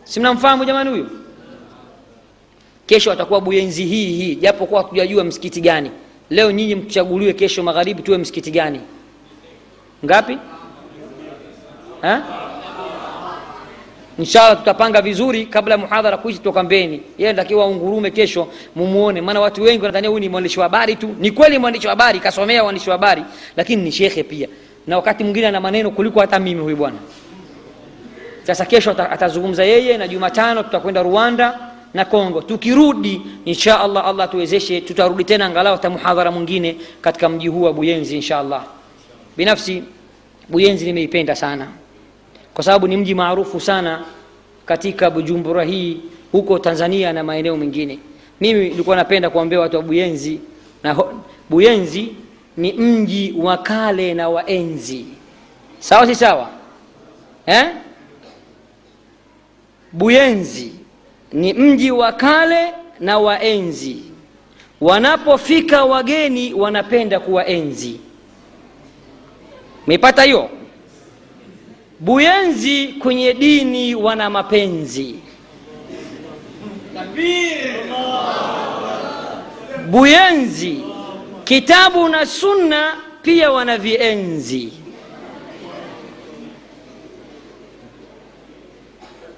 Si 0.03 0.19
jamani 0.65 0.89
huyu? 0.89 1.09
Kesho 2.85 3.11
atakuwa 3.11 3.41
buyenzi 3.41 3.85
hii 3.85 4.13
hii. 4.13 4.35
Japo 4.35 4.77
hatujajua 4.77 5.23
msikiti 5.23 5.61
gani. 5.61 5.91
Leo 6.29 6.51
nyinyi 6.51 6.75
mchaguliwe 6.75 7.33
kesho 7.33 7.63
magharibi 7.63 8.01
tuwe 8.01 8.17
msikiti 8.17 8.51
gani? 8.51 8.81
Ngapi? 10.05 10.37
Ha? 12.01 12.44
Inshallah 14.19 14.57
tutapanga 14.57 15.01
vizuri 15.01 15.45
kabla 15.45 15.73
ya 15.73 15.77
muhadhara 15.77 16.17
kuishi 16.17 16.39
toka 16.39 16.65
yeye 16.69 17.01
anatakiwa 17.19 17.67
ungurume 17.67 18.11
kesho 18.11 18.47
mumuone. 18.75 19.21
Maana 19.21 19.39
watu 19.39 19.61
wengi 19.61 19.81
wanadhania 19.81 20.09
huyu 20.09 20.19
ni 20.19 20.29
mwandishi 20.29 20.59
wa 20.59 20.65
habari 20.65 20.95
tu. 20.95 21.15
Ni 21.19 21.31
kweli 21.31 21.59
mwandishi 21.59 21.87
wa 21.87 21.91
habari 21.91 22.19
kasomea 22.19 22.63
uandishi 22.63 22.89
wa 22.89 22.95
habari 22.95 23.23
lakini 23.57 23.81
ni 23.83 23.91
shekhe 23.91 24.23
pia. 24.23 24.47
Na 24.87 24.95
wakati 24.95 25.23
mwingine 25.23 25.47
ana 25.47 25.59
maneno 25.61 25.91
kuliko 25.91 26.19
hata 26.19 26.39
mimi 26.39 26.61
huyu 26.61 26.75
bwana. 26.75 26.97
Sasa 28.43 28.65
kesho 28.65 28.91
atazungumza 28.91 29.63
yeye 29.65 29.97
na 29.97 30.07
jumatano 30.07 30.63
tutakwenda 30.63 31.03
rwanda 31.03 31.59
na 31.93 32.05
Kongo. 32.05 32.41
tukirudi 32.41 33.21
insha 33.45 33.79
allah 33.79 34.05
allah 34.07 34.29
tuwezeshe 34.29 34.81
tutarudi 34.81 35.23
tena 35.23 35.45
angalau 35.45 35.75
hata 35.75 35.89
muhadhara 35.89 36.31
mwingine 36.31 36.75
katika 37.01 37.29
mji 37.29 37.47
huu 37.47 37.61
wa 37.61 37.73
buyenzi 37.73 38.15
insha 38.15 38.39
allah 38.39 38.63
binafsi 39.37 39.83
buyenzi 40.49 40.85
nimeipenda 40.85 41.35
sana 41.35 41.67
kwa 42.55 42.63
sababu 42.63 42.87
ni 42.87 42.97
mji 42.97 43.15
maarufu 43.15 43.59
sana 43.59 44.03
katika 44.65 45.09
bujumbura 45.09 45.63
hii 45.63 45.97
huko 46.31 46.59
tanzania 46.59 47.13
na 47.13 47.23
maeneo 47.23 47.57
mengine. 47.57 47.99
Mimi 48.41 48.69
nilikuwa 48.69 48.95
napenda 48.95 49.29
kuambia 49.29 49.59
watu 49.59 49.77
wa 49.77 49.83
buyenzi 49.83 50.39
na 50.83 50.95
buyenzi 51.49 52.15
ni 52.57 52.73
mji 52.73 53.33
wa 53.37 53.57
kale 53.57 54.13
na 54.13 54.29
wa 54.29 54.45
enzi. 54.49 55.05
Sawa 55.79 56.07
si 56.07 56.15
sawa? 56.15 56.49
Eh? 57.45 57.65
buyenzi 59.91 60.71
ni 61.33 61.53
mji 61.53 61.91
wa 61.91 62.11
kale 62.11 62.73
na 62.99 63.19
wa 63.19 63.41
enzi. 63.41 63.97
Wanapofika 64.81 65.85
wageni 65.85 66.53
wanapenda 66.53 67.19
kuwaenzi 67.19 67.99
mepata 69.87 70.23
hiyo 70.23 70.49
buyenzi 71.99 72.87
kwenye 72.87 73.33
dini 73.33 73.95
wana 73.95 74.29
mapenzi. 74.29 75.15
Buyenzi 79.89 80.83
kitabu 81.43 82.09
na 82.09 82.25
sunna 82.25 82.93
pia 83.21 83.51
wana 83.51 83.77
vienzi. 83.77 84.73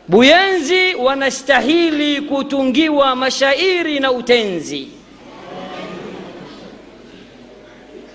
Buyenzi 0.07 0.95
wanastahili 0.95 2.21
kutungiwa 2.21 3.15
mashairi 3.15 3.99
na 3.99 4.11
utenzi. 4.11 4.87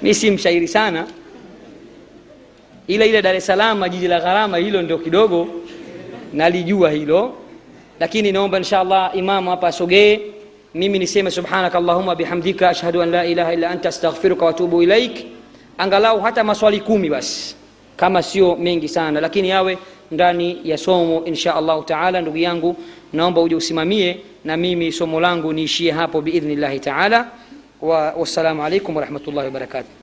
Mi 0.03 0.15
si 0.15 0.31
mshairi 0.31 0.69
sana 0.69 1.07
ila 2.95 3.05
ile 3.07 3.23
dar 3.23 3.35
es 3.37 3.47
salaam 3.47 3.83
jiji 3.89 4.09
la 4.09 4.21
gharama 4.21 4.57
hilo 4.57 4.83
ndio 4.83 4.99
kidogo 4.99 5.49
nalijua 6.33 6.91
hilo. 6.91 7.33
Lakini 8.01 8.33
naomba 8.33 8.59
inshallah 8.59 9.17
imamu 9.17 9.51
hapa 9.51 9.69
asogee. 9.69 10.21
Mimi 10.75 10.99
niseme 10.99 11.31
subhanaka 11.31 11.79
allahumma 11.79 12.15
bihamdika 12.15 12.69
ashhadu 12.69 13.03
an 13.03 13.11
la 13.11 13.25
ilaha 13.27 13.53
illa 13.55 13.71
anta 13.71 13.89
astaghfiruka 13.89 14.45
watubu 14.45 14.83
ilaik. 14.83 15.27
Angalau 15.79 16.21
hata 16.21 16.45
maswali 16.45 16.81
kumi 16.81 17.11
basi 17.11 17.55
kama 17.97 18.23
sio 18.23 18.57
mengi 18.57 18.89
sana. 18.89 19.21
Lakini 19.21 19.49
yawe 19.49 19.79
ndani 20.11 20.61
ya 20.65 20.79
somo 20.79 21.25
insha 21.25 21.55
allahu 21.55 21.83
taala 21.83 22.21
ndugu 22.21 22.37
yangu 22.39 22.77
naomba 23.13 23.41
uje 23.41 23.55
usimamie 23.55 24.17
na 24.45 24.57
mimi 24.57 24.93
somo 24.93 25.21
langu 25.21 25.53
niishie 25.53 25.91
hapo 25.93 26.21
biidhnillahi 26.21 26.81
taala. 26.81 27.29
Wa- 27.81 28.13
wassalamu 28.19 28.65
alaikum 28.65 28.97
warahmatullahi 28.97 29.47
wabarakatuh 29.47 30.02